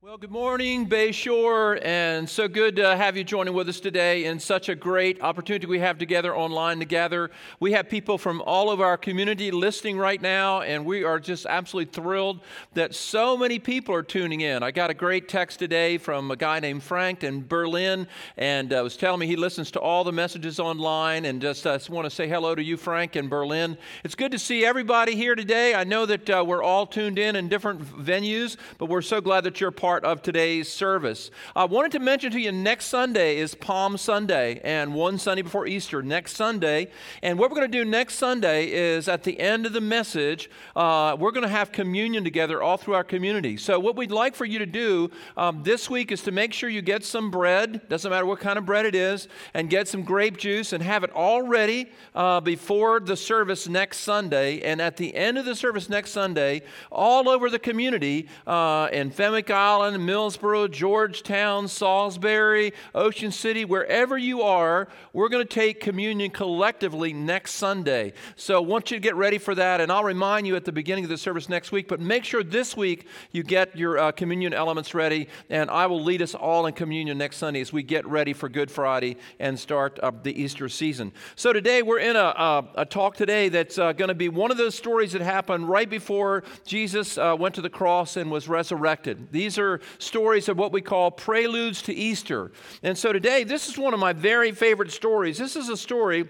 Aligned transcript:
Well, 0.00 0.16
good 0.16 0.30
morning, 0.30 0.88
Bayshore, 0.88 1.84
and 1.84 2.30
so 2.30 2.46
good 2.46 2.76
to 2.76 2.96
have 2.96 3.16
you 3.16 3.24
joining 3.24 3.52
with 3.52 3.68
us 3.68 3.80
today 3.80 4.26
in 4.26 4.38
such 4.38 4.68
a 4.68 4.76
great 4.76 5.20
opportunity 5.22 5.66
we 5.66 5.80
have 5.80 5.98
together 5.98 6.36
online 6.36 6.78
together. 6.78 7.32
We 7.58 7.72
have 7.72 7.88
people 7.88 8.16
from 8.16 8.40
all 8.42 8.70
of 8.70 8.80
our 8.80 8.96
community 8.96 9.50
listening 9.50 9.98
right 9.98 10.22
now, 10.22 10.60
and 10.60 10.86
we 10.86 11.02
are 11.02 11.18
just 11.18 11.46
absolutely 11.46 11.92
thrilled 11.92 12.42
that 12.74 12.94
so 12.94 13.36
many 13.36 13.58
people 13.58 13.92
are 13.92 14.04
tuning 14.04 14.42
in. 14.42 14.62
I 14.62 14.70
got 14.70 14.88
a 14.88 14.94
great 14.94 15.28
text 15.28 15.58
today 15.58 15.98
from 15.98 16.30
a 16.30 16.36
guy 16.36 16.60
named 16.60 16.84
Frank 16.84 17.24
in 17.24 17.44
Berlin, 17.44 18.06
and 18.36 18.72
uh, 18.72 18.82
was 18.84 18.96
telling 18.96 19.18
me 19.18 19.26
he 19.26 19.34
listens 19.34 19.72
to 19.72 19.80
all 19.80 20.04
the 20.04 20.12
messages 20.12 20.60
online, 20.60 21.24
and 21.24 21.42
just 21.42 21.66
uh, 21.66 21.76
want 21.88 22.04
to 22.04 22.10
say 22.10 22.28
hello 22.28 22.54
to 22.54 22.62
you, 22.62 22.76
Frank, 22.76 23.16
in 23.16 23.28
Berlin. 23.28 23.76
It's 24.04 24.14
good 24.14 24.30
to 24.30 24.38
see 24.38 24.64
everybody 24.64 25.16
here 25.16 25.34
today. 25.34 25.74
I 25.74 25.82
know 25.82 26.06
that 26.06 26.30
uh, 26.30 26.44
we're 26.46 26.62
all 26.62 26.86
tuned 26.86 27.18
in 27.18 27.34
in 27.34 27.48
different 27.48 27.80
venues, 27.80 28.56
but 28.78 28.86
we're 28.86 29.02
so 29.02 29.20
glad 29.20 29.42
that 29.42 29.60
you're 29.60 29.72
part 29.72 29.87
part 29.88 30.04
of 30.04 30.20
today's 30.20 30.68
service. 30.68 31.30
I 31.56 31.64
wanted 31.64 31.92
to 31.92 31.98
mention 31.98 32.30
to 32.32 32.38
you 32.38 32.52
next 32.52 32.88
Sunday 32.88 33.38
is 33.38 33.54
Palm 33.54 33.96
Sunday 33.96 34.60
and 34.62 34.92
one 34.92 35.16
Sunday 35.16 35.40
before 35.40 35.66
Easter, 35.66 36.02
next 36.02 36.36
Sunday. 36.36 36.88
And 37.22 37.38
what 37.38 37.50
we're 37.50 37.56
going 37.56 37.72
to 37.72 37.78
do 37.78 37.86
next 37.86 38.16
Sunday 38.16 38.70
is 38.70 39.08
at 39.08 39.22
the 39.22 39.40
end 39.40 39.64
of 39.64 39.72
the 39.72 39.80
message, 39.80 40.50
uh, 40.76 41.16
we're 41.18 41.30
going 41.30 41.44
to 41.44 41.48
have 41.48 41.72
communion 41.72 42.22
together 42.22 42.62
all 42.62 42.76
through 42.76 42.96
our 42.96 43.02
community. 43.02 43.56
So, 43.56 43.80
what 43.80 43.96
we'd 43.96 44.10
like 44.10 44.34
for 44.34 44.44
you 44.44 44.58
to 44.58 44.66
do 44.66 45.10
um, 45.38 45.62
this 45.62 45.88
week 45.88 46.12
is 46.12 46.20
to 46.24 46.32
make 46.32 46.52
sure 46.52 46.68
you 46.68 46.82
get 46.82 47.02
some 47.02 47.30
bread, 47.30 47.88
doesn't 47.88 48.10
matter 48.10 48.26
what 48.26 48.40
kind 48.40 48.58
of 48.58 48.66
bread 48.66 48.84
it 48.84 48.94
is, 48.94 49.26
and 49.54 49.70
get 49.70 49.88
some 49.88 50.02
grape 50.02 50.36
juice 50.36 50.74
and 50.74 50.82
have 50.82 51.02
it 51.02 51.10
all 51.12 51.40
ready 51.40 51.90
uh, 52.14 52.40
before 52.40 53.00
the 53.00 53.16
service 53.16 53.66
next 53.66 54.00
Sunday. 54.00 54.60
And 54.60 54.82
at 54.82 54.98
the 54.98 55.14
end 55.14 55.38
of 55.38 55.46
the 55.46 55.56
service 55.56 55.88
next 55.88 56.10
Sunday, 56.10 56.60
all 56.92 57.26
over 57.26 57.48
the 57.48 57.58
community 57.58 58.28
uh, 58.46 58.90
in 58.92 59.10
Fenwick 59.10 59.50
Island, 59.50 59.77
Millsboro, 59.78 60.70
Georgetown, 60.70 61.68
Salisbury, 61.68 62.72
Ocean 62.94 63.30
City, 63.30 63.64
wherever 63.64 64.18
you 64.18 64.42
are, 64.42 64.88
we're 65.12 65.28
going 65.28 65.46
to 65.46 65.54
take 65.54 65.80
communion 65.80 66.30
collectively 66.30 67.12
next 67.12 67.52
Sunday. 67.52 68.12
So 68.36 68.56
I 68.56 68.60
want 68.60 68.90
you 68.90 68.96
to 68.96 69.00
get 69.00 69.14
ready 69.14 69.38
for 69.38 69.54
that, 69.54 69.80
and 69.80 69.92
I'll 69.92 70.04
remind 70.04 70.46
you 70.46 70.56
at 70.56 70.64
the 70.64 70.72
beginning 70.72 71.04
of 71.04 71.10
the 71.10 71.18
service 71.18 71.48
next 71.48 71.70
week, 71.72 71.88
but 71.88 72.00
make 72.00 72.24
sure 72.24 72.42
this 72.42 72.76
week 72.76 73.06
you 73.30 73.42
get 73.42 73.76
your 73.76 73.98
uh, 73.98 74.12
communion 74.12 74.52
elements 74.52 74.94
ready, 74.94 75.28
and 75.50 75.70
I 75.70 75.86
will 75.86 76.02
lead 76.02 76.22
us 76.22 76.34
all 76.34 76.66
in 76.66 76.74
communion 76.74 77.18
next 77.18 77.36
Sunday 77.36 77.60
as 77.60 77.72
we 77.72 77.82
get 77.82 78.06
ready 78.06 78.32
for 78.32 78.48
Good 78.48 78.70
Friday 78.70 79.16
and 79.38 79.58
start 79.58 79.98
uh, 80.00 80.10
the 80.22 80.40
Easter 80.40 80.68
season. 80.68 81.12
So 81.36 81.52
today 81.52 81.82
we're 81.82 82.00
in 82.00 82.16
a, 82.16 82.20
a, 82.20 82.68
a 82.78 82.84
talk 82.84 83.16
today 83.16 83.48
that's 83.48 83.78
uh, 83.78 83.92
going 83.92 84.08
to 84.08 84.14
be 84.14 84.28
one 84.28 84.50
of 84.50 84.56
those 84.56 84.74
stories 84.74 85.12
that 85.12 85.22
happened 85.22 85.68
right 85.68 85.88
before 85.88 86.42
Jesus 86.66 87.16
uh, 87.18 87.36
went 87.38 87.54
to 87.54 87.60
the 87.60 87.70
cross 87.70 88.16
and 88.16 88.30
was 88.30 88.48
resurrected. 88.48 89.30
These 89.30 89.58
are 89.58 89.67
stories 89.98 90.48
of 90.48 90.56
what 90.56 90.72
we 90.72 90.80
call 90.80 91.10
preludes 91.10 91.82
to 91.82 91.94
Easter. 91.94 92.50
And 92.82 92.96
so 92.96 93.12
today, 93.12 93.44
this 93.44 93.68
is 93.68 93.76
one 93.76 93.94
of 93.94 94.00
my 94.00 94.12
very 94.12 94.52
favorite 94.52 94.90
stories. 94.90 95.38
This 95.38 95.56
is 95.56 95.68
a 95.68 95.76
story 95.76 96.28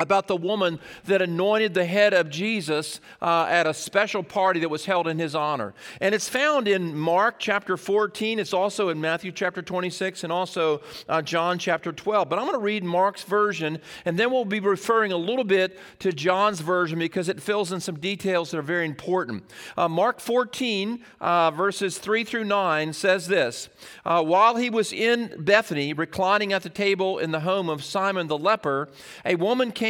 about 0.00 0.26
the 0.26 0.36
woman 0.36 0.80
that 1.04 1.20
anointed 1.20 1.74
the 1.74 1.84
head 1.84 2.14
of 2.14 2.30
Jesus 2.30 3.00
uh, 3.20 3.46
at 3.50 3.66
a 3.66 3.74
special 3.74 4.22
party 4.22 4.60
that 4.60 4.70
was 4.70 4.86
held 4.86 5.06
in 5.06 5.18
his 5.18 5.34
honor. 5.34 5.74
And 6.00 6.14
it's 6.14 6.28
found 6.28 6.66
in 6.66 6.96
Mark 6.96 7.36
chapter 7.38 7.76
14. 7.76 8.38
It's 8.38 8.54
also 8.54 8.88
in 8.88 8.98
Matthew 8.98 9.30
chapter 9.30 9.60
26 9.60 10.24
and 10.24 10.32
also 10.32 10.80
uh, 11.06 11.20
John 11.20 11.58
chapter 11.58 11.92
12. 11.92 12.30
But 12.30 12.38
I'm 12.38 12.46
going 12.46 12.58
to 12.58 12.64
read 12.64 12.82
Mark's 12.82 13.24
version 13.24 13.78
and 14.06 14.18
then 14.18 14.30
we'll 14.30 14.46
be 14.46 14.58
referring 14.58 15.12
a 15.12 15.18
little 15.18 15.44
bit 15.44 15.78
to 15.98 16.12
John's 16.12 16.60
version 16.60 16.98
because 16.98 17.28
it 17.28 17.42
fills 17.42 17.70
in 17.70 17.80
some 17.80 17.98
details 17.98 18.50
that 18.50 18.58
are 18.58 18.62
very 18.62 18.86
important. 18.86 19.44
Uh, 19.76 19.88
Mark 19.88 20.18
14, 20.18 21.04
uh, 21.20 21.50
verses 21.50 21.98
3 21.98 22.24
through 22.24 22.44
9 22.44 22.94
says 22.94 23.28
this 23.28 23.68
uh, 24.06 24.22
While 24.22 24.56
he 24.56 24.70
was 24.70 24.94
in 24.94 25.34
Bethany, 25.38 25.92
reclining 25.92 26.54
at 26.54 26.62
the 26.62 26.70
table 26.70 27.18
in 27.18 27.32
the 27.32 27.40
home 27.40 27.68
of 27.68 27.84
Simon 27.84 28.28
the 28.28 28.38
leper, 28.38 28.88
a 29.26 29.34
woman 29.34 29.72
came 29.72 29.89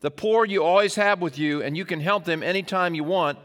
The 0.00 0.10
poor 0.12 0.44
you 0.44 0.62
always 0.62 0.94
have 0.94 1.20
with 1.20 1.38
you, 1.38 1.60
and 1.60 1.76
you 1.76 1.84
can 1.84 1.98
help 1.98 2.24
them 2.24 2.42
anytime 2.42 2.94
you 2.94 3.02
want, 3.02 3.38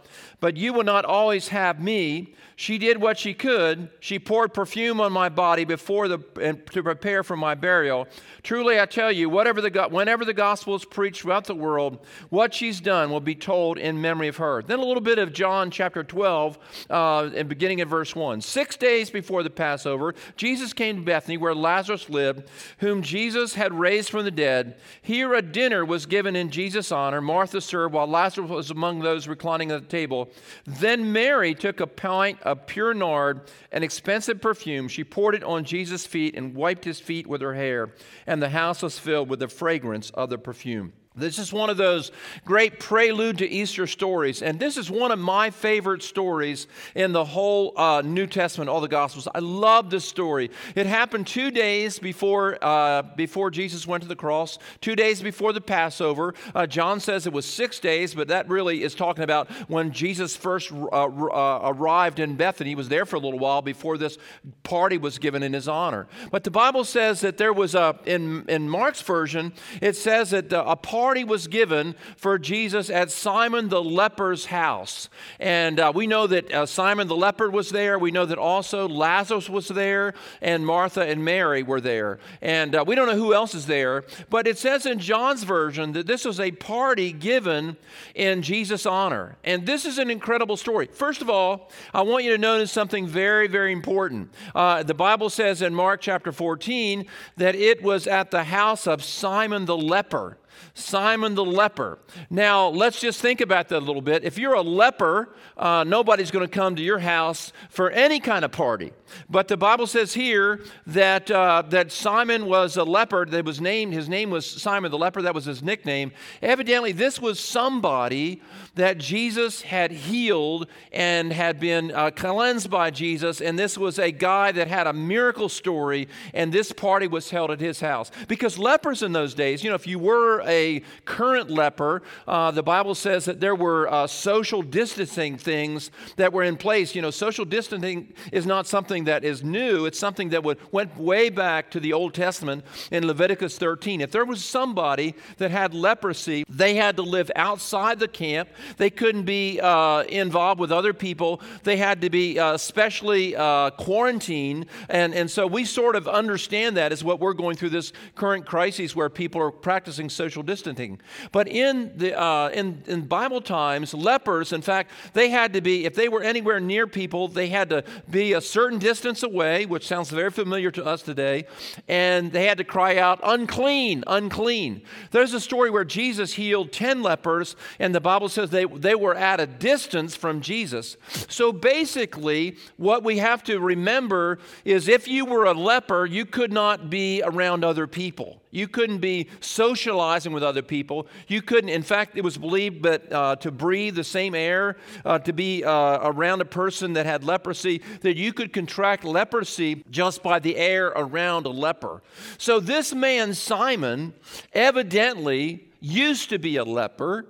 but 0.44 0.58
you 0.58 0.74
will 0.74 0.84
not 0.84 1.06
always 1.06 1.48
have 1.48 1.80
me. 1.80 2.34
She 2.58 2.78
did 2.78 3.02
what 3.02 3.18
she 3.18 3.34
could. 3.34 3.90
She 4.02 4.20
poured 4.20 4.54
perfume 4.54 5.00
on 5.00 5.14
my 5.14 5.30
body 5.30 5.64
before 5.64 6.10
the 6.10 6.20
and 6.40 6.66
to 6.68 6.84
prepare 6.84 7.24
for 7.24 7.38
my 7.38 7.56
burial. 7.56 8.10
Truly, 8.44 8.78
I 8.78 8.86
tell 8.86 9.10
you, 9.10 9.30
whatever 9.30 9.62
the 9.62 9.88
whenever 9.90 10.26
the 10.26 10.34
gospel 10.34 10.76
is 10.76 10.84
preached 10.84 11.22
throughout 11.22 11.46
the 11.46 11.56
world, 11.56 12.06
what 12.30 12.54
she's 12.54 12.82
done 12.82 13.10
will 13.10 13.22
be 13.22 13.36
told 13.36 13.78
in 13.78 14.02
memory 14.02 14.28
of 14.28 14.36
her. 14.36 14.62
Then 14.62 14.80
a 14.80 14.86
little 14.86 15.02
bit 15.02 15.18
of 15.18 15.32
John 15.32 15.72
chapter 15.72 16.04
12, 16.04 16.60
uh, 16.90 17.30
and 17.34 17.48
beginning 17.48 17.80
at 17.80 17.88
verse 17.88 18.14
1. 18.14 18.42
Six 18.42 18.76
days 18.76 19.10
before 19.10 19.44
the 19.44 19.50
Passover, 19.50 20.14
Jesus 20.36 20.74
came 20.74 20.98
to 20.98 21.02
Bethany, 21.04 21.38
where 21.38 21.56
Lazarus 21.56 22.10
lived, 22.10 22.50
whom 22.80 23.02
Jesus 23.02 23.54
had 23.54 23.74
raised 23.74 24.10
from 24.10 24.26
the 24.26 24.32
dead. 24.32 24.76
Here 25.02 25.34
a 25.34 25.42
dinner 25.42 25.86
was 25.86 26.06
given 26.06 26.36
in 26.36 26.52
Jesus' 26.52 26.92
honor. 26.92 27.22
Martha 27.22 27.62
served, 27.62 27.94
while 27.94 28.08
Lazarus 28.08 28.50
was 28.50 28.72
among 28.72 29.00
those 29.00 29.26
reclining 29.30 29.72
at 29.72 29.82
the 29.82 29.88
table. 29.88 30.30
Then 30.66 31.12
Mary 31.12 31.54
took 31.54 31.80
a 31.80 31.88
pint 31.88 32.42
of 32.42 32.68
pure 32.68 32.94
nard, 32.94 33.42
an 33.72 33.84
expensive 33.84 34.42
perfume. 34.42 34.88
She 34.88 35.04
poured 35.04 35.36
it 35.36 35.44
on 35.44 35.64
Jesus' 35.64 36.06
feet 36.06 36.36
and 36.36 36.56
wiped 36.56 36.86
his 36.86 37.00
feet 37.00 37.28
with 37.28 37.42
her 37.42 37.54
hair, 37.54 37.94
and 38.26 38.42
the 38.42 38.50
house 38.50 38.82
was 38.82 39.00
filled 39.00 39.30
with 39.30 39.40
the 39.40 39.48
fragrance 39.48 40.10
of 40.12 40.30
the 40.30 40.38
perfume. 40.38 40.94
This 41.16 41.38
is 41.38 41.54
one 41.54 41.70
of 41.70 41.78
those 41.78 42.12
great 42.44 42.80
prelude 42.80 43.38
to 43.38 43.48
Easter 43.48 43.86
stories, 43.86 44.42
and 44.42 44.60
this 44.60 44.78
is 44.78 44.90
one 44.90 45.12
of 45.12 45.20
my 45.20 45.52
favorite 45.52 46.02
stories 46.02 46.66
in 46.96 47.12
the 47.12 47.24
whole 47.24 47.78
uh, 47.78 48.02
New 48.04 48.26
Testament, 48.26 48.68
all 48.68 48.82
the 48.82 48.88
Gospels. 48.88 49.28
I 49.36 49.38
love 49.38 49.92
this 49.92 50.06
story. 50.06 50.50
It 50.74 50.88
happened 50.88 51.28
two 51.28 51.52
days 51.52 52.00
before 52.00 52.58
uh, 52.64 53.04
before 53.16 53.52
Jesus 53.52 53.86
went 53.86 54.02
to 54.02 54.10
the 54.10 54.16
cross, 54.16 54.58
two 54.82 54.96
days 54.96 55.22
before 55.22 55.54
the 55.54 55.62
Passover. 55.62 56.34
Uh, 56.56 56.66
John 56.66 57.00
says 57.00 57.28
it 57.28 57.34
was 57.34 57.46
six 57.46 57.80
days, 57.80 58.16
but 58.16 58.30
that 58.30 58.50
really 58.50 58.82
is 58.82 58.96
talking 58.96 59.24
about 59.24 59.52
when 59.70 59.92
Jesus 59.92 60.36
first 60.36 60.72
uh, 60.72 60.86
uh, 60.86 61.60
arrived 61.64 62.20
in 62.20 62.36
Bethany. 62.36 62.72
He 62.72 62.76
was 62.76 62.90
there 62.90 63.06
for 63.06 63.18
a 63.18 63.20
little 63.20 63.40
while 63.40 63.62
before 63.62 64.00
this 64.00 64.18
party 64.64 64.98
was 64.98 65.20
given 65.20 65.44
in 65.44 65.54
his 65.54 65.68
honor. 65.68 66.08
But 66.32 66.44
the 66.44 66.52
Bible 66.52 66.84
says 66.86 67.22
that 67.22 67.38
there 67.38 67.54
was 67.54 67.76
a 67.76 68.00
in 68.04 68.46
in 68.50 68.68
Mark's 68.68 69.02
version, 69.02 69.54
it 69.80 69.96
says 69.96 70.32
that 70.32 70.52
a 70.52 70.76
party 70.76 71.03
party 71.04 71.26
was 71.26 71.48
given 71.48 71.94
for 72.16 72.40
Jesus 72.40 72.90
at 72.90 73.12
Simon 73.12 73.68
the 73.68 73.84
leper's 73.84 74.46
house. 74.46 75.10
And 75.38 75.78
uh, 75.78 75.92
we 75.94 76.08
know 76.08 76.28
that 76.28 76.50
uh, 76.50 76.66
Simon 76.66 77.10
the 77.10 77.16
leper 77.18 77.50
was 77.50 77.72
there. 77.72 78.00
We 78.00 78.10
know 78.10 78.26
that 78.26 78.38
also 78.38 78.88
Lazarus 78.88 79.50
was 79.50 79.68
there, 79.68 80.14
and 80.42 80.66
Martha 80.66 81.02
and 81.02 81.26
Mary 81.26 81.62
were 81.62 81.82
there. 81.82 82.20
And 82.42 82.74
uh, 82.74 82.86
we 82.88 82.96
don't 82.96 83.08
know 83.08 83.18
who 83.18 83.34
else 83.34 83.54
is 83.54 83.66
there, 83.66 84.06
but 84.30 84.48
it 84.48 84.58
says 84.58 84.86
in 84.86 85.00
John's 85.00 85.44
version 85.44 85.92
that 85.92 86.08
this 86.08 86.24
was 86.24 86.40
a 86.40 86.52
party 86.52 87.12
given 87.12 87.76
in 88.16 88.42
Jesus' 88.42 88.86
honor. 88.86 89.36
And 89.44 89.66
this 89.66 89.84
is 89.84 89.98
an 89.98 90.10
incredible 90.10 90.56
story. 90.56 90.88
First 90.90 91.22
of 91.22 91.30
all, 91.30 91.70
I 91.94 92.04
want 92.04 92.24
you 92.24 92.32
to 92.32 92.38
notice 92.38 92.72
something 92.72 93.08
very, 93.08 93.50
very 93.50 93.74
important. 93.74 94.32
Uh, 94.56 94.84
the 94.84 94.94
Bible 94.94 95.30
says 95.30 95.62
in 95.62 95.76
Mark 95.76 96.00
chapter 96.00 96.32
14 96.32 97.06
that 97.36 97.56
it 97.56 97.84
was 97.84 98.08
at 98.08 98.32
the 98.32 98.46
house 98.46 98.88
of 98.88 99.04
Simon 99.04 99.66
the 99.66 99.76
leper. 99.76 100.38
Simon 100.74 101.36
the 101.36 101.46
leper. 101.46 102.00
Now, 102.30 102.68
let's 102.68 103.00
just 103.00 103.22
think 103.22 103.42
about 103.42 103.70
that 103.70 103.78
a 103.78 103.86
little 103.86 104.02
bit. 104.02 104.24
If 104.24 104.38
you're 104.38 104.54
a 104.54 104.62
leper, 104.62 105.36
uh, 105.58 105.84
nobody's 105.86 106.32
going 106.32 106.48
to 106.48 106.52
come 106.52 106.76
to 106.76 106.82
your 106.82 107.00
house 107.00 107.54
for 107.70 107.90
any 107.92 108.20
kind 108.20 108.44
of 108.44 108.52
party. 108.52 108.92
But 109.30 109.48
the 109.48 109.58
Bible 109.58 109.88
says 109.88 110.14
here 110.14 110.62
that, 110.88 111.30
uh, 111.30 111.64
that 111.70 111.92
Simon 111.92 112.46
was 112.46 112.78
a 112.78 112.84
leper 112.84 113.26
that 113.26 113.46
was 113.46 113.62
named, 113.62 113.94
his 113.94 114.10
name 114.10 114.30
was 114.30 114.46
Simon 114.46 114.92
the 114.92 114.98
leper, 114.98 115.22
that 115.22 115.36
was 115.36 115.46
his 115.46 115.62
nickname. 115.62 116.12
Evidently, 116.42 116.92
this 116.92 117.20
was 117.20 117.40
somebody 117.40 118.42
that 118.76 118.98
Jesus 118.98 119.62
had 119.62 119.92
healed 119.92 120.68
and 120.92 121.32
had 121.32 121.60
been 121.60 121.92
uh, 121.92 122.10
cleansed 122.12 122.70
by 122.70 122.90
Jesus. 122.90 123.42
And 123.42 123.58
this 123.58 123.78
was 123.78 124.00
a 124.00 124.12
guy 124.12 124.52
that 124.52 124.68
had 124.68 124.88
a 124.88 124.94
miracle 124.94 125.50
story, 125.50 126.08
and 126.34 126.52
this 126.52 126.72
party 126.72 127.08
was 127.08 127.30
held 127.30 127.52
at 127.52 127.60
his 127.60 127.80
house. 127.80 128.12
Because 128.28 128.58
lepers 128.58 129.04
in 129.04 129.14
those 129.14 129.34
days, 129.34 129.64
you 129.64 129.70
know, 129.70 129.76
if 129.76 129.88
you 129.88 130.00
were 130.00 130.40
a 130.46 130.82
current 131.06 131.50
leper, 131.50 132.02
uh, 132.28 132.52
the 132.52 132.64
Bible 132.64 132.96
says 132.96 133.26
that 133.26 133.40
there 133.40 133.56
were 133.56 133.92
uh, 133.92 134.08
social 134.08 134.62
distancing 134.62 135.38
things 135.38 135.92
that 136.18 136.34
were 136.34 136.44
in 136.44 136.58
place. 136.58 136.96
You 136.96 137.02
know, 137.02 137.12
social 137.12 137.46
distancing 137.46 138.14
is 138.32 138.46
not 138.46 138.68
something 138.68 139.04
that 139.06 139.24
is 139.24 139.44
new, 139.44 139.86
it's 139.86 140.00
something 140.00 140.30
that 140.30 140.44
would, 140.44 140.58
went 140.72 140.98
way 140.98 141.30
back 141.30 141.70
to 141.72 141.80
the 141.80 141.94
Old 141.94 142.14
Testament 142.14 142.64
in 142.92 143.06
Leviticus 143.06 143.58
13. 143.58 144.02
If 144.02 144.12
there 144.12 144.26
was 144.26 144.44
somebody 144.44 145.16
that 145.38 145.52
had 145.52 145.74
leprosy, 145.74 146.46
they 146.50 146.76
had 146.76 146.96
to 146.96 147.04
live 147.04 147.30
outside 147.36 148.00
the 148.00 148.08
camp, 148.08 148.50
they 148.78 148.90
couldn't 148.90 149.24
be 149.24 149.60
uh, 149.60 150.04
involved 150.04 150.60
with 150.60 150.72
other 150.72 150.94
people, 150.94 151.42
they 151.64 151.78
had 151.78 152.02
to 152.02 152.10
be 152.10 152.40
uh, 152.40 152.58
specially 152.58 153.36
uh, 153.36 153.70
quarantined. 153.72 154.66
And, 154.90 155.14
and 155.14 155.30
so 155.30 155.46
we 155.46 155.66
sort 155.66 155.96
of 155.96 156.08
understand 156.08 156.78
that 156.78 156.92
as 156.92 157.04
what 157.04 157.20
we're 157.20 157.34
going 157.34 157.56
through 157.56 157.70
this 157.70 157.94
current 158.16 158.46
crisis 158.46 158.96
where 158.96 159.10
people 159.10 159.42
are 159.42 159.52
practicing 159.52 160.10
social 160.10 160.33
distancing. 160.42 161.00
But 161.32 161.48
in, 161.48 161.96
the, 161.98 162.20
uh, 162.20 162.50
in, 162.50 162.82
in 162.88 163.02
Bible 163.02 163.42
times, 163.42 163.94
lepers, 163.94 164.54
in 164.54 164.62
fact, 164.62 164.90
they 165.14 165.30
had 165.30 165.54
to 165.54 165.62
be, 165.62 165.86
if 165.86 165.94
they 165.94 166.10
were 166.10 166.24
anywhere 166.24 166.60
near 166.60 166.88
people, 166.88 167.28
they 167.28 167.50
had 167.50 167.70
to 167.70 167.84
be 168.10 168.34
a 168.34 168.42
certain 168.42 168.80
distance 168.80 169.22
away, 169.22 169.66
which 169.66 169.86
sounds 169.86 170.10
very 170.10 170.32
familiar 170.32 170.72
to 170.72 170.86
us 170.86 171.02
today, 171.02 171.46
and 171.88 172.32
they 172.32 172.46
had 172.46 172.58
to 172.58 172.64
cry 172.64 172.98
out, 172.98 173.20
unclean, 173.24 174.04
unclean. 174.08 174.82
There's 175.12 175.34
a 175.34 175.40
story 175.40 175.70
where 175.70 175.86
Jesus 175.86 176.34
healed 176.34 176.72
10 176.72 177.04
lepers, 177.04 177.56
and 177.80 177.94
the 177.94 178.02
Bible 178.02 178.30
says 178.30 178.50
they, 178.50 178.66
they 178.66 178.96
were 178.96 179.16
at 179.16 179.40
a 179.40 179.46
distance 179.46 180.16
from 180.16 180.42
Jesus. 180.42 180.98
So 181.28 181.52
basically, 181.52 182.58
what 182.78 183.04
we 183.04 183.18
have 183.18 183.44
to 183.44 183.60
remember 183.60 184.40
is 184.64 184.88
if 184.88 185.08
you 185.08 185.26
were 185.26 185.46
a 185.46 185.54
leper, 185.54 186.06
you 186.06 186.26
could 186.26 186.54
not 186.54 186.90
be 186.90 187.22
around 187.24 187.64
other 187.64 187.88
people. 187.88 188.43
You 188.54 188.68
couldn't 188.68 189.00
be 189.00 189.30
socializing 189.42 190.32
with 190.32 190.44
other 190.44 190.62
people. 190.62 191.08
You 191.28 191.42
couldn't, 191.42 191.72
in 191.72 191.82
fact, 191.82 192.16
it 192.16 192.24
was 192.24 192.38
believed 192.38 192.84
that 192.84 193.12
uh, 193.12 193.36
to 193.38 193.52
breathe 193.52 193.96
the 193.96 194.04
same 194.04 194.36
air, 194.36 194.78
uh, 195.04 195.18
to 195.20 195.34
be 195.34 195.64
uh, 195.64 196.00
around 196.04 196.42
a 196.42 196.46
person 196.46 196.94
that 196.94 197.08
had 197.08 197.24
leprosy, 197.24 197.82
that 198.02 198.16
you 198.16 198.32
could 198.32 198.54
contract 198.54 199.04
leprosy 199.04 199.84
just 199.90 200.22
by 200.22 200.38
the 200.38 200.56
air 200.56 200.88
around 200.90 201.48
a 201.48 201.50
leper. 201.50 202.04
So 202.38 202.60
this 202.60 202.94
man, 202.94 203.34
Simon, 203.34 204.14
evidently 204.54 205.68
used 205.80 206.30
to 206.30 206.38
be 206.38 206.58
a 206.58 206.64
leper, 206.64 207.26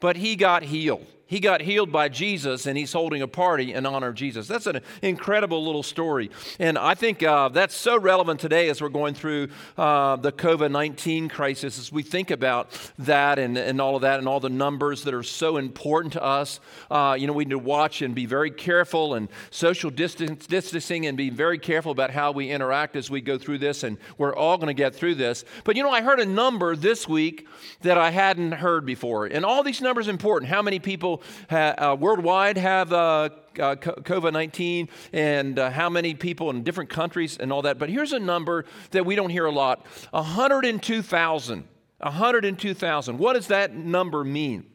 but 0.00 0.16
he 0.16 0.34
got 0.34 0.64
healed 0.64 1.06
he 1.26 1.40
got 1.40 1.60
healed 1.60 1.90
by 1.90 2.08
Jesus 2.08 2.66
and 2.66 2.78
he's 2.78 2.92
holding 2.92 3.20
a 3.20 3.26
party 3.26 3.72
in 3.74 3.84
honor 3.84 4.08
of 4.08 4.14
Jesus. 4.14 4.46
That's 4.46 4.66
an 4.66 4.80
incredible 5.02 5.64
little 5.64 5.82
story. 5.82 6.30
And 6.60 6.78
I 6.78 6.94
think 6.94 7.22
uh, 7.22 7.48
that's 7.48 7.74
so 7.74 7.98
relevant 7.98 8.38
today 8.38 8.68
as 8.68 8.80
we're 8.80 8.90
going 8.90 9.14
through 9.14 9.48
uh, 9.76 10.16
the 10.16 10.30
COVID 10.30 10.70
19 10.70 11.28
crisis, 11.28 11.78
as 11.78 11.90
we 11.90 12.02
think 12.04 12.30
about 12.30 12.70
that 12.98 13.40
and, 13.40 13.58
and 13.58 13.80
all 13.80 13.96
of 13.96 14.02
that 14.02 14.20
and 14.20 14.28
all 14.28 14.38
the 14.38 14.48
numbers 14.48 15.02
that 15.02 15.14
are 15.14 15.24
so 15.24 15.56
important 15.56 16.12
to 16.12 16.22
us. 16.22 16.60
Uh, 16.90 17.16
you 17.18 17.26
know, 17.26 17.32
we 17.32 17.44
need 17.44 17.50
to 17.50 17.58
watch 17.58 18.02
and 18.02 18.14
be 18.14 18.26
very 18.26 18.50
careful 18.50 19.14
and 19.14 19.28
social 19.50 19.90
distance, 19.90 20.46
distancing 20.46 21.06
and 21.06 21.16
be 21.16 21.30
very 21.30 21.58
careful 21.58 21.90
about 21.90 22.10
how 22.10 22.30
we 22.30 22.50
interact 22.50 22.94
as 22.94 23.10
we 23.10 23.20
go 23.20 23.36
through 23.36 23.58
this. 23.58 23.82
And 23.82 23.98
we're 24.16 24.34
all 24.34 24.58
going 24.58 24.68
to 24.68 24.74
get 24.74 24.94
through 24.94 25.16
this. 25.16 25.44
But 25.64 25.74
you 25.74 25.82
know, 25.82 25.90
I 25.90 26.02
heard 26.02 26.20
a 26.20 26.26
number 26.26 26.76
this 26.76 27.08
week 27.08 27.48
that 27.82 27.98
I 27.98 28.10
hadn't 28.10 28.52
heard 28.52 28.86
before. 28.86 29.26
And 29.26 29.44
all 29.44 29.64
these 29.64 29.80
numbers 29.80 30.06
are 30.06 30.12
important. 30.12 30.50
How 30.50 30.62
many 30.62 30.78
people 30.78 31.15
ha, 31.50 31.74
uh, 31.78 31.96
worldwide 31.98 32.56
have 32.56 32.92
uh, 32.92 33.30
uh, 33.58 33.76
COVID 33.76 34.32
19 34.32 34.88
and 35.12 35.58
uh, 35.58 35.70
how 35.70 35.88
many 35.88 36.14
people 36.14 36.50
in 36.50 36.62
different 36.62 36.90
countries 36.90 37.36
and 37.38 37.52
all 37.52 37.62
that. 37.62 37.78
But 37.78 37.88
here's 37.88 38.12
a 38.12 38.18
number 38.18 38.64
that 38.90 39.04
we 39.06 39.14
don't 39.14 39.30
hear 39.30 39.46
a 39.46 39.52
lot 39.52 39.84
102,000. 40.10 41.64
102,000. 41.98 43.18
What 43.18 43.32
does 43.32 43.46
that 43.46 43.74
number 43.74 44.22
mean? 44.22 44.66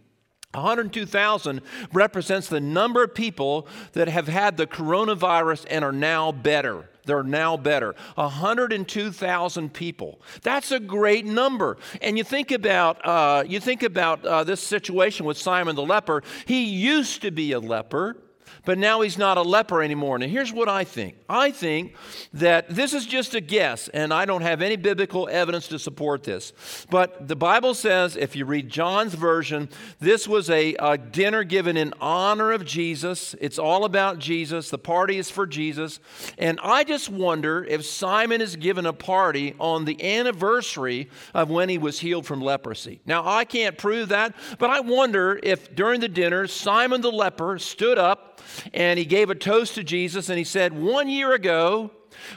102,000 0.53 1.61
represents 1.93 2.49
the 2.49 2.59
number 2.59 3.03
of 3.03 3.15
people 3.15 3.67
that 3.93 4.07
have 4.07 4.27
had 4.27 4.57
the 4.57 4.67
coronavirus 4.67 5.65
and 5.69 5.85
are 5.85 5.93
now 5.93 6.31
better. 6.31 6.89
They're 7.05 7.23
now 7.23 7.57
better. 7.57 7.95
102,000 8.15 9.73
people. 9.73 10.21
That's 10.43 10.71
a 10.71 10.79
great 10.79 11.25
number. 11.25 11.77
And 12.01 12.17
you 12.17 12.23
think 12.23 12.51
about, 12.51 13.05
uh, 13.05 13.43
you 13.47 13.59
think 13.59 13.83
about 13.83 14.25
uh, 14.25 14.43
this 14.43 14.61
situation 14.61 15.25
with 15.25 15.37
Simon 15.37 15.75
the 15.75 15.83
leper. 15.83 16.23
He 16.45 16.63
used 16.63 17.21
to 17.23 17.31
be 17.31 17.51
a 17.51 17.59
leper 17.59 18.17
but 18.65 18.77
now 18.77 19.01
he's 19.01 19.17
not 19.17 19.37
a 19.37 19.41
leper 19.41 19.81
anymore. 19.81 20.17
Now, 20.19 20.27
here's 20.27 20.53
what 20.53 20.69
I 20.69 20.83
think 20.83 21.15
I 21.29 21.51
think 21.51 21.95
that 22.33 22.69
this 22.69 22.93
is 22.93 23.05
just 23.05 23.35
a 23.35 23.41
guess, 23.41 23.87
and 23.89 24.13
I 24.13 24.25
don't 24.25 24.41
have 24.41 24.61
any 24.61 24.75
biblical 24.75 25.27
evidence 25.29 25.67
to 25.69 25.79
support 25.79 26.23
this. 26.23 26.53
But 26.89 27.27
the 27.27 27.35
Bible 27.35 27.73
says, 27.73 28.15
if 28.15 28.35
you 28.35 28.45
read 28.45 28.69
John's 28.69 29.13
version, 29.13 29.69
this 29.99 30.27
was 30.27 30.49
a, 30.49 30.75
a 30.75 30.97
dinner 30.97 31.43
given 31.43 31.77
in 31.77 31.93
honor 32.01 32.51
of 32.51 32.65
Jesus. 32.65 33.35
It's 33.39 33.59
all 33.59 33.85
about 33.85 34.19
Jesus. 34.19 34.69
The 34.69 34.77
party 34.77 35.17
is 35.17 35.29
for 35.29 35.47
Jesus. 35.47 35.99
And 36.37 36.59
I 36.61 36.83
just 36.83 37.09
wonder 37.09 37.63
if 37.63 37.85
Simon 37.85 38.41
is 38.41 38.55
given 38.55 38.85
a 38.85 38.93
party 38.93 39.55
on 39.59 39.85
the 39.85 40.01
anniversary 40.03 41.09
of 41.33 41.49
when 41.49 41.69
he 41.69 41.77
was 41.77 41.99
healed 41.99 42.25
from 42.25 42.41
leprosy. 42.41 43.01
Now, 43.05 43.27
I 43.27 43.45
can't 43.45 43.77
prove 43.77 44.09
that, 44.09 44.35
but 44.59 44.69
I 44.69 44.79
wonder 44.81 45.39
if 45.41 45.75
during 45.75 46.01
the 46.01 46.09
dinner, 46.09 46.47
Simon 46.47 47.01
the 47.01 47.11
leper 47.11 47.59
stood 47.59 47.97
up 47.97 48.40
and 48.73 48.97
he 48.97 49.05
gave 49.05 49.29
a 49.29 49.35
toast 49.35 49.75
to 49.75 49.83
Jesus 49.83 50.29
and 50.29 50.37
he 50.37 50.43
said, 50.43 50.73
One 50.73 51.09
year 51.09 51.33
ago, 51.33 51.91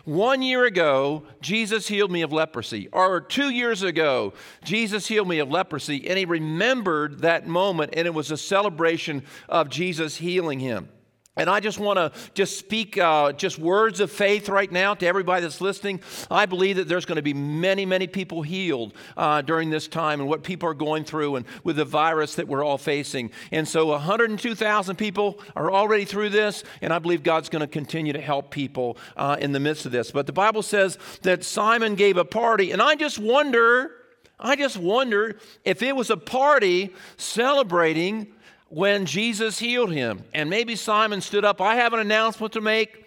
one 0.05 0.43
year 0.43 0.65
ago, 0.65 1.25
Jesus 1.41 1.89
healed 1.89 2.11
me 2.11 2.23
of 2.23 2.33
leprosy. 2.33 2.89
Or 2.93 3.21
two 3.21 3.51
years 3.51 3.83
ago, 3.83 4.33
Jesus 4.63 5.07
healed 5.07 5.29
me 5.29 5.39
of 5.39 5.51
leprosy. 5.51 6.09
And 6.09 6.19
he 6.19 6.25
remembered 6.25 7.21
that 7.21 7.47
moment, 7.47 7.95
and 7.97 8.07
it 8.07 8.15
was 8.15 8.31
a 8.31 8.37
celebration 8.37 9.25
of 9.49 9.69
Jesus 9.69 10.17
healing 10.17 10.61
him. 10.61 10.89
And 11.37 11.51
I 11.51 11.59
just 11.59 11.81
want 11.81 11.97
to 11.97 12.13
just 12.35 12.59
speak 12.59 12.97
uh, 12.97 13.33
just 13.33 13.59
words 13.59 13.99
of 13.99 14.13
faith 14.13 14.49
right 14.49 14.71
now 14.71 14.95
to 14.95 15.05
everybody 15.05 15.43
that's 15.43 15.61
listening. 15.61 16.01
I 16.31 16.47
believe 16.47 16.77
that 16.77 16.87
there's 16.87 17.07
going 17.07 17.17
to 17.17 17.23
be 17.23 17.35
many, 17.35 17.85
many 17.85 18.07
people 18.07 18.43
healed 18.43 18.95
uh, 19.17 19.43
during 19.43 19.69
this 19.69 19.89
time 19.89 20.21
and 20.21 20.29
what 20.29 20.45
people 20.45 20.69
are 20.69 20.75
going 20.75 21.03
through 21.03 21.35
and 21.35 21.47
with 21.65 21.75
the 21.75 21.85
virus 21.85 22.37
that 22.37 22.47
we're 22.47 22.63
all 22.63 22.79
facing. 22.79 23.33
And 23.51 23.67
so 23.67 23.87
102,000 23.87 24.95
people 24.95 25.41
are 25.57 25.73
already 25.73 26.05
through 26.05 26.29
this, 26.29 26.63
and 26.81 26.93
I 26.93 27.01
believe 27.01 27.25
God's 27.25 27.49
going 27.49 27.61
to 27.61 27.67
continue 27.67 28.13
to 28.13 28.21
help 28.21 28.53
people 28.53 28.97
uh, 29.17 29.37
in 29.41 29.51
the 29.51 29.61
midst 29.61 29.87
of 29.87 29.93
this. 29.93 30.13
But 30.13 30.27
the 30.27 30.33
Bible 30.33 30.63
says 30.63 30.99
that 31.23 31.43
Simon 31.43 31.97
gave 31.97 32.17
a 32.17 32.25
party, 32.25 32.71
and 32.71 32.81
I 32.81 32.95
just 32.95 33.19
wonder, 33.19 33.91
I 34.39 34.55
just 34.55 34.77
wonder 34.77 35.37
if 35.65 35.83
it 35.83 35.97
was 35.97 36.11
a 36.11 36.17
party 36.17 36.95
celebrating 37.17 38.34
when 38.75 39.07
Jesus 39.07 39.59
healed 39.59 39.93
him. 39.93 40.25
And 40.35 40.51
maybe 40.51 40.75
Simon 40.75 41.21
stood 41.21 41.45
up, 41.45 41.61
I 41.61 41.77
have 41.77 41.93
an 41.93 42.01
announcement 42.01 42.53
to 42.55 42.61
make. 42.61 43.03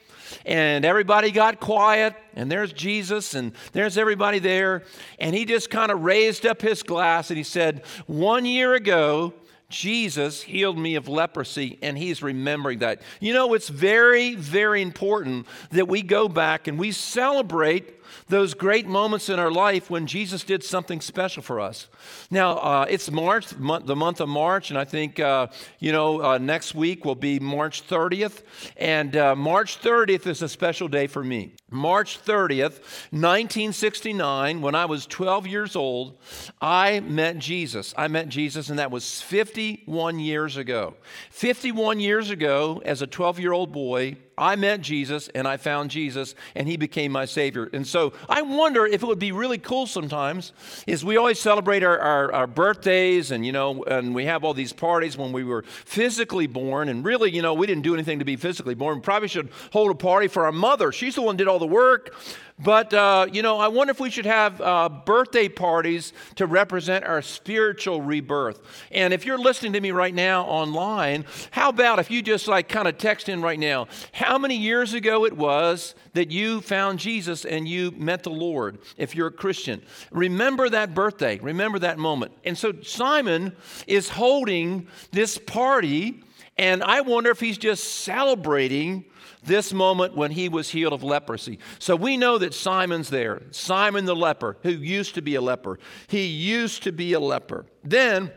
And 0.46 0.84
everybody 0.84 1.32
got 1.32 1.62
quiet, 1.62 2.14
and 2.36 2.52
there's 2.52 2.74
Jesus, 2.74 3.34
and 3.34 3.54
there's 3.72 3.98
everybody 3.98 4.40
there. 4.40 4.84
And 5.20 5.34
he 5.34 5.46
just 5.46 5.70
kind 5.70 5.90
of 5.90 6.02
raised 6.02 6.46
up 6.46 6.62
his 6.62 6.84
glass 6.84 7.30
and 7.30 7.38
he 7.38 7.44
said, 7.44 7.84
One 8.08 8.46
year 8.46 8.74
ago, 8.74 9.34
Jesus 9.70 10.42
healed 10.42 10.78
me 10.78 10.96
of 10.96 11.08
leprosy, 11.08 11.78
and 11.82 11.98
he's 11.98 12.22
remembering 12.22 12.80
that. 12.80 13.02
You 13.20 13.34
know, 13.34 13.54
it's 13.54 13.70
very, 13.70 14.36
very 14.36 14.82
important 14.82 15.48
that 15.72 15.88
we 15.88 16.02
go 16.02 16.28
back 16.30 16.68
and 16.68 16.78
we 16.78 16.92
celebrate 16.92 17.97
those 18.28 18.54
great 18.54 18.88
moments 18.88 19.30
in 19.30 19.40
our 19.40 19.52
life 19.52 19.90
when 19.90 20.08
Jesus 20.08 20.44
did 20.44 20.64
something 20.64 21.02
special 21.02 21.42
for 21.44 21.60
us. 21.60 21.88
Now, 22.30 22.58
uh, 22.58 22.86
it's 22.90 23.10
March, 23.12 23.48
the 23.50 23.96
month 23.96 24.20
of 24.20 24.30
March, 24.30 24.70
and 24.70 24.78
I 24.78 24.86
think, 24.86 25.20
uh, 25.20 25.48
you 25.80 25.92
know, 25.92 26.22
uh, 26.22 26.38
next 26.38 26.76
week 26.76 27.06
will 27.06 27.16
be 27.16 27.40
March 27.40 27.88
30th. 27.88 28.44
And 28.78 29.16
uh, 29.16 29.36
March 29.36 29.82
30th 29.82 30.28
is 30.28 30.42
a 30.42 30.50
special 30.50 30.88
day 30.88 31.08
for 31.08 31.24
me. 31.24 31.54
March 31.70 32.24
30th, 32.24 32.80
1969, 33.12 34.62
when 34.62 34.76
I 34.76 34.86
was 34.86 35.06
12 35.06 35.48
years 35.48 35.76
old, 35.76 36.18
I 36.62 37.02
met 37.02 37.40
Jesus. 37.40 37.94
I 37.98 38.08
met 38.08 38.30
Jesus, 38.30 38.70
and 38.70 38.80
that 38.80 38.92
was 38.92 39.22
51 39.22 40.20
years 40.20 40.58
ago. 40.58 40.96
51 41.32 42.00
years 42.00 42.30
ago, 42.30 42.82
as 42.86 43.02
a 43.02 43.08
12 43.08 43.40
year 43.40 43.52
old 43.52 43.72
boy, 43.72 44.18
I 44.38 44.56
met 44.56 44.82
Jesus 44.82 45.30
and 45.30 45.48
I 45.48 45.58
found 45.58 45.90
Jesus 45.90 46.36
and 46.54 46.68
he 46.68 46.78
became 46.78 47.12
my 47.12 47.26
Savior. 47.26 47.70
And 47.74 47.88
so 47.88 48.14
I 48.30 48.44
wonder 48.44 48.86
if 48.86 49.02
it 49.02 49.06
would 49.06 49.18
be 49.18 49.32
really 49.32 49.58
cool 49.58 49.88
sometimes 49.88 50.54
is 50.86 51.04
we 51.04 51.18
always 51.18 51.40
celebrate 51.40 51.84
our, 51.84 51.98
our, 51.98 52.32
our, 52.34 52.48
birthdays 52.48 53.32
and, 53.32 53.46
you 53.46 53.52
know, 53.52 53.84
and 53.86 54.14
we 54.14 54.26
have 54.26 54.44
all 54.44 54.54
these 54.54 54.74
parties 54.74 55.18
when 55.18 55.32
we 55.32 55.44
were 55.44 55.64
physically 55.64 56.46
born. 56.46 56.88
And 56.90 57.04
really, 57.04 57.32
you 57.32 57.42
know, 57.42 57.56
we 57.56 57.66
didn't 57.66 57.84
do 57.84 57.94
anything 57.94 58.20
to 58.20 58.26
be 58.26 58.36
physically 58.36 58.76
born. 58.76 58.98
We 58.98 59.02
probably 59.02 59.28
should 59.28 59.50
hold 59.72 59.90
a 59.90 59.96
party 59.96 60.28
for 60.28 60.46
our 60.46 60.52
mother. 60.52 60.92
She's 60.92 61.16
the 61.16 61.24
one 61.24 61.36
did 61.36 61.48
all 61.48 61.60
the 61.60 61.66
work. 61.66 62.16
But, 62.60 62.92
uh, 62.92 63.28
you 63.32 63.44
know, 63.44 63.60
I 63.60 63.68
wonder 63.68 63.92
if 63.92 64.00
we 64.00 64.10
should 64.10 64.26
have 64.26 64.60
uh, 64.60 64.90
birthday 64.90 65.48
parties 65.48 66.12
to 66.36 66.48
represent 66.48 67.06
our 67.06 67.22
spiritual 67.22 68.02
rebirth. 68.02 68.62
And 68.92 69.14
if 69.14 69.28
you're 69.28 69.38
listening 69.38 69.74
to 69.74 69.82
me 69.82 69.92
right 69.92 70.14
now 70.14 70.44
online, 70.44 71.26
how 71.52 71.70
about 71.70 72.00
if 72.00 72.10
you 72.10 72.24
just 72.24 72.48
like 72.48 72.68
kind 72.68 72.88
of 72.88 72.98
text 72.98 73.30
in 73.30 73.44
right 73.44 73.60
now, 73.60 73.88
how 74.12 74.40
many 74.40 74.58
years 74.58 74.96
ago 74.96 75.26
it 75.26 75.38
was 75.38 75.94
that 76.14 76.32
you 76.32 76.62
found 76.62 76.98
Jesus 76.98 77.46
and 77.46 77.68
you 77.68 77.92
met 77.92 78.24
the 78.24 78.32
Lord, 78.32 78.80
if 78.98 79.16
you're 79.16 79.28
a 79.28 79.32
Christian? 79.32 79.84
Remember 80.12 80.68
that 80.68 80.96
birthday, 80.96 81.38
remember 81.38 81.78
that 81.78 82.00
moment. 82.00 82.32
And 82.44 82.58
so 82.58 82.74
Simon 82.82 83.56
is 83.86 84.10
holding 84.10 84.88
this 85.12 85.38
party, 85.38 86.24
and 86.58 86.82
I 86.82 87.02
wonder 87.02 87.30
if 87.30 87.40
he's 87.40 87.60
just 87.60 87.84
celebrating 87.84 89.06
this 89.48 89.74
moment 89.74 90.16
when 90.16 90.32
he 90.32 90.50
was 90.50 90.70
healed 90.70 90.94
of 90.94 91.04
leprosy. 91.04 91.60
So 91.80 91.96
we 91.96 92.18
know 92.18 92.38
that 92.38 92.54
Simon's 92.54 93.10
there, 93.10 93.42
Simon 93.52 94.06
the 94.06 94.16
leper, 94.16 94.58
who 94.64 94.70
used 94.70 95.16
to 95.16 95.22
be 95.22 95.36
a 95.36 95.42
leper. 95.42 95.80
He 96.08 96.26
used 96.26 96.84
to 96.84 96.92
be 96.92 97.14
a 97.14 97.20
leper. 97.20 97.66
Then 97.84 98.32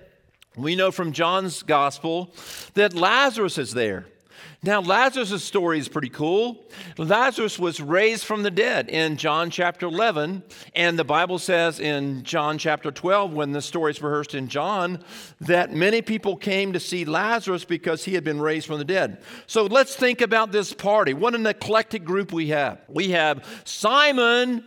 we 0.57 0.77
know 0.77 0.91
from 0.91 1.13
John's 1.13 1.63
gospel 1.63 2.35
that 2.75 2.95
Lazarus 2.95 3.59
is 3.59 3.73
there. 3.73 4.07
Now, 4.63 4.81
Lazarus' 4.81 5.43
story 5.43 5.79
is 5.79 5.89
pretty 5.89 6.11
cool. 6.11 6.67
Lazarus 6.99 7.59
was 7.59 7.81
raised 7.81 8.25
from 8.25 8.43
the 8.43 8.51
dead 8.51 8.91
in 8.91 9.17
John 9.17 9.51
chapter 9.51 9.87
11. 9.87 10.43
And 10.75 10.99
the 10.99 11.05
Bible 11.05 11.39
says 11.39 11.81
in 11.81 12.23
John 12.25 12.59
chapter 12.59 12.91
12, 12.91 13.33
when 13.33 13.53
the 13.53 13.63
story 13.63 13.93
is 13.93 14.03
rehearsed 14.03 14.35
in 14.35 14.49
John, 14.49 15.03
that 15.41 15.73
many 15.73 16.03
people 16.03 16.37
came 16.37 16.75
to 16.75 16.81
see 16.81 17.05
Lazarus 17.05 17.65
because 17.65 18.05
he 18.05 18.15
had 18.15 18.25
been 18.25 18.41
raised 18.41 18.67
from 18.67 18.79
the 18.79 18.85
dead. 18.85 19.23
So 19.47 19.65
let's 19.65 19.97
think 19.97 20.21
about 20.21 20.53
this 20.53 20.73
party. 20.73 21.15
What 21.15 21.35
an 21.35 21.47
eclectic 21.47 22.05
group 22.05 22.33
we 22.33 22.49
have. 22.49 22.81
We 22.89 23.11
have 23.11 23.45
Simon, 23.65 24.67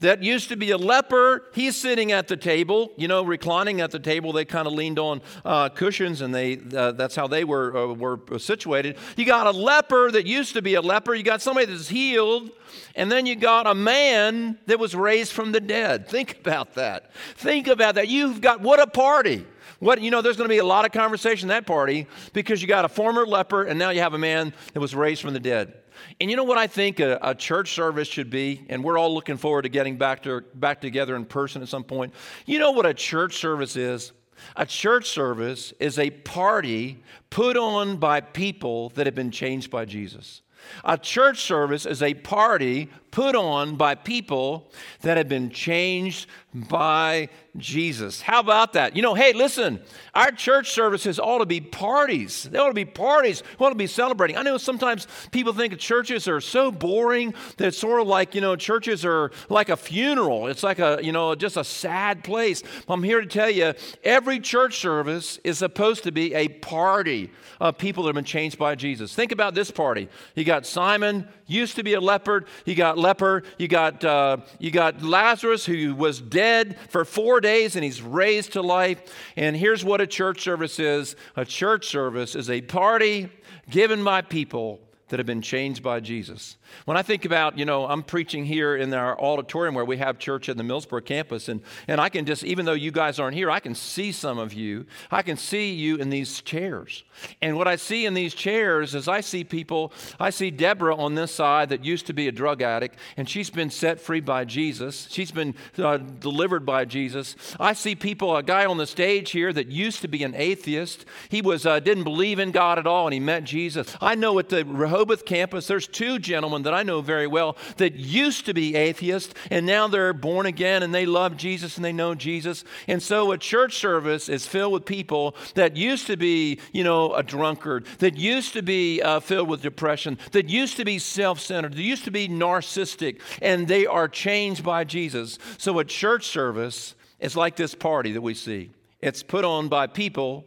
that 0.00 0.22
used 0.22 0.48
to 0.48 0.56
be 0.56 0.70
a 0.70 0.78
leper. 0.78 1.44
He's 1.54 1.76
sitting 1.76 2.12
at 2.12 2.28
the 2.28 2.36
table, 2.36 2.92
you 2.96 3.08
know, 3.08 3.22
reclining 3.22 3.80
at 3.80 3.90
the 3.90 3.98
table. 3.98 4.32
They 4.32 4.44
kind 4.44 4.66
of 4.66 4.72
leaned 4.72 4.98
on 4.98 5.20
uh, 5.44 5.68
cushions, 5.68 6.20
and 6.20 6.34
they 6.34 6.58
uh, 6.74 6.92
that's 6.92 7.14
how 7.14 7.26
they 7.26 7.44
were 7.44 7.76
uh, 7.76 7.94
were 7.94 8.20
situated. 8.38 8.96
You 9.16 9.24
got 9.24 9.46
a 9.46 9.50
leper 9.50 10.10
that 10.10 10.26
used 10.26 10.54
to 10.54 10.62
be 10.62 10.74
a 10.74 10.80
leper. 10.80 11.14
You 11.14 11.22
got 11.22 11.42
somebody 11.42 11.66
that's 11.66 11.88
healed, 11.88 12.50
and 12.94 13.10
then 13.10 13.26
you 13.26 13.36
got 13.36 13.66
a 13.66 13.74
man 13.74 14.58
that 14.66 14.78
was 14.78 14.94
raised 14.94 15.32
from 15.32 15.52
the 15.52 15.60
dead. 15.60 16.08
Think 16.08 16.38
about 16.38 16.74
that. 16.74 17.14
Think 17.36 17.68
about 17.68 17.94
that. 17.96 18.08
You've 18.08 18.40
got 18.40 18.60
what 18.60 18.80
a 18.80 18.86
party. 18.86 19.46
What 19.80 20.00
you 20.02 20.10
know, 20.10 20.20
there's 20.20 20.36
going 20.36 20.48
to 20.48 20.54
be 20.54 20.58
a 20.58 20.64
lot 20.64 20.84
of 20.84 20.92
conversation 20.92 21.50
at 21.50 21.54
that 21.54 21.66
party 21.66 22.06
because 22.32 22.60
you 22.60 22.68
got 22.68 22.84
a 22.84 22.88
former 22.88 23.26
leper, 23.26 23.64
and 23.64 23.78
now 23.78 23.90
you 23.90 24.00
have 24.00 24.14
a 24.14 24.18
man 24.18 24.52
that 24.74 24.80
was 24.80 24.94
raised 24.94 25.22
from 25.22 25.32
the 25.32 25.40
dead. 25.40 25.74
And 26.20 26.30
you 26.30 26.36
know 26.36 26.44
what 26.44 26.58
I 26.58 26.66
think 26.66 27.00
a, 27.00 27.18
a, 27.22 27.34
church 27.34 27.72
service 27.72 28.08
should 28.08 28.30
be? 28.30 28.64
And 28.68 28.84
we're 28.84 28.98
all 28.98 29.12
looking 29.12 29.36
forward 29.36 29.62
to 29.62 29.68
getting 29.68 29.96
back, 29.96 30.22
to, 30.24 30.42
back 30.54 30.80
together 30.80 31.16
in 31.16 31.24
person 31.24 31.62
at 31.62 31.68
some 31.68 31.84
point. 31.84 32.14
You 32.46 32.58
know 32.58 32.70
what 32.72 32.86
a 32.86 32.94
church 32.94 33.36
service 33.36 33.76
is? 33.76 34.12
A 34.56 34.66
church 34.66 35.08
service 35.08 35.72
is 35.80 35.98
a 35.98 36.10
party 36.10 37.02
put 37.28 37.56
on 37.56 37.96
by 37.96 38.20
people 38.20 38.90
that 38.90 39.06
have 39.06 39.14
been 39.14 39.30
changed 39.30 39.70
by 39.70 39.84
Jesus. 39.84 40.42
A 40.84 40.98
church 40.98 41.42
service 41.42 41.86
is 41.86 42.02
a 42.02 42.14
party 42.14 42.90
put 43.10 43.34
on 43.34 43.76
by 43.76 43.94
people 43.94 44.70
that 45.00 45.16
have 45.16 45.28
been 45.28 45.50
changed 45.50 46.26
by 46.52 47.28
Jesus. 47.56 48.20
How 48.20 48.40
about 48.40 48.72
that? 48.72 48.96
You 48.96 49.02
know, 49.02 49.14
hey, 49.14 49.32
listen, 49.32 49.80
our 50.14 50.32
church 50.32 50.72
services 50.72 51.20
ought 51.20 51.38
to 51.38 51.46
be 51.46 51.60
parties. 51.60 52.44
They 52.44 52.58
ought 52.58 52.68
to 52.68 52.74
be 52.74 52.84
parties. 52.84 53.42
We 53.58 53.66
ought 53.66 53.70
to 53.70 53.76
be 53.76 53.86
celebrating. 53.86 54.36
I 54.36 54.42
know 54.42 54.58
sometimes 54.58 55.06
people 55.30 55.52
think 55.52 55.78
churches 55.78 56.26
are 56.26 56.40
so 56.40 56.72
boring 56.72 57.34
that 57.56 57.68
it's 57.68 57.78
sort 57.78 58.00
of 58.00 58.08
like, 58.08 58.34
you 58.34 58.40
know, 58.40 58.56
churches 58.56 59.04
are 59.04 59.30
like 59.48 59.68
a 59.68 59.76
funeral. 59.76 60.48
It's 60.48 60.62
like 60.62 60.80
a, 60.80 60.98
you 61.02 61.12
know, 61.12 61.34
just 61.34 61.56
a 61.56 61.64
sad 61.64 62.24
place. 62.24 62.62
I'm 62.88 63.02
here 63.02 63.20
to 63.20 63.26
tell 63.26 63.50
you, 63.50 63.74
every 64.02 64.40
church 64.40 64.78
service 64.78 65.38
is 65.44 65.58
supposed 65.58 66.02
to 66.04 66.12
be 66.12 66.34
a 66.34 66.48
party 66.48 67.30
of 67.60 67.78
people 67.78 68.04
that 68.04 68.08
have 68.08 68.14
been 68.16 68.24
changed 68.24 68.58
by 68.58 68.74
Jesus. 68.74 69.14
Think 69.14 69.30
about 69.32 69.54
this 69.54 69.70
party. 69.70 70.08
You 70.34 70.44
got 70.44 70.66
Simon, 70.66 71.28
used 71.46 71.76
to 71.76 71.82
be 71.82 71.94
a 71.94 72.00
leopard. 72.00 72.46
You 72.64 72.74
got 72.74 72.98
leper. 72.98 73.42
You 73.58 73.68
got, 73.68 74.04
uh, 74.04 74.38
you 74.58 74.70
got 74.70 75.02
Lazarus, 75.02 75.64
who 75.64 75.94
was 75.94 76.20
dead 76.20 76.39
for 76.88 77.04
four 77.04 77.40
days 77.40 77.76
and 77.76 77.84
he's 77.84 78.02
raised 78.02 78.52
to 78.52 78.62
life. 78.62 79.00
And 79.36 79.56
here's 79.56 79.84
what 79.84 80.00
a 80.00 80.06
church 80.06 80.42
service 80.42 80.78
is 80.78 81.16
a 81.36 81.44
church 81.44 81.86
service 81.86 82.34
is 82.34 82.50
a 82.50 82.60
party 82.62 83.28
given 83.68 84.02
by 84.04 84.22
people 84.22 84.80
that 85.08 85.18
have 85.18 85.26
been 85.26 85.42
changed 85.42 85.82
by 85.82 86.00
Jesus. 86.00 86.56
When 86.84 86.96
I 86.96 87.02
think 87.02 87.24
about, 87.24 87.58
you 87.58 87.64
know, 87.64 87.86
I'm 87.86 88.02
preaching 88.02 88.44
here 88.44 88.76
in 88.76 88.92
our 88.94 89.18
auditorium 89.20 89.74
where 89.74 89.84
we 89.84 89.98
have 89.98 90.18
church 90.18 90.48
at 90.48 90.56
the 90.56 90.62
Millsboro 90.62 91.04
campus, 91.04 91.48
and, 91.48 91.60
and 91.88 92.00
I 92.00 92.08
can 92.08 92.26
just, 92.26 92.44
even 92.44 92.66
though 92.66 92.72
you 92.72 92.90
guys 92.90 93.18
aren't 93.18 93.36
here, 93.36 93.50
I 93.50 93.60
can 93.60 93.74
see 93.74 94.12
some 94.12 94.38
of 94.38 94.52
you. 94.52 94.86
I 95.10 95.22
can 95.22 95.36
see 95.36 95.72
you 95.72 95.96
in 95.96 96.10
these 96.10 96.40
chairs. 96.40 97.04
And 97.42 97.56
what 97.56 97.68
I 97.68 97.76
see 97.76 98.06
in 98.06 98.14
these 98.14 98.34
chairs 98.34 98.94
is 98.94 99.08
I 99.08 99.20
see 99.20 99.44
people, 99.44 99.92
I 100.18 100.30
see 100.30 100.50
Deborah 100.50 100.96
on 100.96 101.14
this 101.14 101.32
side 101.32 101.68
that 101.70 101.84
used 101.84 102.06
to 102.06 102.12
be 102.12 102.28
a 102.28 102.32
drug 102.32 102.62
addict, 102.62 102.98
and 103.16 103.28
she's 103.28 103.50
been 103.50 103.70
set 103.70 104.00
free 104.00 104.20
by 104.20 104.44
Jesus. 104.44 105.08
She's 105.10 105.30
been 105.30 105.54
uh, 105.78 105.98
delivered 105.98 106.64
by 106.64 106.84
Jesus. 106.84 107.36
I 107.58 107.72
see 107.72 107.94
people, 107.94 108.36
a 108.36 108.42
guy 108.42 108.66
on 108.66 108.76
the 108.76 108.86
stage 108.86 109.30
here 109.30 109.52
that 109.52 109.68
used 109.68 110.02
to 110.02 110.08
be 110.08 110.24
an 110.24 110.34
atheist. 110.34 111.04
He 111.28 111.42
was, 111.42 111.66
uh, 111.66 111.80
didn't 111.80 112.04
believe 112.04 112.38
in 112.38 112.50
God 112.50 112.78
at 112.78 112.86
all, 112.86 113.06
and 113.06 113.14
he 113.14 113.20
met 113.20 113.44
Jesus. 113.44 113.94
I 114.00 114.14
know 114.14 114.38
at 114.38 114.48
the 114.48 114.64
Rehoboth 114.64 115.24
campus, 115.24 115.66
there's 115.66 115.86
two 115.86 116.18
gentlemen 116.18 116.59
that 116.62 116.74
I 116.74 116.82
know 116.82 117.00
very 117.00 117.26
well 117.26 117.56
that 117.76 117.94
used 117.94 118.46
to 118.46 118.54
be 118.54 118.74
atheists 118.74 119.34
and 119.50 119.66
now 119.66 119.88
they're 119.88 120.12
born 120.12 120.46
again 120.46 120.82
and 120.82 120.94
they 120.94 121.06
love 121.06 121.36
Jesus 121.36 121.76
and 121.76 121.84
they 121.84 121.92
know 121.92 122.14
Jesus. 122.14 122.64
And 122.86 123.02
so 123.02 123.32
a 123.32 123.38
church 123.38 123.76
service 123.76 124.28
is 124.28 124.46
filled 124.46 124.72
with 124.72 124.84
people 124.84 125.34
that 125.54 125.76
used 125.76 126.06
to 126.06 126.16
be, 126.16 126.58
you 126.72 126.84
know, 126.84 127.14
a 127.14 127.22
drunkard, 127.22 127.86
that 127.98 128.16
used 128.16 128.52
to 128.54 128.62
be 128.62 129.00
uh, 129.02 129.20
filled 129.20 129.48
with 129.48 129.62
depression, 129.62 130.18
that 130.32 130.48
used 130.48 130.76
to 130.76 130.84
be 130.84 130.98
self 130.98 131.40
centered, 131.40 131.72
that 131.72 131.82
used 131.82 132.04
to 132.04 132.10
be 132.10 132.28
narcissistic, 132.28 133.20
and 133.42 133.68
they 133.68 133.86
are 133.86 134.08
changed 134.08 134.64
by 134.64 134.84
Jesus. 134.84 135.38
So 135.58 135.78
a 135.78 135.84
church 135.84 136.26
service 136.26 136.94
is 137.20 137.36
like 137.36 137.56
this 137.56 137.74
party 137.74 138.12
that 138.12 138.22
we 138.22 138.34
see. 138.34 138.70
It's 139.00 139.22
put 139.22 139.44
on 139.44 139.68
by 139.68 139.86
people 139.86 140.44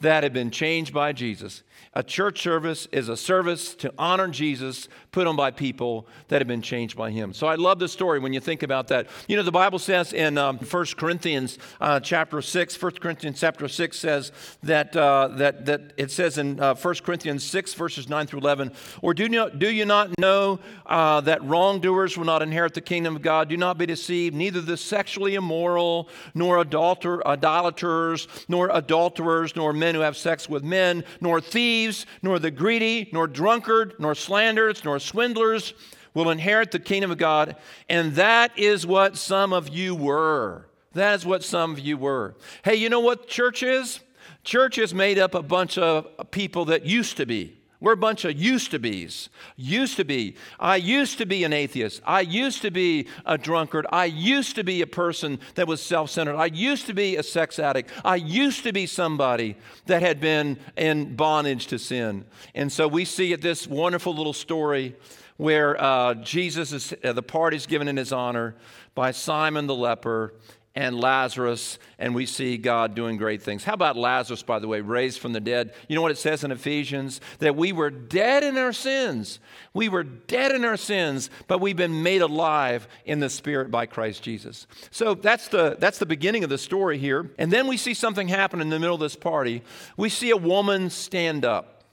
that 0.00 0.22
have 0.22 0.32
been 0.32 0.50
changed 0.50 0.92
by 0.92 1.12
Jesus. 1.12 1.62
A 1.96 2.02
church 2.02 2.42
service 2.42 2.88
is 2.90 3.08
a 3.08 3.16
service 3.16 3.72
to 3.76 3.92
honor 3.96 4.26
Jesus 4.26 4.88
put 5.12 5.28
on 5.28 5.36
by 5.36 5.52
people 5.52 6.08
that 6.26 6.40
have 6.40 6.48
been 6.48 6.60
changed 6.60 6.96
by 6.96 7.12
him. 7.12 7.32
So 7.32 7.46
I 7.46 7.54
love 7.54 7.78
the 7.78 7.86
story 7.86 8.18
when 8.18 8.32
you 8.32 8.40
think 8.40 8.64
about 8.64 8.88
that. 8.88 9.06
You 9.28 9.36
know, 9.36 9.44
the 9.44 9.52
Bible 9.52 9.78
says 9.78 10.12
in 10.12 10.36
um, 10.36 10.58
1 10.58 10.86
Corinthians 10.96 11.56
uh, 11.80 12.00
chapter 12.00 12.42
6, 12.42 12.82
1 12.82 12.92
Corinthians 12.94 13.38
chapter 13.38 13.68
6 13.68 13.96
says 13.96 14.32
that, 14.64 14.96
uh, 14.96 15.28
that, 15.36 15.66
that 15.66 15.92
it 15.96 16.10
says 16.10 16.36
in 16.36 16.58
uh, 16.58 16.74
1 16.74 16.94
Corinthians 17.04 17.44
6, 17.44 17.74
verses 17.74 18.08
9 18.08 18.26
through 18.26 18.40
11, 18.40 18.72
or 19.00 19.14
do 19.14 19.22
you, 19.22 19.28
not, 19.28 19.60
do 19.60 19.70
you 19.70 19.84
not 19.84 20.18
know 20.18 20.58
uh, 20.86 21.20
that 21.20 21.44
wrongdoers 21.44 22.18
will 22.18 22.24
not 22.24 22.42
inherit 22.42 22.74
the 22.74 22.80
kingdom 22.80 23.14
of 23.14 23.22
God? 23.22 23.48
Do 23.48 23.56
not 23.56 23.78
be 23.78 23.86
deceived. 23.86 24.34
Neither 24.34 24.60
the 24.60 24.76
sexually 24.76 25.36
immoral, 25.36 26.08
nor 26.34 26.64
adulter, 26.64 27.24
idolaters, 27.24 28.26
nor 28.48 28.68
adulterers, 28.70 29.54
nor 29.54 29.72
men 29.72 29.94
who 29.94 30.00
have 30.00 30.16
sex 30.16 30.48
with 30.48 30.64
men, 30.64 31.04
nor 31.20 31.40
thieves 31.40 31.83
thieves, 31.84 32.06
nor 32.22 32.38
the 32.38 32.50
greedy, 32.50 33.08
nor 33.12 33.26
drunkard, 33.26 33.94
nor 33.98 34.14
slanderers, 34.14 34.84
nor 34.84 34.98
swindlers 34.98 35.74
will 36.14 36.30
inherit 36.30 36.70
the 36.70 36.78
kingdom 36.78 37.10
of 37.10 37.18
God. 37.18 37.56
And 37.88 38.14
that 38.14 38.56
is 38.58 38.86
what 38.86 39.16
some 39.16 39.52
of 39.52 39.68
you 39.68 39.94
were. 39.94 40.66
That 40.92 41.14
is 41.14 41.26
what 41.26 41.42
some 41.42 41.72
of 41.72 41.80
you 41.80 41.96
were. 41.96 42.36
Hey, 42.62 42.76
you 42.76 42.88
know 42.88 43.00
what 43.00 43.28
church 43.28 43.62
is? 43.62 44.00
Church 44.44 44.78
is 44.78 44.94
made 44.94 45.18
up 45.18 45.34
a 45.34 45.42
bunch 45.42 45.76
of 45.78 46.30
people 46.30 46.66
that 46.66 46.86
used 46.86 47.16
to 47.16 47.26
be. 47.26 47.56
We're 47.84 47.92
a 47.92 47.98
bunch 47.98 48.24
of 48.24 48.40
used 48.40 48.70
to 48.70 48.78
be's. 48.78 49.28
Used 49.56 49.98
to 49.98 50.06
be. 50.06 50.36
I 50.58 50.76
used 50.76 51.18
to 51.18 51.26
be 51.26 51.44
an 51.44 51.52
atheist. 51.52 52.00
I 52.06 52.22
used 52.22 52.62
to 52.62 52.70
be 52.70 53.08
a 53.26 53.36
drunkard. 53.36 53.86
I 53.92 54.06
used 54.06 54.56
to 54.56 54.64
be 54.64 54.80
a 54.80 54.86
person 54.86 55.38
that 55.56 55.68
was 55.68 55.82
self 55.82 56.08
centered. 56.08 56.36
I 56.36 56.46
used 56.46 56.86
to 56.86 56.94
be 56.94 57.16
a 57.16 57.22
sex 57.22 57.58
addict. 57.58 57.90
I 58.02 58.16
used 58.16 58.62
to 58.62 58.72
be 58.72 58.86
somebody 58.86 59.56
that 59.84 60.00
had 60.00 60.18
been 60.18 60.58
in 60.78 61.14
bondage 61.14 61.66
to 61.66 61.78
sin. 61.78 62.24
And 62.54 62.72
so 62.72 62.88
we 62.88 63.04
see 63.04 63.34
at 63.34 63.42
this 63.42 63.66
wonderful 63.66 64.14
little 64.14 64.32
story 64.32 64.96
where 65.36 65.78
uh, 65.78 66.14
Jesus 66.14 66.72
is, 66.72 66.94
uh, 67.04 67.12
the 67.12 67.22
party's 67.22 67.66
given 67.66 67.86
in 67.86 67.98
his 67.98 68.14
honor 68.14 68.54
by 68.94 69.10
Simon 69.10 69.66
the 69.66 69.74
leper 69.74 70.32
and 70.76 70.98
Lazarus, 70.98 71.78
and 72.00 72.16
we 72.16 72.26
see 72.26 72.56
God 72.56 72.96
doing 72.96 73.16
great 73.16 73.42
things. 73.42 73.62
How 73.62 73.74
about 73.74 73.96
Lazarus, 73.96 74.42
by 74.42 74.58
the 74.58 74.66
way, 74.66 74.80
raised 74.80 75.20
from 75.20 75.32
the 75.32 75.40
dead? 75.40 75.72
You 75.86 75.94
know 75.94 76.02
what 76.02 76.10
it 76.10 76.18
says 76.18 76.42
in 76.42 76.50
Ephesians? 76.50 77.20
That 77.38 77.54
we 77.54 77.70
were 77.70 77.90
dead 77.90 78.42
in 78.42 78.58
our 78.58 78.72
sins. 78.72 79.38
We 79.72 79.88
were 79.88 80.02
dead 80.02 80.50
in 80.50 80.64
our 80.64 80.76
sins, 80.76 81.30
but 81.46 81.60
we've 81.60 81.76
been 81.76 82.02
made 82.02 82.22
alive 82.22 82.88
in 83.04 83.20
the 83.20 83.30
Spirit 83.30 83.70
by 83.70 83.86
Christ 83.86 84.24
Jesus. 84.24 84.66
So 84.90 85.14
that's 85.14 85.46
the, 85.46 85.76
that's 85.78 85.98
the 85.98 86.06
beginning 86.06 86.42
of 86.42 86.50
the 86.50 86.58
story 86.58 86.98
here. 86.98 87.30
And 87.38 87.52
then 87.52 87.68
we 87.68 87.76
see 87.76 87.94
something 87.94 88.26
happen 88.26 88.60
in 88.60 88.68
the 88.68 88.80
middle 88.80 88.96
of 88.96 89.00
this 89.00 89.14
party. 89.14 89.62
We 89.96 90.08
see 90.08 90.30
a 90.30 90.36
woman 90.36 90.90
stand 90.90 91.44
up. 91.44 91.84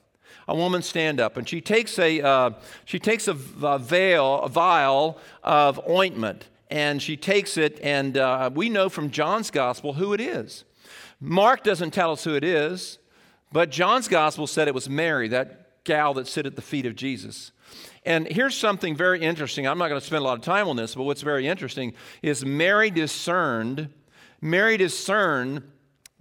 a 0.48 0.56
woman 0.56 0.82
stand 0.82 1.20
up 1.20 1.36
and 1.36 1.48
she 1.48 1.60
takes 1.60 1.98
a, 1.98 2.20
uh, 2.20 2.50
she 2.84 2.98
takes 2.98 3.28
a, 3.28 3.36
a 3.62 3.78
veil, 3.78 4.40
a 4.40 4.48
vial 4.48 5.18
of 5.42 5.80
ointment, 5.88 6.48
and 6.72 7.02
she 7.02 7.18
takes 7.18 7.58
it, 7.58 7.78
and 7.82 8.16
uh, 8.16 8.50
we 8.52 8.70
know 8.70 8.88
from 8.88 9.10
John's 9.10 9.50
gospel 9.50 9.92
who 9.92 10.14
it 10.14 10.22
is. 10.22 10.64
Mark 11.20 11.62
doesn't 11.62 11.90
tell 11.90 12.12
us 12.12 12.24
who 12.24 12.34
it 12.34 12.42
is, 12.42 12.98
but 13.52 13.70
John's 13.70 14.08
gospel 14.08 14.46
said 14.46 14.68
it 14.68 14.74
was 14.74 14.88
Mary, 14.88 15.28
that 15.28 15.84
gal 15.84 16.14
that 16.14 16.26
sit 16.26 16.46
at 16.46 16.56
the 16.56 16.62
feet 16.62 16.86
of 16.86 16.96
Jesus. 16.96 17.52
And 18.06 18.26
here's 18.26 18.56
something 18.56 18.96
very 18.96 19.20
interesting. 19.20 19.68
I'm 19.68 19.76
not 19.76 19.88
going 19.88 20.00
to 20.00 20.06
spend 20.06 20.22
a 20.22 20.24
lot 20.24 20.38
of 20.38 20.44
time 20.44 20.66
on 20.66 20.76
this, 20.76 20.94
but 20.94 21.02
what's 21.02 21.20
very 21.20 21.46
interesting 21.46 21.92
is 22.22 22.42
Mary 22.42 22.90
discerned, 22.90 23.90
Mary 24.40 24.78
discerned 24.78 25.64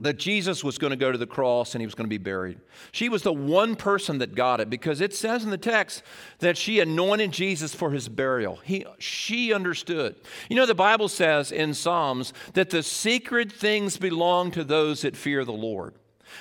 that 0.01 0.17
Jesus 0.17 0.63
was 0.63 0.77
going 0.77 0.91
to 0.91 0.97
go 0.97 1.11
to 1.11 1.17
the 1.17 1.27
cross 1.27 1.73
and 1.73 1.81
he 1.81 1.85
was 1.85 1.95
going 1.95 2.05
to 2.05 2.09
be 2.09 2.17
buried. 2.17 2.59
She 2.91 3.07
was 3.07 3.21
the 3.21 3.31
one 3.31 3.75
person 3.75 4.17
that 4.17 4.35
got 4.35 4.59
it 4.59 4.69
because 4.69 4.99
it 4.99 5.13
says 5.13 5.43
in 5.43 5.51
the 5.51 5.57
text 5.57 6.03
that 6.39 6.57
she 6.57 6.79
anointed 6.79 7.31
Jesus 7.31 7.73
for 7.73 7.91
his 7.91 8.09
burial. 8.09 8.57
He, 8.63 8.85
she 8.97 9.53
understood. 9.53 10.15
You 10.49 10.55
know, 10.55 10.65
the 10.65 10.75
Bible 10.75 11.07
says 11.07 11.51
in 11.51 11.73
Psalms 11.73 12.33
that 12.53 12.71
the 12.71 12.83
secret 12.83 13.51
things 13.51 13.97
belong 13.97 14.51
to 14.51 14.63
those 14.63 15.03
that 15.03 15.15
fear 15.15 15.45
the 15.45 15.51
Lord. 15.53 15.93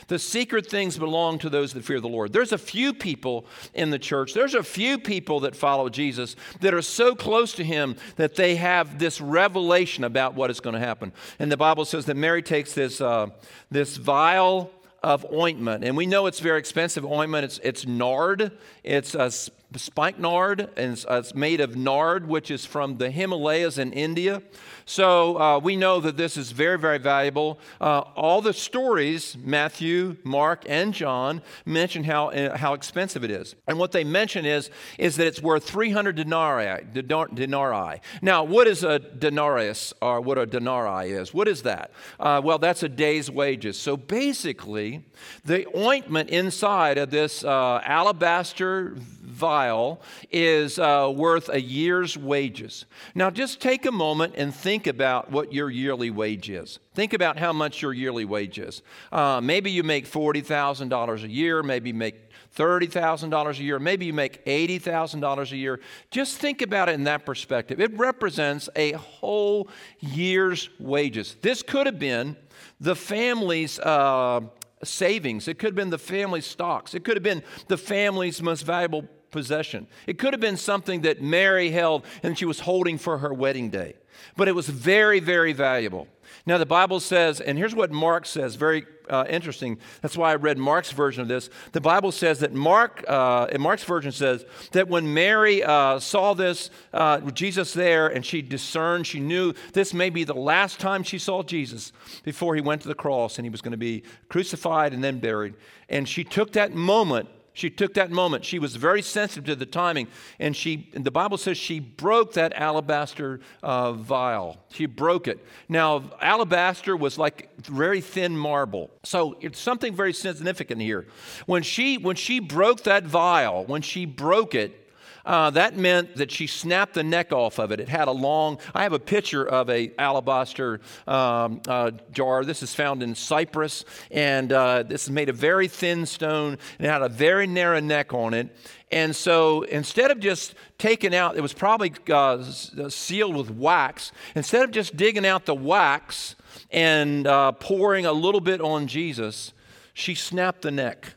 The 0.08 0.18
secret 0.18 0.66
things 0.66 0.98
belong 0.98 1.38
to 1.40 1.50
those 1.50 1.72
that 1.74 1.84
fear 1.84 2.00
the 2.00 2.08
Lord. 2.08 2.32
There's 2.32 2.52
a 2.52 2.58
few 2.58 2.92
people 2.92 3.46
in 3.74 3.90
the 3.90 3.98
church, 3.98 4.34
there's 4.34 4.54
a 4.54 4.62
few 4.62 4.98
people 4.98 5.40
that 5.40 5.56
follow 5.56 5.88
Jesus 5.88 6.36
that 6.60 6.74
are 6.74 6.82
so 6.82 7.14
close 7.14 7.52
to 7.54 7.64
him 7.64 7.96
that 8.16 8.36
they 8.36 8.56
have 8.56 8.98
this 8.98 9.20
revelation 9.20 10.04
about 10.04 10.34
what 10.34 10.50
is 10.50 10.60
going 10.60 10.74
to 10.74 10.80
happen. 10.80 11.12
And 11.38 11.50
the 11.50 11.56
Bible 11.56 11.84
says 11.84 12.06
that 12.06 12.16
Mary 12.16 12.42
takes 12.42 12.72
this, 12.72 13.00
uh, 13.00 13.28
this 13.70 13.96
vial 13.96 14.70
of 15.02 15.24
ointment, 15.32 15.82
and 15.82 15.96
we 15.96 16.06
know 16.06 16.26
it's 16.26 16.40
very 16.40 16.58
expensive 16.58 17.04
ointment. 17.04 17.44
It's, 17.44 17.58
it's 17.62 17.86
nard, 17.86 18.52
it's 18.84 19.14
a 19.14 19.30
spikenard, 19.78 20.68
and 20.76 20.92
it's, 20.92 21.06
it's 21.08 21.34
made 21.34 21.60
of 21.60 21.74
nard, 21.74 22.28
which 22.28 22.50
is 22.50 22.66
from 22.66 22.98
the 22.98 23.10
Himalayas 23.10 23.78
in 23.78 23.92
India. 23.92 24.42
So 24.90 25.40
uh, 25.40 25.60
we 25.60 25.76
know 25.76 26.00
that 26.00 26.16
this 26.16 26.36
is 26.36 26.50
very, 26.50 26.76
very 26.76 26.98
valuable. 26.98 27.60
Uh, 27.80 28.00
all 28.16 28.42
the 28.42 28.52
stories, 28.52 29.36
Matthew, 29.40 30.16
Mark, 30.24 30.64
and 30.68 30.92
John, 30.92 31.42
mention 31.64 32.02
how, 32.02 32.30
uh, 32.30 32.56
how 32.56 32.74
expensive 32.74 33.22
it 33.22 33.30
is. 33.30 33.54
And 33.68 33.78
what 33.78 33.92
they 33.92 34.02
mention 34.02 34.44
is, 34.44 34.68
is 34.98 35.14
that 35.14 35.28
it's 35.28 35.40
worth 35.40 35.62
300 35.62 36.16
denarii, 36.16 36.84
denarii. 36.92 38.00
Now, 38.20 38.42
what 38.42 38.66
is 38.66 38.82
a 38.82 38.98
denarius, 38.98 39.94
or 40.02 40.20
what 40.20 40.38
a 40.38 40.44
denarii 40.44 41.12
is? 41.12 41.32
What 41.32 41.46
is 41.46 41.62
that? 41.62 41.92
Uh, 42.18 42.40
well, 42.42 42.58
that's 42.58 42.82
a 42.82 42.88
day's 42.88 43.30
wages. 43.30 43.78
So 43.78 43.96
basically, 43.96 45.04
the 45.44 45.68
ointment 45.78 46.30
inside 46.30 46.98
of 46.98 47.10
this 47.10 47.44
uh, 47.44 47.80
alabaster 47.84 48.96
vial 49.22 50.02
is 50.32 50.78
worth 50.78 51.48
a 51.48 51.60
year's 51.60 52.18
wages. 52.18 52.86
Now, 53.14 53.30
just 53.30 53.60
take 53.60 53.86
a 53.86 53.92
moment 53.92 54.34
and 54.36 54.52
think 54.52 54.79
about 54.86 55.30
what 55.30 55.52
your 55.52 55.70
yearly 55.70 56.10
wage 56.10 56.50
is. 56.50 56.78
Think 56.94 57.12
about 57.12 57.38
how 57.38 57.52
much 57.52 57.82
your 57.82 57.92
yearly 57.92 58.24
wage 58.24 58.58
is. 58.58 58.82
Uh, 59.12 59.40
maybe 59.42 59.70
you 59.70 59.82
make 59.82 60.06
$40,000 60.06 61.22
a 61.22 61.28
year, 61.28 61.62
maybe 61.62 61.90
you 61.90 61.94
make 61.94 62.30
$30,000 62.56 63.58
a 63.58 63.62
year, 63.62 63.78
maybe 63.78 64.06
you 64.06 64.12
make 64.12 64.44
$80,000 64.44 65.52
a 65.52 65.56
year. 65.56 65.80
Just 66.10 66.38
think 66.38 66.62
about 66.62 66.88
it 66.88 66.92
in 66.92 67.04
that 67.04 67.24
perspective. 67.24 67.80
It 67.80 67.96
represents 67.96 68.68
a 68.76 68.92
whole 68.92 69.68
year's 70.00 70.68
wages. 70.78 71.36
This 71.42 71.62
could 71.62 71.86
have 71.86 71.98
been 71.98 72.36
the 72.80 72.96
family's. 72.96 73.78
Uh, 73.78 74.40
savings. 74.82 75.46
It 75.46 75.58
could 75.58 75.68
have 75.68 75.74
been 75.74 75.90
the 75.90 75.98
family's 75.98 76.46
stocks. 76.46 76.94
It 76.94 77.04
could 77.04 77.14
have 77.14 77.22
been 77.22 77.42
the 77.68 77.76
family's 77.76 78.40
most 78.40 78.62
valuable 78.62 79.06
possession. 79.30 79.86
It 80.06 80.18
could 80.18 80.32
have 80.32 80.40
been 80.40 80.56
something 80.56 81.02
that 81.02 81.22
Mary 81.22 81.70
held 81.70 82.04
and 82.22 82.38
she 82.38 82.44
was 82.44 82.60
holding 82.60 82.98
for 82.98 83.18
her 83.18 83.32
wedding 83.32 83.70
day. 83.70 83.94
But 84.36 84.48
it 84.48 84.54
was 84.54 84.68
very, 84.68 85.20
very 85.20 85.52
valuable. 85.52 86.08
Now, 86.46 86.58
the 86.58 86.66
Bible 86.66 87.00
says, 87.00 87.40
and 87.40 87.58
here's 87.58 87.74
what 87.74 87.90
Mark 87.90 88.24
says, 88.24 88.54
very 88.54 88.86
uh, 89.08 89.24
interesting. 89.28 89.78
That's 90.00 90.16
why 90.16 90.32
I 90.32 90.36
read 90.36 90.56
Mark's 90.56 90.92
version 90.92 91.22
of 91.22 91.28
this. 91.28 91.50
The 91.72 91.80
Bible 91.80 92.12
says 92.12 92.38
that 92.38 92.54
Mark, 92.54 93.04
uh, 93.08 93.48
in 93.50 93.60
Mark's 93.60 93.84
version 93.84 94.12
says 94.12 94.44
that 94.72 94.88
when 94.88 95.12
Mary 95.12 95.62
uh, 95.62 95.98
saw 95.98 96.34
this, 96.34 96.70
uh, 96.92 97.20
Jesus 97.32 97.72
there, 97.74 98.08
and 98.08 98.24
she 98.24 98.40
discerned, 98.40 99.06
she 99.06 99.20
knew 99.20 99.52
this 99.72 99.92
may 99.92 100.10
be 100.10 100.24
the 100.24 100.34
last 100.34 100.78
time 100.80 101.02
she 101.02 101.18
saw 101.18 101.42
Jesus 101.42 101.92
before 102.22 102.54
he 102.54 102.60
went 102.60 102.82
to 102.82 102.88
the 102.88 102.94
cross 102.94 103.38
and 103.38 103.44
he 103.44 103.50
was 103.50 103.60
going 103.60 103.72
to 103.72 103.78
be 103.78 104.02
crucified 104.28 104.92
and 104.92 105.02
then 105.02 105.18
buried. 105.18 105.54
And 105.88 106.08
she 106.08 106.24
took 106.24 106.52
that 106.52 106.74
moment 106.74 107.28
she 107.52 107.70
took 107.70 107.94
that 107.94 108.10
moment. 108.10 108.44
She 108.44 108.58
was 108.58 108.76
very 108.76 109.02
sensitive 109.02 109.44
to 109.46 109.56
the 109.56 109.66
timing, 109.66 110.08
and 110.38 110.54
she. 110.56 110.88
The 110.92 111.10
Bible 111.10 111.36
says 111.36 111.56
she 111.58 111.80
broke 111.80 112.34
that 112.34 112.52
alabaster 112.54 113.40
uh, 113.62 113.92
vial. 113.92 114.58
She 114.70 114.86
broke 114.86 115.26
it. 115.26 115.44
Now, 115.68 116.10
alabaster 116.20 116.96
was 116.96 117.18
like 117.18 117.50
very 117.58 118.00
thin 118.00 118.36
marble, 118.36 118.90
so 119.02 119.36
it's 119.40 119.58
something 119.58 119.94
very 119.94 120.12
significant 120.12 120.80
here. 120.80 121.06
When 121.46 121.62
she 121.62 121.98
when 121.98 122.16
she 122.16 122.38
broke 122.38 122.84
that 122.84 123.04
vial, 123.04 123.64
when 123.64 123.82
she 123.82 124.06
broke 124.06 124.54
it, 124.54 124.89
uh, 125.24 125.50
that 125.50 125.76
meant 125.76 126.16
that 126.16 126.30
she 126.30 126.46
snapped 126.46 126.94
the 126.94 127.02
neck 127.02 127.32
off 127.32 127.58
of 127.58 127.72
it. 127.72 127.80
It 127.80 127.88
had 127.88 128.08
a 128.08 128.12
long, 128.12 128.58
I 128.74 128.82
have 128.82 128.92
a 128.92 128.98
picture 128.98 129.46
of 129.46 129.68
a 129.70 129.92
alabaster 129.98 130.80
um, 131.06 131.60
uh, 131.68 131.92
jar. 132.12 132.44
This 132.44 132.62
is 132.62 132.74
found 132.74 133.02
in 133.02 133.14
Cyprus, 133.14 133.84
and 134.10 134.52
uh, 134.52 134.82
this 134.82 135.04
is 135.04 135.10
made 135.10 135.28
of 135.28 135.36
very 135.36 135.68
thin 135.68 136.06
stone 136.06 136.58
and 136.78 136.86
had 136.86 137.02
a 137.02 137.08
very 137.08 137.46
narrow 137.46 137.80
neck 137.80 138.14
on 138.14 138.34
it. 138.34 138.56
And 138.92 139.14
so 139.14 139.62
instead 139.62 140.10
of 140.10 140.18
just 140.18 140.54
taking 140.78 141.14
out, 141.14 141.36
it 141.36 141.40
was 141.40 141.52
probably 141.52 141.92
uh, 142.10 142.42
sealed 142.88 143.36
with 143.36 143.50
wax. 143.50 144.10
Instead 144.34 144.64
of 144.64 144.72
just 144.72 144.96
digging 144.96 145.26
out 145.26 145.46
the 145.46 145.54
wax 145.54 146.34
and 146.70 147.26
uh, 147.26 147.52
pouring 147.52 148.06
a 148.06 148.12
little 148.12 148.40
bit 148.40 148.60
on 148.60 148.88
Jesus, 148.88 149.52
she 149.94 150.14
snapped 150.14 150.62
the 150.62 150.70
neck. 150.70 151.14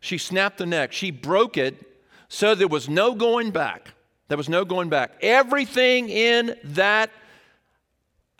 She 0.00 0.18
snapped 0.18 0.58
the 0.58 0.66
neck. 0.66 0.92
She 0.92 1.10
broke 1.10 1.56
it 1.56 1.89
so 2.30 2.54
there 2.54 2.68
was 2.68 2.88
no 2.88 3.14
going 3.14 3.50
back. 3.50 3.92
There 4.28 4.38
was 4.38 4.48
no 4.48 4.64
going 4.64 4.88
back. 4.88 5.18
Everything 5.20 6.08
in 6.08 6.56
that 6.62 7.10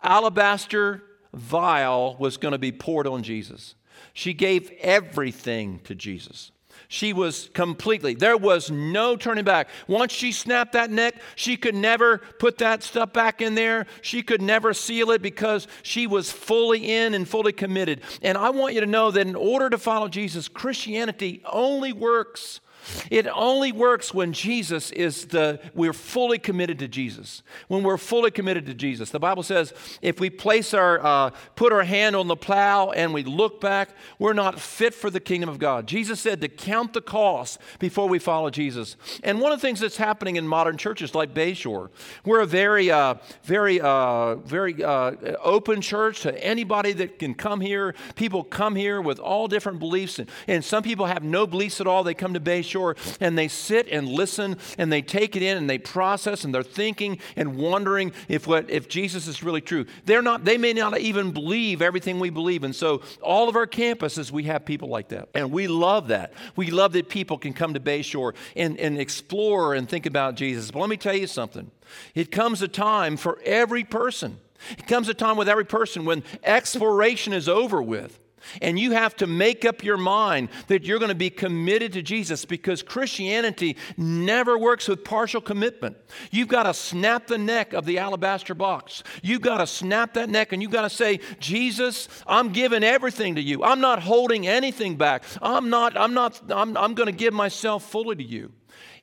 alabaster 0.01 1.03
vial 1.33 2.15
was 2.17 2.37
going 2.37 2.53
to 2.53 2.57
be 2.57 2.71
poured 2.71 3.05
on 3.05 3.21
Jesus. 3.21 3.75
She 4.13 4.33
gave 4.33 4.71
everything 4.79 5.81
to 5.83 5.93
Jesus. 5.93 6.51
She 6.87 7.11
was 7.11 7.49
completely, 7.53 8.15
there 8.15 8.37
was 8.37 8.71
no 8.71 9.17
turning 9.17 9.43
back. 9.43 9.67
Once 9.87 10.13
she 10.13 10.31
snapped 10.31 10.71
that 10.71 10.89
neck, 10.89 11.15
she 11.35 11.57
could 11.57 11.75
never 11.75 12.19
put 12.39 12.59
that 12.59 12.83
stuff 12.83 13.11
back 13.11 13.41
in 13.41 13.55
there. 13.55 13.87
She 14.01 14.23
could 14.23 14.41
never 14.41 14.73
seal 14.73 15.11
it 15.11 15.21
because 15.21 15.67
she 15.83 16.07
was 16.07 16.31
fully 16.31 16.91
in 16.91 17.13
and 17.13 17.27
fully 17.27 17.51
committed. 17.51 18.01
And 18.21 18.37
I 18.37 18.51
want 18.51 18.73
you 18.73 18.79
to 18.79 18.87
know 18.87 19.11
that 19.11 19.27
in 19.27 19.35
order 19.35 19.69
to 19.69 19.77
follow 19.77 20.07
Jesus, 20.07 20.47
Christianity 20.47 21.41
only 21.45 21.91
works 21.91 22.61
it 23.09 23.27
only 23.27 23.71
works 23.71 24.13
when 24.13 24.33
Jesus 24.33 24.91
is 24.91 25.25
the, 25.27 25.59
we're 25.73 25.93
fully 25.93 26.39
committed 26.39 26.79
to 26.79 26.87
Jesus. 26.87 27.43
When 27.67 27.83
we're 27.83 27.97
fully 27.97 28.31
committed 28.31 28.65
to 28.65 28.73
Jesus. 28.73 29.09
The 29.11 29.19
Bible 29.19 29.43
says 29.43 29.73
if 30.01 30.19
we 30.19 30.29
place 30.29 30.73
our, 30.73 31.03
uh, 31.05 31.29
put 31.55 31.73
our 31.73 31.83
hand 31.83 32.15
on 32.15 32.27
the 32.27 32.35
plow 32.35 32.91
and 32.91 33.13
we 33.13 33.23
look 33.23 33.61
back, 33.61 33.89
we're 34.19 34.33
not 34.33 34.59
fit 34.59 34.93
for 34.93 35.09
the 35.09 35.19
kingdom 35.19 35.49
of 35.49 35.59
God. 35.59 35.87
Jesus 35.87 36.19
said 36.19 36.41
to 36.41 36.47
count 36.47 36.93
the 36.93 37.01
cost 37.01 37.59
before 37.79 38.07
we 38.09 38.19
follow 38.19 38.49
Jesus. 38.49 38.95
And 39.23 39.39
one 39.39 39.51
of 39.51 39.59
the 39.59 39.67
things 39.67 39.79
that's 39.79 39.97
happening 39.97 40.35
in 40.35 40.47
modern 40.47 40.77
churches 40.77 41.13
like 41.13 41.33
Bayshore, 41.33 41.89
we're 42.25 42.41
a 42.41 42.45
very, 42.45 42.89
uh, 42.89 43.15
very, 43.43 43.79
uh, 43.79 44.35
very 44.35 44.83
uh, 44.83 45.11
open 45.43 45.81
church 45.81 46.21
to 46.21 46.43
anybody 46.43 46.93
that 46.93 47.19
can 47.19 47.33
come 47.33 47.61
here. 47.61 47.93
People 48.15 48.43
come 48.43 48.75
here 48.75 49.01
with 49.01 49.19
all 49.19 49.47
different 49.47 49.79
beliefs, 49.79 50.19
and, 50.19 50.29
and 50.47 50.63
some 50.63 50.83
people 50.83 51.05
have 51.05 51.23
no 51.23 51.45
beliefs 51.45 51.79
at 51.81 51.87
all. 51.87 52.03
They 52.03 52.13
come 52.13 52.33
to 52.33 52.39
Bayshore 52.39 52.70
shore 52.71 52.95
and 53.19 53.37
they 53.37 53.47
sit 53.47 53.87
and 53.89 54.07
listen 54.07 54.57
and 54.77 54.91
they 54.91 55.01
take 55.01 55.35
it 55.35 55.43
in 55.43 55.57
and 55.57 55.69
they 55.69 55.77
process 55.77 56.43
and 56.43 56.53
they're 56.53 56.63
thinking 56.63 57.19
and 57.35 57.55
wondering 57.55 58.11
if 58.27 58.47
what 58.47 58.69
if 58.69 58.87
Jesus 58.87 59.27
is 59.27 59.43
really 59.43 59.61
true. 59.61 59.85
They're 60.05 60.21
not 60.21 60.45
they 60.45 60.57
may 60.57 60.73
not 60.73 60.99
even 60.99 61.31
believe 61.31 61.81
everything 61.81 62.19
we 62.19 62.29
believe. 62.29 62.63
And 62.63 62.75
so 62.75 63.01
all 63.21 63.49
of 63.49 63.55
our 63.55 63.67
campuses 63.67 64.31
we 64.31 64.43
have 64.43 64.65
people 64.65 64.89
like 64.89 65.09
that. 65.09 65.29
And 65.35 65.51
we 65.51 65.67
love 65.67 66.07
that. 66.07 66.33
We 66.55 66.71
love 66.71 66.93
that 66.93 67.09
people 67.09 67.37
can 67.37 67.53
come 67.53 67.73
to 67.73 67.79
Bayshore 67.79 68.33
and, 68.55 68.79
and 68.79 68.97
explore 68.97 69.73
and 69.73 69.87
think 69.87 70.05
about 70.05 70.35
Jesus. 70.35 70.71
But 70.71 70.79
let 70.79 70.89
me 70.89 70.97
tell 70.97 71.15
you 71.15 71.27
something. 71.27 71.71
It 72.15 72.31
comes 72.31 72.61
a 72.61 72.67
time 72.67 73.17
for 73.17 73.39
every 73.45 73.83
person. 73.83 74.39
It 74.77 74.87
comes 74.87 75.09
a 75.09 75.13
time 75.13 75.37
with 75.37 75.49
every 75.49 75.65
person 75.65 76.05
when 76.05 76.23
exploration 76.43 77.33
is 77.33 77.49
over 77.49 77.81
with 77.81 78.19
And 78.61 78.79
you 78.79 78.91
have 78.91 79.15
to 79.17 79.27
make 79.27 79.65
up 79.65 79.83
your 79.83 79.97
mind 79.97 80.49
that 80.67 80.83
you're 80.83 80.99
going 80.99 81.09
to 81.09 81.15
be 81.15 81.29
committed 81.29 81.93
to 81.93 82.01
Jesus 82.01 82.45
because 82.45 82.83
Christianity 82.83 83.77
never 83.97 84.57
works 84.57 84.87
with 84.87 85.03
partial 85.03 85.41
commitment. 85.41 85.97
You've 86.31 86.47
got 86.47 86.63
to 86.63 86.73
snap 86.73 87.27
the 87.27 87.37
neck 87.37 87.73
of 87.73 87.85
the 87.85 87.99
alabaster 87.99 88.53
box. 88.53 89.03
You've 89.21 89.41
got 89.41 89.57
to 89.57 89.67
snap 89.67 90.13
that 90.13 90.29
neck 90.29 90.51
and 90.51 90.61
you've 90.61 90.71
got 90.71 90.83
to 90.83 90.89
say, 90.89 91.19
Jesus, 91.39 92.07
I'm 92.27 92.51
giving 92.51 92.83
everything 92.83 93.35
to 93.35 93.41
you. 93.41 93.63
I'm 93.63 93.81
not 93.81 94.01
holding 94.01 94.47
anything 94.47 94.95
back. 94.95 95.23
I'm 95.41 95.69
not, 95.69 95.97
I'm 95.97 96.13
not, 96.13 96.41
I'm, 96.49 96.75
I'm 96.77 96.93
going 96.93 97.07
to 97.07 97.13
give 97.13 97.33
myself 97.33 97.83
fully 97.83 98.15
to 98.15 98.23
you. 98.23 98.51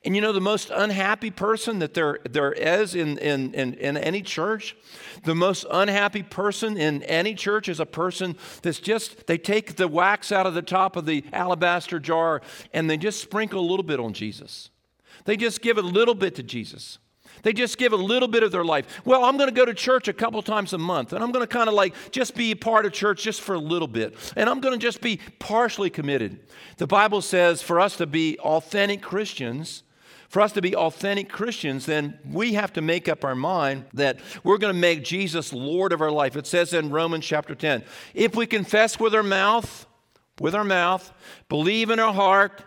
And 0.08 0.16
you 0.16 0.22
know, 0.22 0.32
the 0.32 0.40
most 0.40 0.70
unhappy 0.70 1.30
person 1.30 1.80
that 1.80 1.92
there, 1.92 2.20
there 2.24 2.50
is 2.50 2.94
in, 2.94 3.18
in, 3.18 3.52
in, 3.52 3.74
in, 3.74 3.98
any 3.98 4.22
church, 4.22 4.74
the 5.24 5.34
most 5.34 5.66
unhappy 5.70 6.22
person 6.22 6.78
in 6.78 7.02
any 7.02 7.34
church 7.34 7.68
is 7.68 7.78
a 7.78 7.84
person 7.84 8.34
that's 8.62 8.80
just, 8.80 9.26
they 9.26 9.36
take 9.36 9.76
the 9.76 9.86
wax 9.86 10.32
out 10.32 10.46
of 10.46 10.54
the 10.54 10.62
top 10.62 10.96
of 10.96 11.04
the 11.04 11.26
alabaster 11.34 12.00
jar 12.00 12.40
and 12.72 12.88
they 12.88 12.96
just 12.96 13.20
sprinkle 13.20 13.60
a 13.60 13.68
little 13.68 13.82
bit 13.82 14.00
on 14.00 14.14
Jesus. 14.14 14.70
They 15.26 15.36
just 15.36 15.60
give 15.60 15.76
a 15.76 15.82
little 15.82 16.14
bit 16.14 16.34
to 16.36 16.42
Jesus. 16.42 16.96
They 17.42 17.52
just 17.52 17.76
give 17.76 17.92
a 17.92 17.96
little 17.96 18.28
bit 18.28 18.42
of 18.42 18.50
their 18.50 18.64
life. 18.64 19.02
Well, 19.04 19.26
I'm 19.26 19.36
going 19.36 19.50
to 19.50 19.54
go 19.54 19.66
to 19.66 19.74
church 19.74 20.08
a 20.08 20.14
couple 20.14 20.40
times 20.40 20.72
a 20.72 20.78
month, 20.78 21.12
and 21.12 21.22
I'm 21.22 21.32
going 21.32 21.46
to 21.46 21.54
kind 21.54 21.68
of 21.68 21.74
like 21.74 21.94
just 22.12 22.34
be 22.34 22.54
part 22.54 22.86
of 22.86 22.94
church 22.94 23.24
just 23.24 23.42
for 23.42 23.54
a 23.54 23.60
little 23.60 23.86
bit, 23.86 24.14
and 24.36 24.48
I'm 24.48 24.60
going 24.60 24.72
to 24.72 24.82
just 24.82 25.02
be 25.02 25.20
partially 25.38 25.90
committed. 25.90 26.40
The 26.78 26.86
Bible 26.86 27.20
says 27.20 27.60
for 27.60 27.78
us 27.78 27.96
to 27.98 28.06
be 28.06 28.38
authentic 28.38 29.02
Christians, 29.02 29.82
for 30.28 30.42
us 30.42 30.52
to 30.52 30.62
be 30.62 30.76
authentic 30.76 31.30
Christians, 31.30 31.86
then 31.86 32.18
we 32.30 32.52
have 32.54 32.72
to 32.74 32.82
make 32.82 33.08
up 33.08 33.24
our 33.24 33.34
mind 33.34 33.86
that 33.94 34.18
we're 34.44 34.58
going 34.58 34.74
to 34.74 34.78
make 34.78 35.02
Jesus 35.02 35.52
Lord 35.52 35.92
of 35.92 36.02
our 36.02 36.10
life. 36.10 36.36
It 36.36 36.46
says 36.46 36.74
in 36.74 36.90
Romans 36.90 37.24
chapter 37.24 37.54
10 37.54 37.82
if 38.14 38.36
we 38.36 38.46
confess 38.46 39.00
with 39.00 39.14
our 39.14 39.22
mouth, 39.22 39.86
with 40.38 40.54
our 40.54 40.64
mouth, 40.64 41.12
believe 41.48 41.90
in 41.90 41.98
our 41.98 42.12
heart 42.12 42.62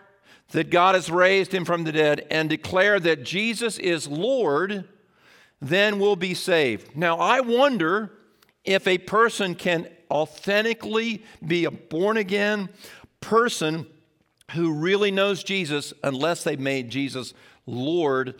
that 0.50 0.70
God 0.70 0.94
has 0.94 1.10
raised 1.10 1.52
him 1.52 1.64
from 1.64 1.84
the 1.84 1.92
dead, 1.92 2.26
and 2.30 2.48
declare 2.48 3.00
that 3.00 3.24
Jesus 3.24 3.78
is 3.78 4.06
Lord, 4.06 4.84
then 5.60 5.98
we'll 5.98 6.16
be 6.16 6.34
saved. 6.34 6.94
Now, 6.94 7.16
I 7.16 7.40
wonder 7.40 8.12
if 8.64 8.86
a 8.86 8.98
person 8.98 9.54
can 9.54 9.88
authentically 10.10 11.24
be 11.46 11.64
a 11.64 11.70
born 11.70 12.18
again 12.18 12.68
person 13.20 13.86
who 14.50 14.74
really 14.74 15.10
knows 15.10 15.42
Jesus 15.42 15.94
unless 16.02 16.44
they've 16.44 16.60
made 16.60 16.90
Jesus 16.90 17.32
Lord 17.66 18.34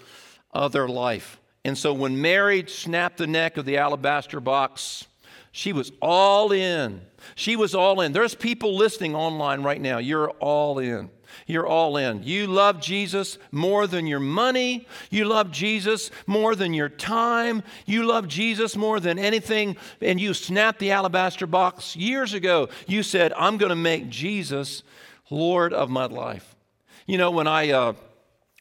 of 0.51 0.73
their 0.73 0.89
life. 0.89 1.41
And 1.65 1.79
so 1.79 1.93
when 1.93 2.21
Mary 2.21 2.65
snapped 2.67 3.19
the 3.19 3.27
neck 3.27 3.57
of 3.57 3.65
the 3.65 3.79
alabaster 3.79 4.41
box, 4.41 5.07
she 5.53 5.73
was 5.73 5.93
all 6.01 6.51
in. 6.51 7.03
She 7.35 7.57
was 7.57 7.75
all 7.75 8.01
in. 8.01 8.13
There's 8.13 8.35
people 8.35 8.77
listening 8.77 9.15
online 9.15 9.63
right 9.63 9.81
now. 9.81 9.99
You're 9.99 10.31
all 10.31 10.79
in. 10.79 11.11
You're 11.47 11.67
all 11.67 11.97
in. 11.97 12.23
You 12.25 12.47
love 12.47 12.81
Jesus 12.81 13.39
more 13.51 13.87
than 13.87 14.07
your 14.07 14.21
money. 14.21 14.87
You 15.11 15.27
love 15.27 15.51
Jesus 15.51 16.11
more 16.27 16.55
than 16.55 16.75
your 16.75 16.89
time. 16.89 17.63
You 17.87 18.05
love 18.05 18.29
Jesus 18.29 18.77
more 18.77 18.99
than 19.01 19.19
anything. 19.19 19.77
And 20.01 20.21
you 20.21 20.35
snapped 20.35 20.79
the 20.79 20.91
alabaster 20.91 21.47
box 21.47 21.97
years 21.97 22.35
ago. 22.35 22.69
You 22.87 23.03
said, 23.03 23.33
I'm 23.35 23.57
going 23.57 23.71
to 23.71 23.77
make 23.77 24.09
Jesus 24.09 24.83
Lord 25.31 25.73
of 25.73 25.91
my 25.91 26.07
life. 26.07 26.55
You 27.07 27.19
know, 27.19 27.31
when 27.31 27.47
I. 27.47 27.71
Uh, 27.71 27.93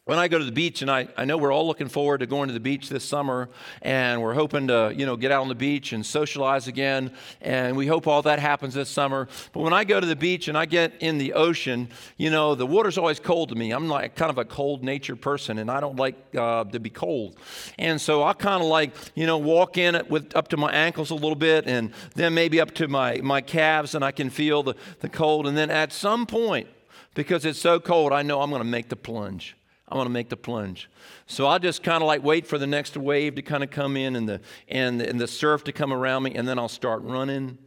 when 0.05 0.17
I 0.17 0.27
go 0.27 0.39
to 0.39 0.43
the 0.43 0.51
beach, 0.51 0.81
and 0.81 0.89
I, 0.89 1.07
I 1.15 1.25
know 1.25 1.37
we're 1.37 1.53
all 1.53 1.67
looking 1.67 1.87
forward 1.87 2.21
to 2.21 2.25
going 2.25 2.47
to 2.47 2.55
the 2.55 2.59
beach 2.59 2.89
this 2.89 3.03
summer, 3.03 3.49
and 3.83 4.19
we're 4.19 4.33
hoping 4.33 4.67
to, 4.67 4.91
you 4.95 5.05
know, 5.05 5.15
get 5.15 5.31
out 5.31 5.41
on 5.41 5.47
the 5.47 5.53
beach 5.53 5.93
and 5.93 6.03
socialize 6.03 6.67
again, 6.67 7.13
and 7.39 7.77
we 7.77 7.85
hope 7.85 8.07
all 8.07 8.23
that 8.23 8.39
happens 8.39 8.73
this 8.73 8.89
summer. 8.89 9.27
But 9.53 9.59
when 9.59 9.73
I 9.73 9.83
go 9.83 9.99
to 9.99 10.07
the 10.07 10.15
beach 10.15 10.47
and 10.47 10.57
I 10.57 10.65
get 10.65 10.93
in 11.01 11.19
the 11.19 11.33
ocean, 11.33 11.87
you 12.17 12.31
know, 12.31 12.55
the 12.55 12.65
water's 12.65 12.97
always 12.97 13.19
cold 13.19 13.49
to 13.49 13.55
me. 13.55 13.69
I'm 13.69 13.87
like 13.87 14.15
kind 14.15 14.31
of 14.31 14.39
a 14.39 14.45
cold 14.45 14.83
nature 14.83 15.15
person, 15.15 15.59
and 15.59 15.69
I 15.69 15.79
don't 15.79 15.97
like 15.97 16.15
uh, 16.35 16.63
to 16.63 16.79
be 16.79 16.89
cold. 16.89 17.37
And 17.77 18.01
so 18.01 18.23
I 18.23 18.33
kind 18.33 18.63
of 18.63 18.69
like, 18.69 18.95
you 19.13 19.27
know, 19.27 19.37
walk 19.37 19.77
in 19.77 19.93
it 19.93 20.09
with 20.09 20.35
up 20.35 20.47
to 20.47 20.57
my 20.57 20.71
ankles 20.71 21.11
a 21.11 21.15
little 21.15 21.35
bit, 21.35 21.67
and 21.67 21.93
then 22.15 22.33
maybe 22.33 22.59
up 22.59 22.71
to 22.71 22.87
my, 22.87 23.17
my 23.21 23.41
calves, 23.41 23.93
and 23.93 24.03
I 24.03 24.11
can 24.11 24.31
feel 24.31 24.63
the, 24.63 24.73
the 25.01 25.09
cold. 25.09 25.45
And 25.45 25.55
then 25.55 25.69
at 25.69 25.93
some 25.93 26.25
point, 26.25 26.67
because 27.13 27.45
it's 27.45 27.59
so 27.59 27.79
cold, 27.79 28.11
I 28.11 28.23
know 28.23 28.41
I'm 28.41 28.49
going 28.49 28.63
to 28.63 28.67
make 28.67 28.89
the 28.89 28.95
plunge. 28.95 29.55
I 29.91 29.95
want 29.95 30.07
to 30.07 30.11
make 30.11 30.29
the 30.29 30.37
plunge. 30.37 30.89
So 31.25 31.47
I'll 31.47 31.59
just 31.59 31.83
kind 31.83 32.01
of 32.01 32.07
like 32.07 32.23
wait 32.23 32.47
for 32.47 32.57
the 32.57 32.67
next 32.67 32.95
wave 32.95 33.35
to 33.35 33.41
kind 33.41 33.63
of 33.63 33.71
come 33.71 33.97
in 33.97 34.15
and 34.15 34.27
the, 34.27 34.41
and, 34.69 35.01
and 35.01 35.19
the 35.19 35.27
surf 35.27 35.65
to 35.65 35.73
come 35.73 35.91
around 35.91 36.23
me, 36.23 36.33
and 36.33 36.47
then 36.47 36.57
I'll 36.57 36.69
start 36.69 37.01
running 37.03 37.57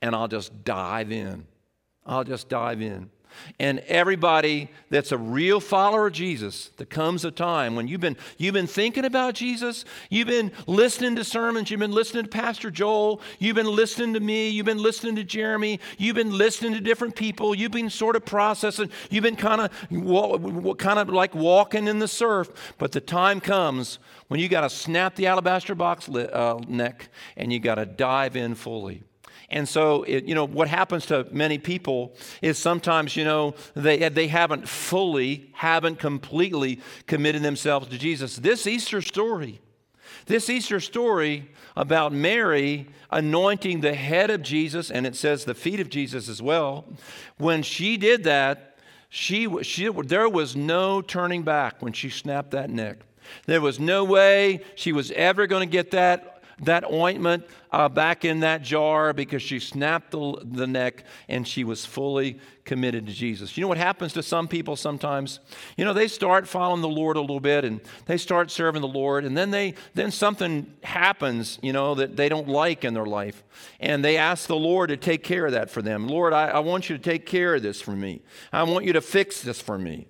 and 0.00 0.14
I'll 0.14 0.28
just 0.28 0.64
dive 0.64 1.12
in. 1.12 1.46
I'll 2.06 2.24
just 2.24 2.48
dive 2.48 2.80
in. 2.80 3.10
And 3.58 3.80
everybody 3.80 4.70
that's 4.90 5.12
a 5.12 5.18
real 5.18 5.60
follower 5.60 6.06
of 6.08 6.12
Jesus, 6.12 6.70
there 6.76 6.86
comes 6.86 7.24
a 7.24 7.30
time 7.30 7.76
when 7.76 7.88
you've 7.88 8.00
been, 8.00 8.16
you've 8.38 8.54
been 8.54 8.66
thinking 8.66 9.04
about 9.04 9.34
Jesus, 9.34 9.84
you've 10.10 10.28
been 10.28 10.52
listening 10.66 11.16
to 11.16 11.24
sermons, 11.24 11.70
you've 11.70 11.80
been 11.80 11.92
listening 11.92 12.24
to 12.24 12.30
Pastor 12.30 12.70
Joel, 12.70 13.20
you've 13.38 13.56
been 13.56 13.66
listening 13.66 14.14
to 14.14 14.20
me, 14.20 14.48
you've 14.48 14.66
been 14.66 14.82
listening 14.82 15.16
to 15.16 15.24
Jeremy, 15.24 15.80
you've 15.98 16.16
been 16.16 16.36
listening 16.36 16.72
to 16.74 16.80
different 16.80 17.16
people, 17.16 17.54
you've 17.54 17.72
been 17.72 17.90
sort 17.90 18.16
of 18.16 18.24
processing, 18.24 18.90
you've 19.10 19.24
been 19.24 19.36
kind 19.36 19.60
of 19.60 20.78
kind 20.78 20.98
of 20.98 21.08
like 21.08 21.34
walking 21.34 21.88
in 21.88 21.98
the 21.98 22.08
surf. 22.08 22.74
But 22.78 22.92
the 22.92 23.00
time 23.00 23.40
comes 23.40 23.98
when 24.28 24.40
you 24.40 24.48
got 24.48 24.62
to 24.62 24.70
snap 24.70 25.14
the 25.16 25.26
alabaster 25.26 25.74
box 25.74 26.08
uh, 26.08 26.60
neck 26.66 27.08
and 27.36 27.52
you 27.52 27.58
got 27.58 27.76
to 27.76 27.86
dive 27.86 28.36
in 28.36 28.54
fully. 28.54 29.02
And 29.50 29.68
so, 29.68 30.02
it, 30.04 30.24
you 30.24 30.34
know, 30.34 30.46
what 30.46 30.68
happens 30.68 31.06
to 31.06 31.26
many 31.30 31.58
people 31.58 32.14
is 32.42 32.58
sometimes, 32.58 33.16
you 33.16 33.24
know, 33.24 33.54
they, 33.74 34.08
they 34.08 34.28
haven't 34.28 34.68
fully, 34.68 35.50
haven't 35.52 35.98
completely 35.98 36.80
committed 37.06 37.42
themselves 37.42 37.88
to 37.88 37.98
Jesus. 37.98 38.36
This 38.36 38.66
Easter 38.66 39.02
story, 39.02 39.60
this 40.26 40.48
Easter 40.48 40.80
story 40.80 41.50
about 41.76 42.12
Mary 42.12 42.88
anointing 43.10 43.80
the 43.80 43.94
head 43.94 44.30
of 44.30 44.42
Jesus, 44.42 44.90
and 44.90 45.06
it 45.06 45.14
says 45.14 45.44
the 45.44 45.54
feet 45.54 45.80
of 45.80 45.88
Jesus 45.88 46.28
as 46.28 46.40
well, 46.40 46.86
when 47.36 47.62
she 47.62 47.96
did 47.96 48.24
that, 48.24 48.76
she, 49.08 49.62
she, 49.62 49.88
there 49.88 50.28
was 50.28 50.56
no 50.56 51.00
turning 51.00 51.42
back 51.42 51.80
when 51.80 51.92
she 51.92 52.10
snapped 52.10 52.50
that 52.50 52.70
neck. 52.70 52.98
There 53.46 53.60
was 53.60 53.78
no 53.78 54.04
way 54.04 54.60
she 54.74 54.92
was 54.92 55.10
ever 55.12 55.46
going 55.46 55.68
to 55.68 55.72
get 55.72 55.92
that 55.92 56.33
that 56.60 56.84
ointment 56.90 57.44
uh, 57.70 57.88
back 57.88 58.24
in 58.24 58.40
that 58.40 58.62
jar 58.62 59.12
because 59.12 59.42
she 59.42 59.58
snapped 59.58 60.12
the, 60.12 60.38
the 60.42 60.66
neck 60.66 61.04
and 61.28 61.46
she 61.46 61.64
was 61.64 61.84
fully 61.84 62.38
committed 62.64 63.06
to 63.06 63.12
Jesus. 63.12 63.56
You 63.56 63.62
know 63.62 63.68
what 63.68 63.78
happens 63.78 64.12
to 64.14 64.22
some 64.22 64.48
people 64.48 64.76
sometimes? 64.76 65.40
You 65.76 65.84
know, 65.84 65.92
they 65.92 66.08
start 66.08 66.48
following 66.48 66.80
the 66.80 66.88
Lord 66.88 67.16
a 67.16 67.20
little 67.20 67.40
bit 67.40 67.64
and 67.64 67.80
they 68.06 68.16
start 68.16 68.50
serving 68.50 68.80
the 68.80 68.88
Lord 68.88 69.24
and 69.24 69.36
then 69.36 69.50
they 69.50 69.74
then 69.94 70.10
something 70.10 70.72
happens, 70.82 71.58
you 71.62 71.72
know, 71.72 71.94
that 71.96 72.16
they 72.16 72.28
don't 72.28 72.48
like 72.48 72.84
in 72.84 72.94
their 72.94 73.06
life. 73.06 73.42
And 73.80 74.04
they 74.04 74.16
ask 74.16 74.46
the 74.46 74.56
Lord 74.56 74.88
to 74.90 74.96
take 74.96 75.22
care 75.22 75.46
of 75.46 75.52
that 75.52 75.70
for 75.70 75.82
them. 75.82 76.08
Lord, 76.08 76.32
I, 76.32 76.48
I 76.48 76.58
want 76.60 76.88
you 76.88 76.96
to 76.96 77.02
take 77.02 77.26
care 77.26 77.56
of 77.56 77.62
this 77.62 77.80
for 77.80 77.92
me. 77.92 78.22
I 78.52 78.62
want 78.62 78.84
you 78.84 78.92
to 78.94 79.00
fix 79.00 79.42
this 79.42 79.60
for 79.60 79.78
me. 79.78 80.06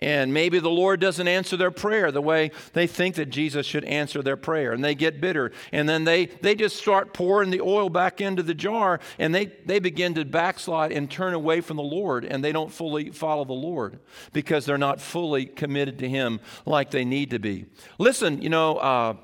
And 0.00 0.32
maybe 0.32 0.60
the 0.60 0.70
Lord 0.70 1.00
doesn't 1.00 1.26
answer 1.26 1.56
their 1.56 1.72
prayer 1.72 2.12
the 2.12 2.22
way 2.22 2.52
they 2.72 2.86
think 2.86 3.16
that 3.16 3.30
Jesus 3.30 3.66
should 3.66 3.84
answer 3.84 4.22
their 4.22 4.36
prayer. 4.36 4.72
And 4.72 4.84
they 4.84 4.94
get 4.94 5.20
bitter. 5.20 5.50
And 5.72 5.88
then 5.88 6.04
they, 6.04 6.26
they 6.26 6.54
just 6.54 6.76
start 6.76 7.12
pouring 7.12 7.50
the 7.50 7.60
oil 7.60 7.90
back 7.90 8.20
into 8.20 8.44
the 8.44 8.54
jar 8.54 9.00
and 9.18 9.34
they, 9.34 9.46
they 9.66 9.80
begin 9.80 10.14
to 10.14 10.24
backslide 10.24 10.92
and 10.92 11.10
turn 11.10 11.34
away 11.34 11.60
from 11.60 11.76
the 11.76 11.82
Lord. 11.82 12.24
And 12.24 12.44
they 12.44 12.52
don't 12.52 12.70
fully 12.70 13.10
follow 13.10 13.44
the 13.44 13.52
Lord 13.52 13.98
because 14.32 14.64
they're 14.64 14.78
not 14.78 15.00
fully 15.00 15.46
committed 15.46 15.98
to 15.98 16.08
Him 16.08 16.38
like 16.64 16.92
they 16.92 17.04
need 17.04 17.30
to 17.30 17.40
be. 17.40 17.66
Listen, 17.98 18.40
you 18.40 18.50
know, 18.50 18.76
uh, 18.76 19.16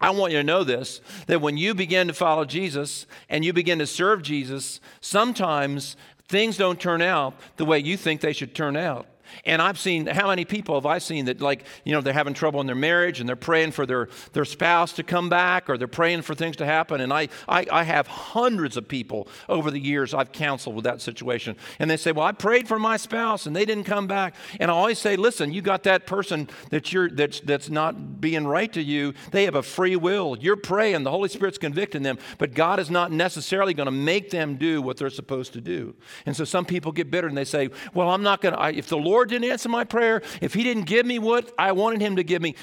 I 0.00 0.10
want 0.10 0.32
you 0.32 0.38
to 0.38 0.44
know 0.44 0.64
this 0.64 1.00
that 1.26 1.40
when 1.40 1.56
you 1.56 1.74
begin 1.74 2.08
to 2.08 2.14
follow 2.14 2.44
Jesus 2.44 3.06
and 3.28 3.44
you 3.44 3.52
begin 3.52 3.78
to 3.78 3.86
serve 3.86 4.22
Jesus, 4.22 4.80
sometimes 5.00 5.96
things 6.28 6.56
don't 6.56 6.80
turn 6.80 7.02
out 7.02 7.34
the 7.56 7.64
way 7.64 7.78
you 7.78 7.96
think 7.96 8.20
they 8.20 8.32
should 8.32 8.54
turn 8.54 8.76
out. 8.76 9.06
And 9.44 9.60
I've 9.60 9.78
seen, 9.78 10.06
how 10.06 10.28
many 10.28 10.44
people 10.44 10.74
have 10.74 10.86
I 10.86 10.98
seen 10.98 11.26
that, 11.26 11.40
like, 11.40 11.64
you 11.84 11.92
know, 11.92 12.00
they're 12.00 12.12
having 12.12 12.34
trouble 12.34 12.60
in 12.60 12.66
their 12.66 12.76
marriage 12.76 13.20
and 13.20 13.28
they're 13.28 13.36
praying 13.36 13.72
for 13.72 13.86
their, 13.86 14.08
their 14.32 14.44
spouse 14.44 14.92
to 14.94 15.02
come 15.02 15.28
back 15.28 15.68
or 15.68 15.76
they're 15.76 15.88
praying 15.88 16.22
for 16.22 16.34
things 16.34 16.56
to 16.56 16.66
happen. 16.66 17.00
And 17.00 17.12
I, 17.12 17.28
I, 17.48 17.66
I 17.70 17.82
have 17.82 18.06
hundreds 18.06 18.76
of 18.76 18.88
people 18.88 19.28
over 19.48 19.70
the 19.70 19.80
years 19.80 20.14
I've 20.14 20.32
counseled 20.32 20.74
with 20.74 20.84
that 20.84 21.00
situation. 21.00 21.56
And 21.78 21.90
they 21.90 21.96
say, 21.96 22.12
Well, 22.12 22.26
I 22.26 22.32
prayed 22.32 22.68
for 22.68 22.78
my 22.78 22.96
spouse 22.96 23.46
and 23.46 23.54
they 23.54 23.64
didn't 23.64 23.84
come 23.84 24.06
back. 24.06 24.34
And 24.60 24.70
I 24.70 24.74
always 24.74 24.98
say, 24.98 25.16
Listen, 25.16 25.52
you 25.52 25.62
got 25.62 25.82
that 25.84 26.06
person 26.06 26.48
that 26.70 26.92
you're, 26.92 27.10
that's, 27.10 27.40
that's 27.40 27.68
not 27.68 28.20
being 28.20 28.46
right 28.46 28.72
to 28.72 28.82
you. 28.82 29.14
They 29.32 29.44
have 29.44 29.54
a 29.54 29.62
free 29.62 29.96
will. 29.96 30.36
You're 30.38 30.56
praying, 30.56 31.02
the 31.02 31.10
Holy 31.10 31.28
Spirit's 31.28 31.58
convicting 31.58 32.02
them, 32.02 32.18
but 32.38 32.54
God 32.54 32.78
is 32.78 32.90
not 32.90 33.12
necessarily 33.12 33.74
going 33.74 33.86
to 33.86 33.92
make 33.92 34.30
them 34.30 34.56
do 34.56 34.80
what 34.80 34.96
they're 34.96 35.10
supposed 35.10 35.52
to 35.54 35.60
do. 35.60 35.94
And 36.26 36.36
so 36.36 36.44
some 36.44 36.64
people 36.64 36.92
get 36.92 37.10
bitter 37.10 37.28
and 37.28 37.36
they 37.36 37.44
say, 37.44 37.70
Well, 37.94 38.10
I'm 38.10 38.22
not 38.22 38.40
going 38.40 38.54
to, 38.54 38.78
if 38.78 38.88
the 38.88 38.96
Lord 38.96 39.17
Lord 39.18 39.30
didn't 39.30 39.50
answer 39.50 39.68
my 39.68 39.82
prayer, 39.82 40.22
if 40.40 40.54
He 40.54 40.62
didn't 40.62 40.84
give 40.84 41.04
me 41.04 41.18
what 41.18 41.52
I 41.58 41.72
wanted 41.72 42.00
Him 42.00 42.14
to 42.16 42.22
give 42.22 42.40
me, 42.40 42.54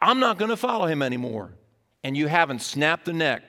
I'm 0.00 0.20
not 0.20 0.38
going 0.38 0.50
to 0.50 0.56
follow 0.56 0.86
Him 0.86 1.02
anymore. 1.02 1.54
And 2.04 2.16
you 2.16 2.28
haven't 2.28 2.62
snapped 2.62 3.04
the 3.04 3.12
neck 3.12 3.42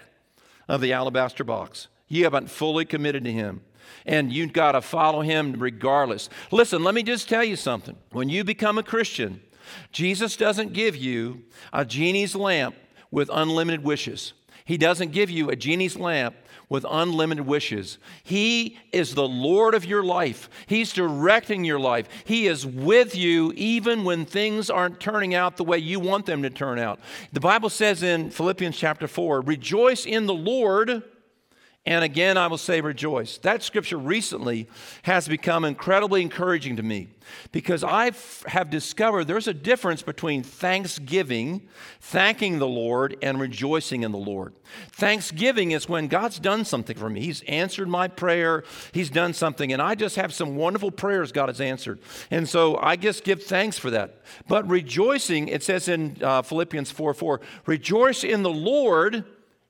of 0.68 0.82
the 0.82 0.92
alabaster 0.92 1.44
box. 1.44 1.90
You 2.08 2.24
haven't 2.24 2.50
fully 2.50 2.84
committed 2.86 3.24
to 3.26 3.32
Him. 3.32 3.62
and 4.06 4.34
you've 4.34 4.54
got 4.54 4.74
to 4.74 4.82
follow 4.82 5.22
him 5.22 5.54
regardless. 5.60 6.30
Listen, 6.52 6.84
let 6.84 6.96
me 6.96 7.04
just 7.04 7.30
tell 7.30 7.44
you 7.44 7.56
something. 7.56 7.96
When 8.12 8.30
you 8.30 8.44
become 8.44 8.78
a 8.78 8.84
Christian, 8.84 9.42
Jesus 9.92 10.36
doesn't 10.38 10.74
give 10.74 10.96
you 10.96 11.44
a 11.74 11.86
genie's 11.86 12.36
lamp 12.36 12.76
with 13.12 13.30
unlimited 13.32 13.84
wishes. 13.84 14.34
He 14.64 14.78
doesn't 14.78 15.12
give 15.12 15.30
you 15.30 15.50
a 15.50 15.56
genie's 15.56 15.98
lamp 15.98 16.36
with 16.70 16.86
unlimited 16.90 17.46
wishes. 17.46 17.98
He 18.24 18.78
is 18.92 19.16
the 19.16 19.28
Lord 19.28 19.74
of 19.74 19.86
your 19.86 20.04
life. 20.04 20.50
He's 20.68 20.94
directing 20.94 21.64
your 21.64 21.80
life. 21.80 22.08
He 22.26 22.48
is 22.48 22.66
with 22.66 23.16
you 23.16 23.54
even 23.56 24.04
when 24.04 24.26
things 24.26 24.70
aren't 24.70 25.00
turning 25.00 25.34
out 25.34 25.58
the 25.58 25.64
way 25.64 25.78
you 25.78 26.00
want 26.00 26.26
them 26.26 26.44
to 26.44 26.50
turn 26.50 26.80
out. 26.80 27.00
The 27.34 27.40
Bible 27.40 27.70
says 27.70 28.04
in 28.04 28.30
Philippians 28.30 28.78
chapter 28.78 29.08
4 29.08 29.42
Rejoice 29.42 30.06
in 30.06 30.26
the 30.26 30.34
Lord. 30.34 31.04
And 31.88 32.04
again, 32.04 32.36
I 32.36 32.48
will 32.48 32.58
say 32.58 32.82
rejoice. 32.82 33.38
That 33.40 33.62
scripture 33.62 33.98
recently 33.98 34.68
has 35.04 35.28
become 35.28 35.64
incredibly 35.64 36.24
encouraging 36.24 36.78
to 36.78 36.84
me 36.84 37.10
because 37.52 37.84
I 37.84 38.12
have 38.48 38.72
discovered 38.72 39.26
there's 39.26 39.48
a 39.48 39.54
difference 39.54 40.02
between 40.02 40.42
thanksgiving, 40.42 41.68
thanking 42.02 42.58
the 42.58 42.68
Lord, 42.68 43.18
and 43.22 43.40
rejoicing 43.40 44.02
in 44.02 44.12
the 44.12 44.18
Lord. 44.18 44.54
Thanksgiving 44.94 45.72
is 45.72 45.88
when 45.88 46.08
God's 46.08 46.40
done 46.40 46.66
something 46.66 46.98
for 46.98 47.10
me. 47.10 47.22
He's 47.22 47.42
answered 47.44 47.88
my 47.88 48.08
prayer, 48.08 48.64
He's 48.92 49.12
done 49.12 49.34
something, 49.34 49.72
and 49.72 49.82
I 49.82 49.94
just 49.94 50.16
have 50.16 50.34
some 50.34 50.56
wonderful 50.56 50.92
prayers 50.92 51.32
God 51.32 51.50
has 51.50 51.62
answered. 51.62 52.00
And 52.32 52.50
so 52.50 52.78
I 52.78 52.96
just 52.96 53.24
give 53.24 53.44
thanks 53.44 53.78
for 53.78 53.92
that. 53.92 54.22
But 54.48 54.68
rejoicing, 54.68 55.50
it 55.50 55.64
says 55.64 55.88
in 55.88 56.18
uh, 56.22 56.42
Philippians 56.42 56.90
4 56.90 57.14
4, 57.14 57.42
rejoice 57.68 58.24
in 58.24 58.42
the 58.42 58.50
Lord. 58.50 59.24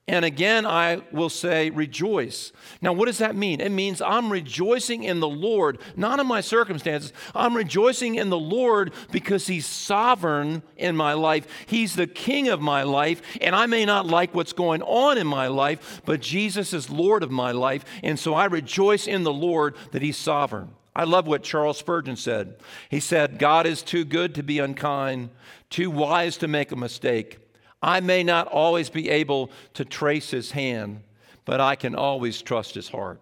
And 0.08 0.24
again, 0.24 0.68
I 0.68 1.02
will 1.12 1.30
say, 1.30 1.72
rejoice. 1.72 2.52
Now, 2.80 2.94
what 2.94 3.08
does 3.08 3.18
that 3.18 3.36
mean? 3.36 3.60
It 3.60 3.72
means 3.72 4.04
I'm 4.04 4.32
rejoicing 4.32 5.04
in 5.04 5.20
the 5.20 5.28
Lord, 5.28 5.80
not 5.96 6.20
in 6.20 6.28
my 6.28 6.42
circumstances. 6.42 7.12
I'm 7.34 7.58
rejoicing 7.58 8.14
in 8.14 8.30
the 8.30 8.38
Lord 8.38 8.94
because 9.12 9.48
He's 9.48 9.66
sovereign 9.66 10.62
in 10.78 10.96
my 10.96 11.14
life. 11.14 11.48
He's 11.66 11.96
the 11.96 12.06
King 12.06 12.50
of 12.50 12.62
my 12.62 12.84
life. 12.84 13.20
And 13.42 13.56
I 13.56 13.66
may 13.66 13.84
not 13.84 14.06
like 14.06 14.36
what's 14.36 14.54
going 14.54 14.84
on 14.84 15.18
in 15.18 15.26
my 15.26 15.48
life, 15.48 16.04
but 16.06 16.22
Jesus 16.22 16.72
is 16.72 16.92
Lord 16.92 17.24
of 17.24 17.32
my 17.32 17.52
life. 17.52 17.84
And 18.04 18.20
so 18.20 18.36
I 18.36 18.46
rejoice 18.46 19.08
in 19.08 19.24
the 19.24 19.34
Lord 19.34 19.76
that 19.92 20.04
He's 20.04 20.18
sovereign. 20.18 20.70
I 20.96 21.06
love 21.06 21.26
what 21.26 21.42
Charles 21.42 21.80
Spurgeon 21.80 22.16
said. 22.16 22.58
He 22.90 23.00
said, 23.00 23.40
God 23.40 23.66
is 23.66 23.82
too 23.82 24.06
good 24.06 24.36
to 24.36 24.44
be 24.44 24.60
unkind, 24.60 25.32
too 25.72 25.90
wise 25.90 26.38
to 26.38 26.48
make 26.48 26.72
a 26.72 26.76
mistake. 26.76 27.40
I 27.86 28.00
may 28.00 28.24
not 28.24 28.48
always 28.48 28.90
be 28.90 29.12
able 29.12 29.52
to 29.76 29.86
trace 29.86 30.32
his 30.32 30.52
hand, 30.52 31.04
but 31.46 31.62
I 31.62 31.76
can 31.76 31.94
always 31.94 32.42
trust 32.42 32.74
his 32.74 32.90
heart. 32.90 33.22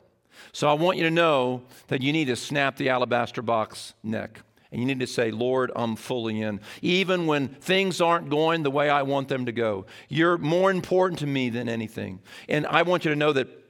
So 0.53 0.69
I 0.69 0.73
want 0.73 0.97
you 0.97 1.03
to 1.03 1.11
know 1.11 1.63
that 1.89 2.01
you 2.01 2.13
need 2.13 2.25
to 2.25 2.37
snap 2.37 2.77
the 2.77 2.87
alabaster 2.87 3.41
box 3.41 3.93
neck. 4.03 4.39
And 4.71 4.79
you 4.79 4.87
need 4.87 5.01
to 5.01 5.07
say, 5.07 5.31
Lord, 5.31 5.69
I'm 5.75 5.97
fully 5.97 6.41
in. 6.41 6.61
Even 6.81 7.27
when 7.27 7.49
things 7.49 7.99
aren't 7.99 8.29
going 8.29 8.63
the 8.63 8.71
way 8.71 8.89
I 8.89 9.03
want 9.03 9.27
them 9.27 9.45
to 9.47 9.51
go, 9.51 9.85
you're 10.07 10.37
more 10.37 10.71
important 10.71 11.19
to 11.19 11.27
me 11.27 11.49
than 11.49 11.67
anything. 11.67 12.21
And 12.47 12.65
I 12.65 12.83
want 12.83 13.03
you 13.03 13.11
to 13.11 13.17
know 13.17 13.33
that 13.33 13.62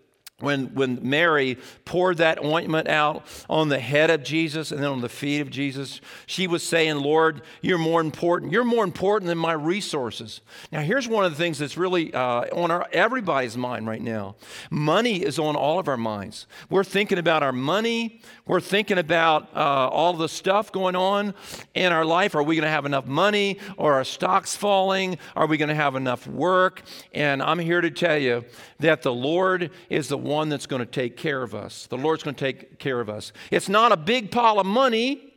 when, 0.43 0.73
when 0.73 0.99
Mary 1.01 1.57
poured 1.85 2.17
that 2.17 2.43
ointment 2.43 2.87
out 2.89 3.25
on 3.49 3.69
the 3.69 3.79
head 3.79 4.09
of 4.09 4.23
Jesus 4.23 4.71
and 4.71 4.83
then 4.83 4.89
on 4.89 5.01
the 5.01 5.09
feet 5.09 5.39
of 5.39 5.49
Jesus, 5.49 6.01
she 6.25 6.47
was 6.47 6.63
saying, 6.63 6.97
Lord, 6.97 7.41
you're 7.61 7.77
more 7.77 8.01
important. 8.01 8.51
You're 8.51 8.65
more 8.65 8.83
important 8.83 9.29
than 9.29 9.37
my 9.37 9.53
resources. 9.53 10.41
Now, 10.71 10.81
here's 10.81 11.07
one 11.07 11.23
of 11.23 11.31
the 11.31 11.37
things 11.37 11.59
that's 11.59 11.77
really 11.77 12.13
uh, 12.13 12.45
on 12.53 12.71
our, 12.71 12.85
everybody's 12.91 13.55
mind 13.55 13.87
right 13.87 14.01
now 14.01 14.35
money 14.69 15.23
is 15.23 15.39
on 15.39 15.55
all 15.55 15.79
of 15.79 15.87
our 15.87 15.97
minds. 15.97 16.45
We're 16.69 16.83
thinking 16.83 17.17
about 17.17 17.41
our 17.41 17.53
money, 17.53 18.21
we're 18.45 18.59
thinking 18.59 18.97
about 18.97 19.55
uh, 19.55 19.87
all 19.87 20.13
the 20.13 20.27
stuff 20.27 20.71
going 20.71 20.95
on 20.95 21.33
in 21.73 21.93
our 21.93 22.03
life. 22.03 22.35
Are 22.35 22.43
we 22.43 22.55
going 22.55 22.65
to 22.65 22.69
have 22.69 22.85
enough 22.85 23.07
money? 23.07 23.59
Are 23.77 23.93
our 23.93 24.03
stocks 24.03 24.55
falling? 24.55 25.17
Are 25.35 25.47
we 25.47 25.57
going 25.57 25.69
to 25.69 25.75
have 25.75 25.95
enough 25.95 26.27
work? 26.27 26.81
And 27.13 27.41
I'm 27.41 27.59
here 27.59 27.79
to 27.79 27.89
tell 27.89 28.17
you 28.17 28.43
that 28.79 29.01
the 29.01 29.13
Lord 29.13 29.71
is 29.89 30.09
the 30.09 30.17
one 30.17 30.32
that's 30.49 30.65
going 30.65 30.79
to 30.81 30.85
take 30.85 31.17
care 31.17 31.41
of 31.41 31.55
us. 31.55 31.87
The 31.87 31.97
Lord's 31.97 32.23
going 32.23 32.35
to 32.35 32.43
take 32.43 32.79
care 32.79 32.99
of 32.99 33.09
us. 33.09 33.31
It's 33.51 33.69
not 33.69 33.91
a 33.91 33.97
big 33.97 34.31
pile 34.31 34.59
of 34.59 34.65
money. 34.65 35.33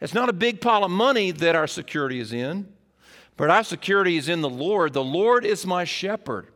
It's 0.00 0.14
not 0.14 0.28
a 0.28 0.32
big 0.32 0.60
pile 0.60 0.84
of 0.84 0.90
money 0.90 1.30
that 1.30 1.54
our 1.54 1.66
security 1.66 2.20
is 2.20 2.32
in, 2.32 2.72
but 3.36 3.50
our 3.50 3.64
security 3.64 4.16
is 4.16 4.28
in 4.28 4.40
the 4.40 4.48
Lord. 4.48 4.92
The 4.92 5.04
Lord 5.04 5.44
is 5.44 5.66
my 5.66 5.84
shepherd. 5.84 6.48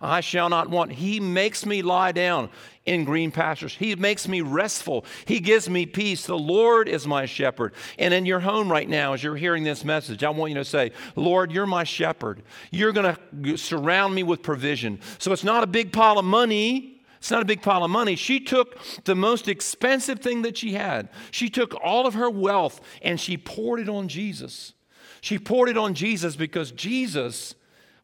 I 0.00 0.20
shall 0.20 0.48
not 0.48 0.70
want. 0.70 0.92
He 0.92 1.20
makes 1.20 1.66
me 1.66 1.82
lie 1.82 2.12
down 2.12 2.50
in 2.88 3.04
green 3.04 3.30
pastures. 3.30 3.74
He 3.74 3.94
makes 3.94 4.26
me 4.26 4.40
restful. 4.40 5.04
He 5.26 5.40
gives 5.40 5.68
me 5.68 5.86
peace. 5.86 6.24
The 6.26 6.38
Lord 6.38 6.88
is 6.88 7.06
my 7.06 7.26
shepherd. 7.26 7.74
And 7.98 8.14
in 8.14 8.24
your 8.26 8.40
home 8.40 8.70
right 8.70 8.88
now, 8.88 9.12
as 9.12 9.22
you're 9.22 9.36
hearing 9.36 9.62
this 9.62 9.84
message, 9.84 10.24
I 10.24 10.30
want 10.30 10.52
you 10.52 10.58
to 10.58 10.64
say, 10.64 10.92
Lord, 11.14 11.52
you're 11.52 11.66
my 11.66 11.84
shepherd. 11.84 12.42
You're 12.70 12.92
going 12.92 13.14
to 13.42 13.56
surround 13.58 14.14
me 14.14 14.22
with 14.22 14.42
provision. 14.42 15.00
So 15.18 15.32
it's 15.32 15.44
not 15.44 15.62
a 15.62 15.66
big 15.66 15.92
pile 15.92 16.18
of 16.18 16.24
money. 16.24 17.02
It's 17.18 17.30
not 17.30 17.42
a 17.42 17.46
big 17.46 17.62
pile 17.62 17.84
of 17.84 17.90
money. 17.90 18.16
She 18.16 18.40
took 18.40 18.78
the 19.04 19.14
most 19.14 19.48
expensive 19.48 20.20
thing 20.20 20.42
that 20.42 20.56
she 20.56 20.72
had. 20.72 21.10
She 21.30 21.50
took 21.50 21.74
all 21.82 22.06
of 22.06 22.14
her 22.14 22.30
wealth 22.30 22.80
and 23.02 23.20
she 23.20 23.36
poured 23.36 23.80
it 23.80 23.88
on 23.88 24.08
Jesus. 24.08 24.72
She 25.20 25.38
poured 25.38 25.68
it 25.68 25.76
on 25.76 25.94
Jesus 25.94 26.36
because 26.36 26.70
Jesus 26.70 27.54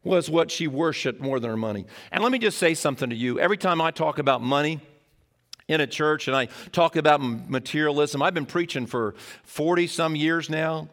was 0.05 0.29
what 0.29 0.49
she 0.49 0.67
worshiped 0.67 1.19
more 1.19 1.41
than 1.41 1.49
her 1.49 1.57
money. 1.57 1.85
And 2.11 2.23
let 2.23 2.31
me 2.31 2.39
just 2.39 2.57
say 2.57 2.73
something 2.73 3.09
to 3.09 3.15
you. 3.15 3.39
Every 3.39 3.57
time 3.57 3.81
I 3.81 3.91
talk 3.91 4.19
about 4.19 4.41
money, 4.41 4.79
in 5.67 5.81
a 5.81 5.87
church 5.87 6.27
and 6.27 6.37
I 6.37 6.47
talk 6.71 6.95
about 6.95 7.21
materialism. 7.21 8.21
I've 8.21 8.33
been 8.33 8.45
preaching 8.45 8.85
for 8.85 9.15
40 9.43 9.87
some 9.87 10.15
years 10.15 10.49
now. 10.49 10.89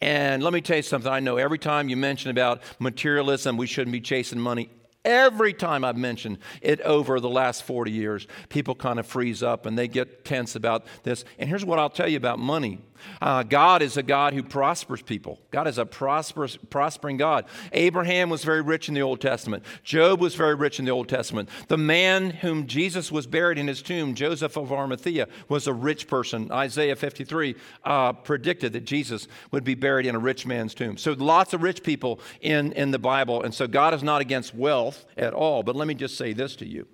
And 0.00 0.42
let 0.42 0.52
me 0.52 0.60
tell 0.60 0.76
you 0.76 0.82
something. 0.82 1.10
I 1.10 1.20
know 1.20 1.36
every 1.36 1.58
time 1.58 1.88
you 1.88 1.96
mention 1.96 2.30
about 2.30 2.60
materialism, 2.78 3.56
we 3.56 3.66
shouldn't 3.66 3.92
be 3.92 4.00
chasing 4.00 4.40
money. 4.40 4.68
Every 5.06 5.52
time 5.52 5.84
I've 5.84 5.96
mentioned 5.96 6.38
it 6.60 6.80
over 6.80 7.20
the 7.20 7.28
last 7.28 7.62
40 7.62 7.92
years, 7.92 8.26
people 8.48 8.74
kind 8.74 8.98
of 8.98 9.06
freeze 9.06 9.40
up 9.40 9.64
and 9.64 9.78
they 9.78 9.86
get 9.86 10.24
tense 10.24 10.56
about 10.56 10.84
this. 11.04 11.24
And 11.38 11.48
here's 11.48 11.64
what 11.64 11.78
I'll 11.78 11.88
tell 11.88 12.08
you 12.08 12.16
about 12.16 12.40
money 12.40 12.80
uh, 13.20 13.42
God 13.42 13.82
is 13.82 13.96
a 13.96 14.02
God 14.02 14.34
who 14.34 14.42
prospers 14.42 15.02
people. 15.02 15.38
God 15.50 15.66
is 15.68 15.78
a 15.78 15.86
prosperous, 15.86 16.56
prospering 16.56 17.16
God. 17.16 17.46
Abraham 17.72 18.30
was 18.30 18.44
very 18.44 18.62
rich 18.62 18.88
in 18.88 18.94
the 18.94 19.02
Old 19.02 19.20
Testament. 19.20 19.64
Job 19.82 20.20
was 20.20 20.34
very 20.34 20.54
rich 20.54 20.78
in 20.78 20.84
the 20.84 20.90
Old 20.90 21.08
Testament. 21.08 21.48
The 21.68 21.78
man 21.78 22.30
whom 22.30 22.66
Jesus 22.66 23.10
was 23.12 23.26
buried 23.26 23.58
in 23.58 23.66
his 23.66 23.82
tomb, 23.82 24.14
Joseph 24.14 24.56
of 24.56 24.72
Arimathea, 24.72 25.28
was 25.48 25.66
a 25.66 25.72
rich 25.72 26.08
person. 26.08 26.50
Isaiah 26.50 26.96
53 26.96 27.54
uh, 27.84 28.12
predicted 28.14 28.72
that 28.72 28.84
Jesus 28.84 29.28
would 29.50 29.64
be 29.64 29.74
buried 29.74 30.06
in 30.06 30.14
a 30.14 30.18
rich 30.18 30.46
man's 30.46 30.74
tomb. 30.74 30.96
So 30.96 31.12
lots 31.12 31.52
of 31.52 31.62
rich 31.62 31.82
people 31.82 32.20
in, 32.40 32.72
in 32.72 32.90
the 32.90 32.98
Bible. 32.98 33.42
And 33.42 33.54
so 33.54 33.66
God 33.66 33.94
is 33.94 34.02
not 34.02 34.20
against 34.20 34.54
wealth 34.54 34.95
at 35.16 35.34
all. 35.34 35.62
But 35.62 35.76
let 35.76 35.88
me 35.88 35.94
just 35.94 36.16
say 36.16 36.32
this 36.32 36.56
to 36.56 36.66
you. 36.66 36.86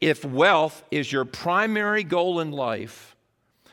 If 0.00 0.24
wealth 0.24 0.82
is 0.90 1.10
your 1.12 1.24
primary 1.24 2.04
goal 2.04 2.40
in 2.40 2.50
life, 2.50 3.16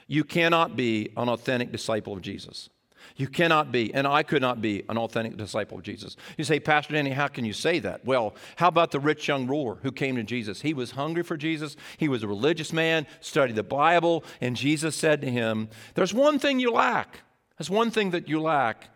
you 0.08 0.24
cannot 0.24 0.76
be 0.76 1.10
an 1.18 1.30
authentic 1.30 1.72
disciple 1.72 2.14
of 2.14 2.22
Jesus. 2.22 2.70
You 3.18 3.28
cannot 3.28 3.72
be, 3.72 3.94
and 3.94 4.06
I 4.06 4.24
could 4.24 4.42
not 4.42 4.62
be, 4.62 4.84
an 4.90 4.98
authentic 4.98 5.38
disciple 5.38 5.78
of 5.78 5.84
Jesus. 5.84 6.18
You 6.38 6.44
say, 6.44 6.60
Pastor 6.60 6.94
Danny, 6.94 7.12
how 7.12 7.28
can 7.28 7.46
you 7.46 7.54
say 7.54 7.80
that? 7.80 8.04
Well, 8.04 8.36
how 8.58 8.68
about 8.68 8.92
the 8.92 9.00
rich 9.00 9.28
young 9.28 9.48
ruler 9.48 9.76
who 9.84 9.92
came 9.92 10.16
to 10.18 10.24
Jesus? 10.24 10.62
He 10.62 10.74
was 10.74 10.92
hungry 10.92 11.24
for 11.24 11.38
Jesus, 11.38 11.78
he 11.98 12.10
was 12.10 12.24
a 12.24 12.28
religious 12.28 12.74
man, 12.74 13.08
studied 13.22 13.56
the 13.56 13.64
Bible, 13.64 14.24
and 14.42 14.56
Jesus 14.56 14.96
said 14.96 15.22
to 15.22 15.32
him, 15.32 15.70
There's 15.94 16.14
one 16.14 16.40
thing 16.40 16.60
you 16.60 16.72
lack. 16.72 17.22
There's 17.58 17.70
one 17.70 17.90
thing 17.90 18.12
that 18.12 18.28
you 18.28 18.42
lack, 18.42 18.90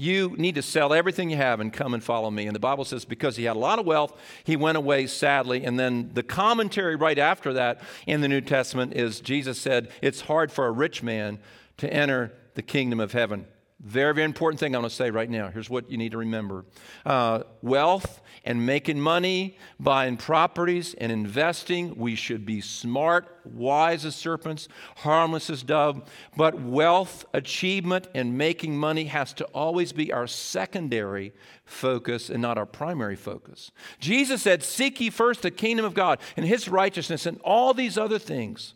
you 0.00 0.34
need 0.38 0.54
to 0.54 0.62
sell 0.62 0.94
everything 0.94 1.30
you 1.30 1.36
have 1.36 1.60
and 1.60 1.72
come 1.72 1.92
and 1.92 2.02
follow 2.02 2.30
me. 2.30 2.46
And 2.46 2.56
the 2.56 2.60
Bible 2.60 2.84
says 2.84 3.04
because 3.04 3.36
he 3.36 3.44
had 3.44 3.56
a 3.56 3.58
lot 3.58 3.78
of 3.78 3.86
wealth, 3.86 4.18
he 4.44 4.56
went 4.56 4.78
away 4.78 5.06
sadly. 5.06 5.64
And 5.64 5.78
then 5.78 6.10
the 6.14 6.22
commentary 6.22 6.96
right 6.96 7.18
after 7.18 7.52
that 7.52 7.82
in 8.06 8.22
the 8.22 8.28
New 8.28 8.40
Testament 8.40 8.94
is 8.94 9.20
Jesus 9.20 9.60
said, 9.60 9.90
It's 10.00 10.22
hard 10.22 10.50
for 10.50 10.66
a 10.66 10.70
rich 10.70 11.02
man 11.02 11.38
to 11.76 11.92
enter 11.92 12.32
the 12.54 12.62
kingdom 12.62 12.98
of 12.98 13.12
heaven. 13.12 13.46
Very, 13.82 14.12
very 14.12 14.26
important 14.26 14.60
thing 14.60 14.74
I'm 14.74 14.82
going 14.82 14.90
to 14.90 14.94
say 14.94 15.10
right 15.10 15.30
now. 15.30 15.48
Here's 15.48 15.70
what 15.70 15.90
you 15.90 15.96
need 15.96 16.12
to 16.12 16.18
remember 16.18 16.66
uh, 17.06 17.44
wealth 17.62 18.20
and 18.44 18.66
making 18.66 19.00
money, 19.00 19.56
buying 19.78 20.18
properties 20.18 20.94
and 20.94 21.10
investing. 21.10 21.96
We 21.96 22.14
should 22.14 22.44
be 22.44 22.60
smart, 22.60 23.40
wise 23.44 24.04
as 24.04 24.14
serpents, 24.14 24.68
harmless 24.96 25.48
as 25.48 25.62
dove. 25.62 26.10
But 26.36 26.60
wealth, 26.60 27.24
achievement, 27.32 28.08
and 28.14 28.36
making 28.36 28.76
money 28.76 29.04
has 29.04 29.32
to 29.34 29.44
always 29.46 29.92
be 29.92 30.12
our 30.12 30.26
secondary 30.26 31.32
focus 31.64 32.28
and 32.28 32.42
not 32.42 32.58
our 32.58 32.66
primary 32.66 33.16
focus. 33.16 33.70
Jesus 33.98 34.42
said, 34.42 34.62
Seek 34.62 35.00
ye 35.00 35.08
first 35.08 35.40
the 35.40 35.50
kingdom 35.50 35.86
of 35.86 35.94
God 35.94 36.18
and 36.36 36.44
his 36.44 36.68
righteousness, 36.68 37.24
and 37.24 37.40
all 37.42 37.72
these 37.72 37.96
other 37.96 38.18
things 38.18 38.74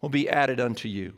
will 0.00 0.08
be 0.08 0.28
added 0.28 0.58
unto 0.58 0.88
you. 0.88 1.12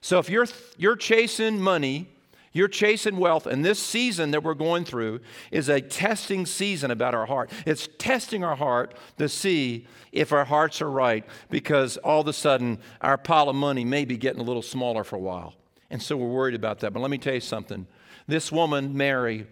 So 0.00 0.18
if 0.18 0.28
you're, 0.28 0.46
you're 0.76 0.96
chasing 0.96 1.60
money, 1.60 2.08
You're 2.52 2.68
chasing 2.68 3.16
wealth, 3.16 3.46
and 3.46 3.64
this 3.64 3.78
season 3.78 4.30
that 4.32 4.42
we're 4.42 4.54
going 4.54 4.84
through 4.84 5.20
is 5.50 5.70
a 5.70 5.80
testing 5.80 6.44
season 6.44 6.90
about 6.90 7.14
our 7.14 7.24
heart. 7.24 7.50
It's 7.64 7.88
testing 7.96 8.44
our 8.44 8.56
heart 8.56 8.94
to 9.16 9.28
see 9.28 9.86
if 10.12 10.32
our 10.32 10.44
hearts 10.44 10.82
are 10.82 10.90
right 10.90 11.24
because 11.48 11.96
all 11.98 12.20
of 12.20 12.28
a 12.28 12.32
sudden 12.34 12.78
our 13.00 13.16
pile 13.16 13.48
of 13.48 13.56
money 13.56 13.84
may 13.84 14.04
be 14.04 14.18
getting 14.18 14.40
a 14.40 14.44
little 14.44 14.62
smaller 14.62 15.02
for 15.02 15.16
a 15.16 15.20
while. 15.20 15.54
And 15.90 16.02
so 16.02 16.16
we're 16.16 16.28
worried 16.28 16.54
about 16.54 16.80
that. 16.80 16.92
But 16.92 17.00
let 17.00 17.10
me 17.10 17.18
tell 17.18 17.34
you 17.34 17.40
something. 17.40 17.86
This 18.26 18.52
woman, 18.52 18.96
Mary, 18.96 19.46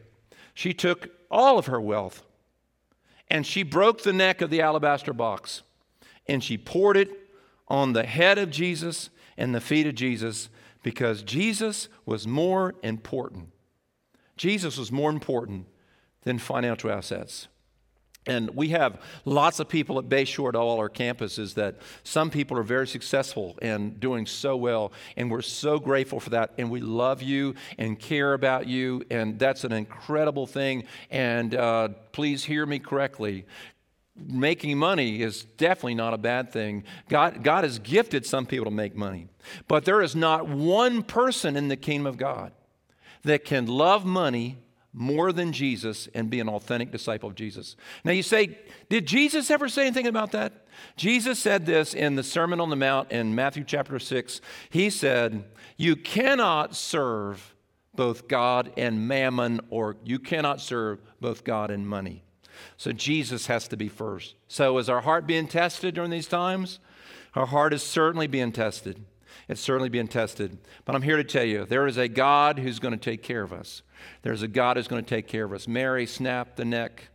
she 0.53 0.75
took 0.75 1.09
all 1.31 1.59
of 1.59 1.67
her 1.67 1.81
wealth 1.81 2.23
and 3.29 3.47
she 3.47 3.63
broke 3.63 4.03
the 4.03 4.13
neck 4.13 4.43
of 4.43 4.51
the 4.51 4.61
alabaster 4.61 5.13
box 5.13 5.63
and 6.27 6.45
she 6.45 6.59
poured 6.59 6.97
it 6.97 7.11
on 7.69 7.93
the 7.93 8.05
head 8.05 8.37
of 8.37 8.51
Jesus 8.51 9.09
and 9.39 9.55
the 9.55 9.61
feet 9.61 9.87
of 9.87 9.95
Jesus 9.95 10.51
because 10.83 11.23
Jesus 11.23 11.89
was 12.07 12.27
more 12.27 12.75
important. 12.83 13.51
Jesus 14.37 14.79
was 14.79 14.91
more 14.91 15.11
important 15.11 15.67
than 16.23 16.39
financial 16.39 16.91
assets. 16.91 17.49
And 18.27 18.51
we 18.55 18.69
have 18.69 19.01
lots 19.25 19.61
of 19.61 19.69
people 19.69 19.99
at 19.99 20.05
Bayshore 20.05 20.51
at 20.51 20.55
all 20.55 20.79
our 20.79 20.91
campuses 20.91 21.55
that 21.55 21.77
some 22.05 22.31
people 22.31 22.59
are 22.59 22.63
very 22.63 22.87
successful 22.87 23.59
and 23.63 23.99
doing 23.99 24.27
so 24.27 24.57
well. 24.57 24.93
And 25.17 25.31
we're 25.31 25.41
so 25.41 25.79
grateful 25.79 26.21
for 26.21 26.31
that. 26.31 26.53
And 26.59 26.71
we 26.71 26.81
love 26.81 27.23
you 27.23 27.55
and 27.79 27.99
care 27.99 28.35
about 28.35 28.67
you. 28.67 29.03
And 29.11 29.39
that's 29.39 29.65
an 29.65 29.73
incredible 29.73 30.47
thing. 30.47 30.85
And 31.11 31.55
uh, 31.55 31.89
please 32.13 32.45
hear 32.45 32.67
me 32.67 32.79
correctly 32.79 33.47
making 34.27 34.79
money 34.79 35.23
is 35.23 35.45
definitely 35.45 35.95
not 35.95 36.15
a 36.15 36.19
bad 36.19 36.53
thing. 36.53 36.85
God, 37.09 37.43
God 37.43 37.65
has 37.65 37.79
gifted 37.79 38.27
some 38.27 38.47
people 38.47 38.67
to 38.67 38.71
make 38.71 38.97
money. 38.97 39.29
But 39.69 39.85
there 39.85 40.03
is 40.03 40.15
not 40.15 40.49
one 40.49 41.03
person 41.03 41.57
in 41.57 41.69
the 41.69 41.77
kingdom 41.77 42.07
of 42.07 42.17
God 42.17 42.53
that 43.23 43.45
can 43.45 43.67
love 43.67 44.05
money 44.05 44.59
more 44.93 45.33
than 45.33 45.53
Jesus 45.53 46.09
and 46.15 46.31
be 46.31 46.41
an 46.41 46.49
authentic 46.49 46.91
disciple 46.91 47.29
of 47.29 47.37
Jesus. 47.37 47.77
Now 48.05 48.13
you 48.13 48.23
say, 48.23 48.59
did 48.89 49.07
Jesus 49.07 49.51
ever 49.51 49.69
say 49.69 49.83
anything 49.83 50.07
about 50.07 50.33
that? 50.33 50.67
Jesus 50.97 51.39
said 51.39 51.67
this 51.67 51.95
in 51.95 52.17
the 52.17 52.23
Sermon 52.23 52.61
on 52.61 52.71
the 52.71 52.77
Mount 52.77 53.13
in 53.13 53.35
Matthew 53.35 53.65
chapter 53.65 53.99
6. 53.99 54.41
He 54.71 54.91
said, 54.91 55.45
You 55.77 55.95
cannot 55.95 56.75
serve 56.75 57.55
both 57.95 58.29
God 58.29 58.73
and 58.77 59.07
mammon, 59.07 59.61
or 59.69 59.97
you 60.05 60.19
cannot 60.19 60.61
serve 60.61 61.01
both 61.21 61.45
God 61.45 61.71
and 61.71 61.87
money. 61.87 62.25
So 62.77 62.93
Jesus 62.93 63.47
has 63.47 63.69
to 63.69 63.77
be 63.77 63.89
first. 63.89 64.35
So 64.49 64.79
is 64.79 64.89
our 64.89 65.01
heart 65.01 65.27
being 65.27 65.49
tested 65.49 65.95
during 65.95 66.11
these 66.11 66.27
times? 66.27 66.79
Our 67.35 67.47
heart 67.47 67.73
is 67.73 67.83
certainly 67.83 68.27
being 68.27 68.53
tested. 68.53 69.05
It's 69.49 69.61
certainly 69.61 69.89
being 69.89 70.09
tested. 70.09 70.59
But 70.85 70.95
I'm 70.95 71.03
here 71.03 71.17
to 71.17 71.25
tell 71.25 71.45
you 71.45 71.65
there 71.65 71.87
is 71.87 71.97
a 71.97 72.09
God 72.09 72.59
who's 72.59 72.79
going 72.79 72.95
to 72.95 73.01
take 73.01 73.23
care 73.23 73.43
of 73.43 73.53
us. 73.53 73.83
There's 74.23 74.43
a 74.43 74.49
God 74.49 74.77
who's 74.77 74.89
going 74.89 75.05
to 75.05 75.09
take 75.09 75.27
care 75.27 75.45
of 75.45 75.53
us. 75.53 75.67
Mary 75.67 76.07
snapped 76.07 76.57
the 76.57 76.65
neck 76.65 77.09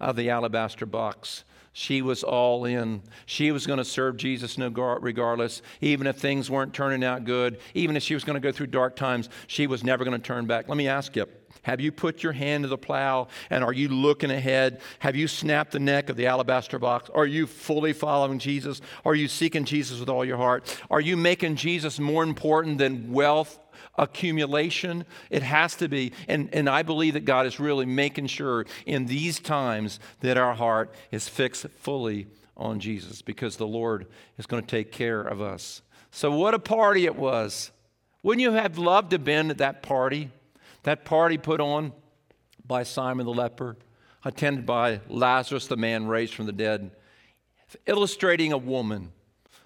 of 0.00 0.16
the 0.16 0.30
alabaster 0.30 0.86
box. 0.86 1.44
She 1.72 2.00
was 2.00 2.24
all 2.24 2.64
in. 2.64 3.02
She 3.26 3.52
was 3.52 3.66
going 3.66 3.76
to 3.76 3.84
serve 3.84 4.16
Jesus 4.16 4.56
no 4.56 4.68
regardless, 4.68 5.60
even 5.80 6.06
if 6.06 6.16
things 6.16 6.50
weren't 6.50 6.72
turning 6.72 7.04
out 7.04 7.24
good, 7.24 7.60
even 7.74 7.96
if 7.96 8.02
she 8.02 8.14
was 8.14 8.24
going 8.24 8.40
to 8.40 8.40
go 8.40 8.50
through 8.50 8.68
dark 8.68 8.96
times, 8.96 9.28
she 9.46 9.66
was 9.66 9.84
never 9.84 10.02
going 10.02 10.18
to 10.18 10.26
turn 10.26 10.46
back. 10.46 10.68
Let 10.68 10.78
me 10.78 10.88
ask 10.88 11.14
you 11.16 11.26
have 11.66 11.80
you 11.80 11.90
put 11.90 12.22
your 12.22 12.30
hand 12.30 12.62
to 12.62 12.68
the 12.68 12.78
plow 12.78 13.26
and 13.50 13.64
are 13.64 13.72
you 13.72 13.88
looking 13.88 14.30
ahead? 14.30 14.80
Have 15.00 15.16
you 15.16 15.26
snapped 15.26 15.72
the 15.72 15.80
neck 15.80 16.08
of 16.08 16.16
the 16.16 16.28
alabaster 16.28 16.78
box? 16.78 17.10
Are 17.12 17.26
you 17.26 17.48
fully 17.48 17.92
following 17.92 18.38
Jesus? 18.38 18.80
Are 19.04 19.16
you 19.16 19.26
seeking 19.26 19.64
Jesus 19.64 19.98
with 19.98 20.08
all 20.08 20.24
your 20.24 20.36
heart? 20.36 20.80
Are 20.92 21.00
you 21.00 21.16
making 21.16 21.56
Jesus 21.56 21.98
more 21.98 22.22
important 22.22 22.78
than 22.78 23.12
wealth 23.12 23.58
accumulation. 23.98 25.04
It 25.30 25.42
has 25.42 25.74
to 25.76 25.88
be. 25.88 26.12
And, 26.28 26.48
and 26.52 26.68
I 26.68 26.82
believe 26.82 27.14
that 27.14 27.24
God 27.24 27.46
is 27.46 27.58
really 27.58 27.86
making 27.86 28.26
sure 28.26 28.66
in 28.84 29.06
these 29.06 29.38
times 29.38 30.00
that 30.20 30.36
our 30.36 30.54
heart 30.54 30.94
is 31.10 31.28
fixed 31.28 31.66
fully 31.80 32.26
on 32.56 32.78
Jesus 32.78 33.22
because 33.22 33.56
the 33.56 33.66
Lord 33.66 34.06
is 34.38 34.46
going 34.46 34.62
to 34.62 34.68
take 34.68 34.92
care 34.92 35.20
of 35.20 35.40
us. 35.40 35.82
So, 36.10 36.30
what 36.30 36.54
a 36.54 36.58
party 36.58 37.06
it 37.06 37.16
was. 37.16 37.70
Wouldn't 38.22 38.42
you 38.42 38.52
have 38.52 38.78
loved 38.78 39.10
to 39.10 39.14
have 39.14 39.24
been 39.24 39.50
at 39.50 39.58
that 39.58 39.82
party? 39.82 40.30
That 40.86 41.04
party 41.04 41.36
put 41.36 41.60
on 41.60 41.92
by 42.64 42.84
Simon 42.84 43.26
the 43.26 43.32
leper, 43.32 43.76
attended 44.24 44.66
by 44.66 45.00
Lazarus, 45.08 45.66
the 45.66 45.76
man 45.76 46.06
raised 46.06 46.32
from 46.32 46.46
the 46.46 46.52
dead, 46.52 46.92
illustrating 47.86 48.52
a 48.52 48.56
woman, 48.56 49.10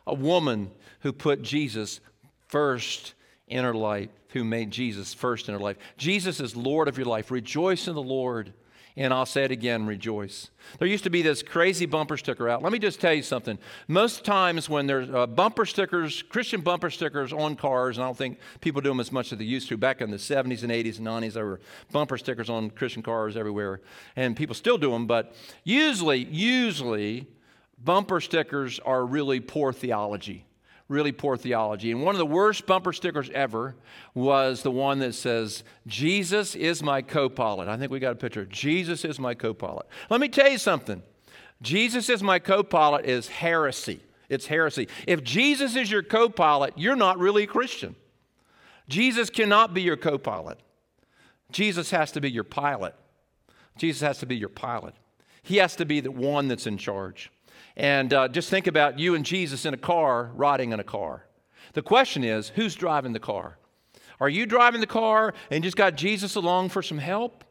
a 0.06 0.14
woman 0.14 0.70
who 1.00 1.12
put 1.12 1.42
Jesus 1.42 2.00
first 2.48 3.12
in 3.46 3.64
her 3.64 3.74
life, 3.74 4.08
who 4.30 4.44
made 4.44 4.70
Jesus 4.70 5.12
first 5.12 5.46
in 5.46 5.52
her 5.52 5.60
life. 5.60 5.76
Jesus 5.98 6.40
is 6.40 6.56
Lord 6.56 6.88
of 6.88 6.96
your 6.96 7.06
life. 7.06 7.30
Rejoice 7.30 7.86
in 7.86 7.94
the 7.94 8.02
Lord. 8.02 8.54
And 8.96 9.14
I'll 9.14 9.26
say 9.26 9.44
it 9.44 9.50
again 9.50 9.86
rejoice. 9.86 10.50
There 10.78 10.88
used 10.88 11.04
to 11.04 11.10
be 11.10 11.22
this 11.22 11.42
crazy 11.42 11.86
bumper 11.86 12.16
sticker 12.16 12.48
out. 12.48 12.62
Let 12.62 12.72
me 12.72 12.78
just 12.78 13.00
tell 13.00 13.14
you 13.14 13.22
something. 13.22 13.58
Most 13.88 14.24
times 14.24 14.68
when 14.68 14.86
there's 14.86 15.08
uh, 15.10 15.26
bumper 15.26 15.64
stickers, 15.64 16.22
Christian 16.22 16.60
bumper 16.60 16.90
stickers 16.90 17.32
on 17.32 17.56
cars, 17.56 17.96
and 17.96 18.04
I 18.04 18.08
don't 18.08 18.16
think 18.16 18.38
people 18.60 18.80
do 18.80 18.88
them 18.88 19.00
as 19.00 19.12
much 19.12 19.32
as 19.32 19.38
they 19.38 19.44
used 19.44 19.68
to. 19.68 19.76
Back 19.76 20.00
in 20.00 20.10
the 20.10 20.16
70s 20.16 20.62
and 20.62 20.72
80s 20.72 20.98
and 20.98 21.06
90s, 21.06 21.34
there 21.34 21.46
were 21.46 21.60
bumper 21.92 22.18
stickers 22.18 22.50
on 22.50 22.70
Christian 22.70 23.02
cars 23.02 23.36
everywhere. 23.36 23.80
And 24.16 24.36
people 24.36 24.54
still 24.54 24.78
do 24.78 24.90
them, 24.90 25.06
but 25.06 25.34
usually, 25.64 26.24
usually, 26.24 27.26
bumper 27.82 28.20
stickers 28.20 28.80
are 28.80 29.06
really 29.06 29.40
poor 29.40 29.72
theology 29.72 30.44
really 30.90 31.12
poor 31.12 31.36
theology. 31.36 31.92
And 31.92 32.02
one 32.02 32.14
of 32.14 32.18
the 32.18 32.26
worst 32.26 32.66
bumper 32.66 32.92
stickers 32.92 33.30
ever 33.30 33.76
was 34.12 34.62
the 34.62 34.70
one 34.70 34.98
that 34.98 35.14
says, 35.14 35.62
Jesus 35.86 36.54
is 36.54 36.82
my 36.82 37.00
co 37.00 37.28
pilot. 37.28 37.68
I 37.68 37.76
think 37.76 37.92
we 37.92 38.00
got 38.00 38.12
a 38.12 38.16
picture. 38.16 38.44
Jesus 38.44 39.04
is 39.04 39.18
my 39.18 39.34
co 39.34 39.54
pilot. 39.54 39.86
Let 40.10 40.20
me 40.20 40.28
tell 40.28 40.50
you 40.50 40.58
something 40.58 41.02
Jesus 41.62 42.08
is 42.08 42.22
my 42.22 42.38
co 42.38 42.62
pilot 42.62 43.06
is 43.06 43.28
heresy. 43.28 44.00
It's 44.28 44.46
heresy. 44.46 44.88
If 45.06 45.22
Jesus 45.22 45.76
is 45.76 45.90
your 45.90 46.02
co 46.02 46.28
pilot, 46.28 46.74
you're 46.76 46.96
not 46.96 47.18
really 47.18 47.44
a 47.44 47.46
Christian. 47.46 47.94
Jesus 48.88 49.30
cannot 49.30 49.72
be 49.72 49.82
your 49.82 49.96
co 49.96 50.18
pilot. 50.18 50.58
Jesus 51.52 51.90
has 51.90 52.12
to 52.12 52.20
be 52.20 52.30
your 52.30 52.44
pilot. 52.44 52.94
Jesus 53.78 54.00
has 54.02 54.18
to 54.18 54.26
be 54.26 54.36
your 54.36 54.48
pilot. 54.48 54.94
He 55.42 55.56
has 55.56 55.76
to 55.76 55.86
be 55.86 56.00
the 56.00 56.10
one 56.10 56.48
that's 56.48 56.66
in 56.66 56.76
charge. 56.76 57.30
And 57.80 58.12
uh, 58.12 58.28
just 58.28 58.50
think 58.50 58.66
about 58.66 58.98
you 58.98 59.14
and 59.14 59.24
Jesus 59.24 59.64
in 59.64 59.72
a 59.72 59.78
car, 59.78 60.32
riding 60.34 60.72
in 60.72 60.80
a 60.80 60.84
car. 60.84 61.24
The 61.72 61.80
question 61.80 62.22
is 62.22 62.50
who's 62.50 62.74
driving 62.74 63.14
the 63.14 63.18
car? 63.18 63.56
Are 64.20 64.28
you 64.28 64.44
driving 64.44 64.82
the 64.82 64.86
car 64.86 65.32
and 65.50 65.64
just 65.64 65.78
got 65.78 65.96
Jesus 65.96 66.34
along 66.34 66.68
for 66.68 66.82
some 66.82 66.98
help? 66.98 67.42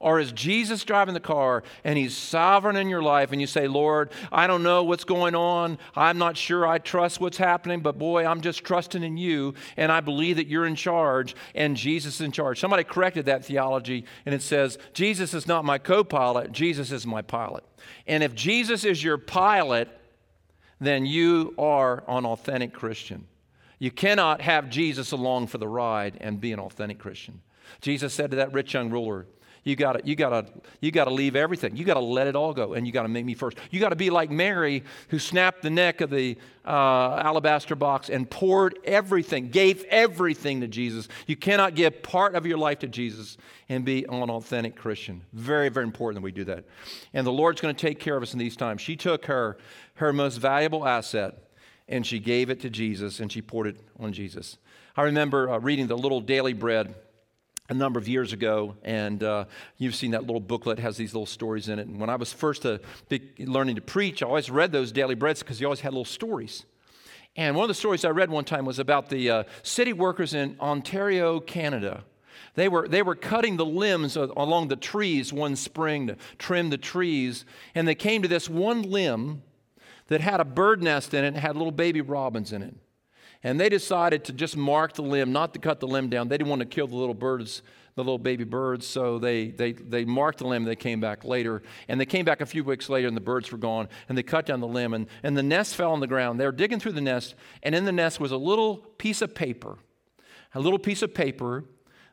Or 0.00 0.18
is 0.18 0.32
Jesus 0.32 0.82
driving 0.82 1.14
the 1.14 1.20
car 1.20 1.62
and 1.84 1.96
he's 1.96 2.16
sovereign 2.16 2.74
in 2.74 2.88
your 2.88 3.02
life 3.02 3.30
and 3.30 3.40
you 3.40 3.46
say, 3.46 3.68
Lord, 3.68 4.10
I 4.32 4.48
don't 4.48 4.64
know 4.64 4.82
what's 4.82 5.04
going 5.04 5.36
on. 5.36 5.78
I'm 5.94 6.18
not 6.18 6.36
sure 6.36 6.66
I 6.66 6.78
trust 6.78 7.20
what's 7.20 7.38
happening, 7.38 7.82
but 7.82 8.00
boy, 8.00 8.26
I'm 8.26 8.40
just 8.40 8.64
trusting 8.64 9.04
in 9.04 9.16
you 9.16 9.54
and 9.76 9.92
I 9.92 10.00
believe 10.00 10.38
that 10.38 10.48
you're 10.48 10.66
in 10.66 10.74
charge 10.74 11.36
and 11.54 11.76
Jesus 11.76 12.16
is 12.16 12.20
in 12.20 12.32
charge. 12.32 12.58
Somebody 12.58 12.82
corrected 12.82 13.26
that 13.26 13.44
theology 13.44 14.06
and 14.26 14.34
it 14.34 14.42
says, 14.42 14.76
Jesus 14.92 15.34
is 15.34 15.46
not 15.46 15.64
my 15.64 15.78
co 15.78 16.02
pilot, 16.02 16.50
Jesus 16.50 16.90
is 16.90 17.06
my 17.06 17.22
pilot. 17.22 17.62
And 18.06 18.22
if 18.22 18.34
Jesus 18.34 18.84
is 18.84 19.02
your 19.02 19.18
pilot, 19.18 19.88
then 20.80 21.06
you 21.06 21.54
are 21.58 22.02
an 22.08 22.26
authentic 22.26 22.72
Christian. 22.72 23.26
You 23.78 23.90
cannot 23.90 24.40
have 24.40 24.70
Jesus 24.70 25.12
along 25.12 25.48
for 25.48 25.58
the 25.58 25.68
ride 25.68 26.16
and 26.20 26.40
be 26.40 26.52
an 26.52 26.60
authentic 26.60 26.98
Christian. 26.98 27.40
Jesus 27.80 28.14
said 28.14 28.30
to 28.30 28.36
that 28.36 28.52
rich 28.52 28.74
young 28.74 28.90
ruler, 28.90 29.26
you 29.64 29.76
got 29.76 29.92
to 29.92 30.00
you 30.04 30.16
got 30.16 30.30
to 30.30 30.52
you 30.80 30.90
got 30.90 31.04
to 31.04 31.12
leave 31.12 31.36
everything. 31.36 31.76
You 31.76 31.84
got 31.84 31.94
to 31.94 32.00
let 32.00 32.26
it 32.26 32.34
all 32.34 32.52
go 32.52 32.74
and 32.74 32.86
you 32.86 32.92
got 32.92 33.02
to 33.02 33.08
make 33.08 33.24
me 33.24 33.34
first. 33.34 33.58
You 33.70 33.78
got 33.78 33.90
to 33.90 33.96
be 33.96 34.10
like 34.10 34.30
Mary 34.30 34.82
who 35.08 35.18
snapped 35.18 35.62
the 35.62 35.70
neck 35.70 36.00
of 36.00 36.10
the 36.10 36.36
uh, 36.64 37.20
alabaster 37.24 37.76
box 37.76 38.10
and 38.10 38.28
poured 38.28 38.78
everything, 38.84 39.50
gave 39.50 39.84
everything 39.84 40.60
to 40.62 40.68
Jesus. 40.68 41.06
You 41.26 41.36
cannot 41.36 41.74
give 41.74 42.02
part 42.02 42.34
of 42.34 42.44
your 42.44 42.58
life 42.58 42.80
to 42.80 42.88
Jesus 42.88 43.36
and 43.68 43.84
be 43.84 44.04
an 44.04 44.30
authentic 44.30 44.74
Christian. 44.74 45.22
Very 45.32 45.68
very 45.68 45.84
important 45.84 46.22
that 46.22 46.24
we 46.24 46.32
do 46.32 46.44
that. 46.44 46.64
And 47.14 47.24
the 47.26 47.32
Lord's 47.32 47.60
going 47.60 47.74
to 47.74 47.80
take 47.80 48.00
care 48.00 48.16
of 48.16 48.22
us 48.22 48.32
in 48.32 48.40
these 48.40 48.56
times. 48.56 48.80
She 48.80 48.96
took 48.96 49.26
her 49.26 49.58
her 49.94 50.12
most 50.12 50.38
valuable 50.38 50.86
asset 50.86 51.38
and 51.88 52.04
she 52.04 52.18
gave 52.18 52.50
it 52.50 52.58
to 52.60 52.70
Jesus 52.70 53.20
and 53.20 53.30
she 53.30 53.40
poured 53.40 53.68
it 53.68 53.76
on 54.00 54.12
Jesus. 54.12 54.58
I 54.96 55.02
remember 55.02 55.50
uh, 55.50 55.58
reading 55.58 55.86
the 55.86 55.96
little 55.96 56.20
daily 56.20 56.52
bread 56.52 56.94
a 57.72 57.74
number 57.74 57.98
of 57.98 58.06
years 58.06 58.34
ago, 58.34 58.76
and 58.84 59.22
uh, 59.22 59.46
you've 59.78 59.94
seen 59.94 60.10
that 60.10 60.22
little 60.22 60.40
booklet 60.40 60.78
has 60.78 60.98
these 60.98 61.14
little 61.14 61.26
stories 61.26 61.70
in 61.70 61.78
it. 61.78 61.88
And 61.88 61.98
when 61.98 62.10
I 62.10 62.16
was 62.16 62.30
first 62.30 62.66
uh, 62.66 62.78
learning 63.38 63.76
to 63.76 63.80
preach, 63.80 64.22
I 64.22 64.26
always 64.26 64.50
read 64.50 64.72
those 64.72 64.92
daily 64.92 65.14
breads 65.14 65.42
because 65.42 65.58
you 65.58 65.66
always 65.66 65.80
had 65.80 65.92
little 65.92 66.04
stories. 66.04 66.66
And 67.34 67.56
one 67.56 67.64
of 67.64 67.68
the 67.68 67.74
stories 67.74 68.04
I 68.04 68.10
read 68.10 68.30
one 68.30 68.44
time 68.44 68.66
was 68.66 68.78
about 68.78 69.08
the 69.08 69.30
uh, 69.30 69.44
city 69.62 69.94
workers 69.94 70.34
in 70.34 70.54
Ontario, 70.60 71.40
Canada. 71.40 72.04
They 72.56 72.68
were, 72.68 72.86
they 72.86 73.00
were 73.00 73.14
cutting 73.14 73.56
the 73.56 73.64
limbs 73.64 74.16
along 74.16 74.68
the 74.68 74.76
trees 74.76 75.32
one 75.32 75.56
spring 75.56 76.08
to 76.08 76.16
trim 76.36 76.68
the 76.68 76.76
trees, 76.76 77.46
and 77.74 77.88
they 77.88 77.94
came 77.94 78.20
to 78.20 78.28
this 78.28 78.50
one 78.50 78.82
limb 78.82 79.42
that 80.08 80.20
had 80.20 80.40
a 80.40 80.44
bird 80.44 80.82
nest 80.82 81.14
in 81.14 81.24
it 81.24 81.28
and 81.28 81.36
had 81.38 81.56
little 81.56 81.72
baby 81.72 82.02
robins 82.02 82.52
in 82.52 82.60
it. 82.60 82.74
And 83.44 83.58
they 83.58 83.68
decided 83.68 84.24
to 84.24 84.32
just 84.32 84.56
mark 84.56 84.94
the 84.94 85.02
limb, 85.02 85.32
not 85.32 85.52
to 85.54 85.58
cut 85.58 85.80
the 85.80 85.88
limb 85.88 86.08
down. 86.08 86.28
They 86.28 86.38
didn't 86.38 86.50
want 86.50 86.60
to 86.60 86.66
kill 86.66 86.86
the 86.86 86.94
little 86.94 87.14
birds, 87.14 87.62
the 87.96 88.02
little 88.02 88.18
baby 88.18 88.44
birds. 88.44 88.86
So 88.86 89.18
they, 89.18 89.48
they, 89.48 89.72
they 89.72 90.04
marked 90.04 90.38
the 90.38 90.46
limb. 90.46 90.64
They 90.64 90.76
came 90.76 91.00
back 91.00 91.24
later. 91.24 91.62
And 91.88 92.00
they 92.00 92.06
came 92.06 92.24
back 92.24 92.40
a 92.40 92.46
few 92.46 92.62
weeks 92.62 92.88
later, 92.88 93.08
and 93.08 93.16
the 93.16 93.20
birds 93.20 93.50
were 93.50 93.58
gone. 93.58 93.88
And 94.08 94.16
they 94.16 94.22
cut 94.22 94.46
down 94.46 94.60
the 94.60 94.68
limb, 94.68 94.94
and, 94.94 95.06
and 95.24 95.36
the 95.36 95.42
nest 95.42 95.74
fell 95.74 95.92
on 95.92 96.00
the 96.00 96.06
ground. 96.06 96.38
They 96.38 96.46
were 96.46 96.52
digging 96.52 96.78
through 96.78 96.92
the 96.92 97.00
nest, 97.00 97.34
and 97.62 97.74
in 97.74 97.84
the 97.84 97.92
nest 97.92 98.20
was 98.20 98.30
a 98.30 98.36
little 98.36 98.76
piece 98.76 99.22
of 99.22 99.34
paper, 99.34 99.78
a 100.54 100.60
little 100.60 100.78
piece 100.78 101.02
of 101.02 101.12
paper 101.12 101.64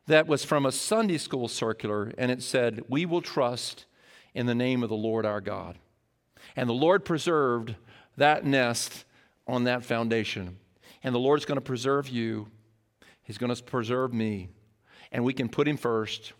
that 0.07 0.25
was 0.25 0.43
from 0.43 0.65
a 0.65 0.71
Sunday 0.71 1.19
school 1.19 1.47
circular, 1.47 2.11
and 2.17 2.31
it 2.31 2.41
said, 2.41 2.83
We 2.89 3.05
will 3.05 3.21
trust 3.21 3.85
in 4.33 4.47
the 4.47 4.55
name 4.55 4.81
of 4.81 4.89
the 4.89 4.95
Lord 4.95 5.25
our 5.25 5.41
God. 5.41 5.77
And 6.55 6.67
the 6.67 6.73
Lord 6.73 7.05
preserved 7.05 7.75
that 8.17 8.43
nest 8.43 9.05
on 9.47 9.65
that 9.65 9.85
foundation. 9.85 10.57
And 11.03 11.15
the 11.15 11.19
Lord's 11.19 11.45
going 11.45 11.57
to 11.57 11.61
preserve 11.61 12.09
you, 12.09 12.47
He's 13.23 13.37
going 13.37 13.53
to 13.53 13.63
preserve 13.63 14.13
me. 14.13 14.49
And 15.11 15.23
we 15.23 15.33
can 15.33 15.49
put 15.49 15.67
Him 15.67 15.77
first. 15.77 16.33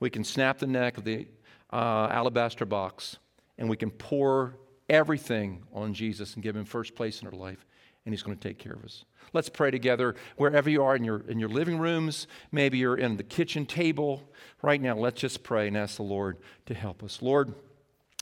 We 0.00 0.10
can 0.10 0.24
snap 0.24 0.58
the 0.58 0.66
neck 0.66 0.98
of 0.98 1.04
the 1.04 1.28
uh, 1.72 2.08
alabaster 2.10 2.66
box, 2.66 3.16
and 3.56 3.68
we 3.70 3.76
can 3.76 3.90
pour 3.90 4.56
everything 4.88 5.62
on 5.72 5.94
Jesus 5.94 6.34
and 6.34 6.42
give 6.42 6.56
Him 6.56 6.64
first 6.64 6.94
place 6.94 7.22
in 7.22 7.28
our 7.28 7.32
life, 7.32 7.64
and 8.04 8.12
He's 8.12 8.22
going 8.22 8.36
to 8.36 8.48
take 8.48 8.58
care 8.58 8.72
of 8.72 8.84
us. 8.84 9.04
Let's 9.32 9.48
pray 9.48 9.70
together 9.70 10.16
wherever 10.36 10.68
you 10.68 10.82
are 10.82 10.96
in 10.96 11.04
your, 11.04 11.20
in 11.28 11.38
your 11.38 11.48
living 11.48 11.78
rooms. 11.78 12.26
Maybe 12.50 12.78
you're 12.78 12.98
in 12.98 13.16
the 13.16 13.22
kitchen 13.22 13.64
table. 13.64 14.28
Right 14.60 14.80
now, 14.80 14.96
let's 14.96 15.20
just 15.20 15.42
pray 15.42 15.68
and 15.68 15.76
ask 15.76 15.96
the 15.96 16.02
Lord 16.02 16.38
to 16.66 16.74
help 16.74 17.02
us. 17.02 17.22
Lord, 17.22 17.54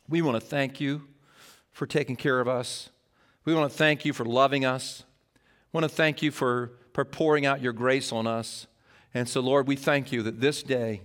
we 0.08 0.22
want 0.22 0.40
to 0.40 0.46
thank 0.46 0.80
you 0.80 1.02
for 1.72 1.86
taking 1.86 2.16
care 2.16 2.40
of 2.40 2.48
us. 2.48 2.90
We 3.44 3.54
want 3.54 3.72
to 3.72 3.76
thank 3.76 4.04
you 4.04 4.12
for 4.12 4.24
loving 4.24 4.64
us. 4.64 5.04
Want 5.72 5.84
to 5.84 5.88
thank 5.88 6.20
you 6.22 6.30
for, 6.30 6.72
for 6.92 7.04
pouring 7.04 7.46
out 7.46 7.60
your 7.60 7.72
grace 7.72 8.12
on 8.12 8.26
us. 8.26 8.66
And 9.14 9.28
so, 9.28 9.40
Lord, 9.40 9.68
we 9.68 9.76
thank 9.76 10.10
you 10.10 10.22
that 10.22 10.40
this 10.40 10.62
day, 10.62 11.02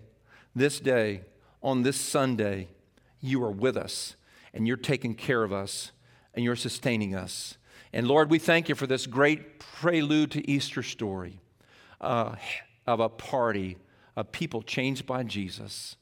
this 0.56 0.80
day, 0.80 1.22
on 1.62 1.84
this 1.84 2.00
Sunday, 2.00 2.70
you 3.22 3.44
are 3.44 3.52
with 3.52 3.78
us 3.78 4.16
and 4.54 4.68
you're 4.68 4.78
taking 4.78 5.16
care 5.16 5.44
of 5.44 5.52
us 5.54 5.92
and 6.34 6.44
you're 6.44 6.56
sustaining 6.56 7.16
us. 7.16 7.58
And 7.94 8.08
Lord, 8.08 8.30
we 8.30 8.40
thank 8.40 8.70
you 8.70 8.76
for 8.76 8.88
this 8.88 9.08
great 9.08 9.60
prelude 9.60 10.32
to 10.32 10.50
Easter 10.50 10.84
story 10.84 11.40
uh, 12.02 12.36
of 12.88 13.00
a 13.00 13.10
party 13.10 13.78
of 14.16 14.32
people 14.32 14.62
changed 14.62 15.06
by 15.06 15.24
Jesus 15.24 15.96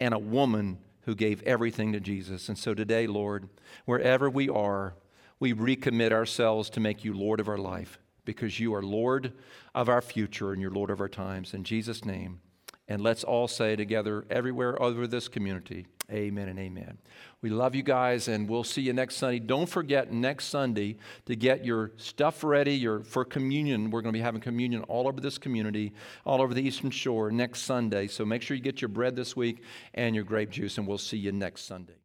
and 0.00 0.14
a 0.14 0.18
woman 0.18 0.78
who 1.02 1.14
gave 1.14 1.42
everything 1.42 1.92
to 1.92 2.00
Jesus. 2.00 2.48
And 2.48 2.58
so 2.58 2.74
today, 2.74 3.06
Lord, 3.06 3.48
wherever 3.84 4.28
we 4.28 4.48
are, 4.48 4.94
we 5.38 5.52
recommit 5.52 6.12
ourselves 6.12 6.70
to 6.70 6.80
make 6.80 7.04
you 7.04 7.12
Lord 7.12 7.40
of 7.40 7.48
our 7.48 7.58
life 7.58 7.98
because 8.24 8.58
you 8.58 8.74
are 8.74 8.82
Lord 8.82 9.32
of 9.74 9.88
our 9.88 10.02
future 10.02 10.52
and 10.52 10.60
you're 10.60 10.70
Lord 10.70 10.90
of 10.90 11.00
our 11.00 11.08
times. 11.08 11.54
In 11.54 11.64
Jesus' 11.64 12.04
name. 12.04 12.40
And 12.88 13.02
let's 13.02 13.24
all 13.24 13.48
say 13.48 13.74
together, 13.74 14.24
everywhere 14.30 14.80
over 14.80 15.08
this 15.08 15.26
community, 15.26 15.86
amen 16.08 16.48
and 16.48 16.58
amen. 16.58 16.98
We 17.42 17.50
love 17.50 17.74
you 17.74 17.82
guys, 17.82 18.28
and 18.28 18.48
we'll 18.48 18.62
see 18.62 18.82
you 18.82 18.92
next 18.92 19.16
Sunday. 19.16 19.40
Don't 19.40 19.68
forget 19.68 20.12
next 20.12 20.46
Sunday 20.46 20.98
to 21.24 21.34
get 21.34 21.64
your 21.64 21.90
stuff 21.96 22.44
ready 22.44 22.74
your, 22.76 23.02
for 23.02 23.24
communion. 23.24 23.90
We're 23.90 24.02
going 24.02 24.12
to 24.12 24.18
be 24.18 24.22
having 24.22 24.40
communion 24.40 24.82
all 24.82 25.08
over 25.08 25.20
this 25.20 25.36
community, 25.36 25.94
all 26.24 26.40
over 26.40 26.54
the 26.54 26.62
Eastern 26.62 26.90
Shore 26.90 27.32
next 27.32 27.62
Sunday. 27.62 28.06
So 28.06 28.24
make 28.24 28.42
sure 28.42 28.56
you 28.56 28.62
get 28.62 28.80
your 28.80 28.88
bread 28.88 29.16
this 29.16 29.34
week 29.34 29.64
and 29.94 30.14
your 30.14 30.24
grape 30.24 30.50
juice, 30.50 30.78
and 30.78 30.86
we'll 30.86 30.98
see 30.98 31.18
you 31.18 31.32
next 31.32 31.64
Sunday. 31.64 31.96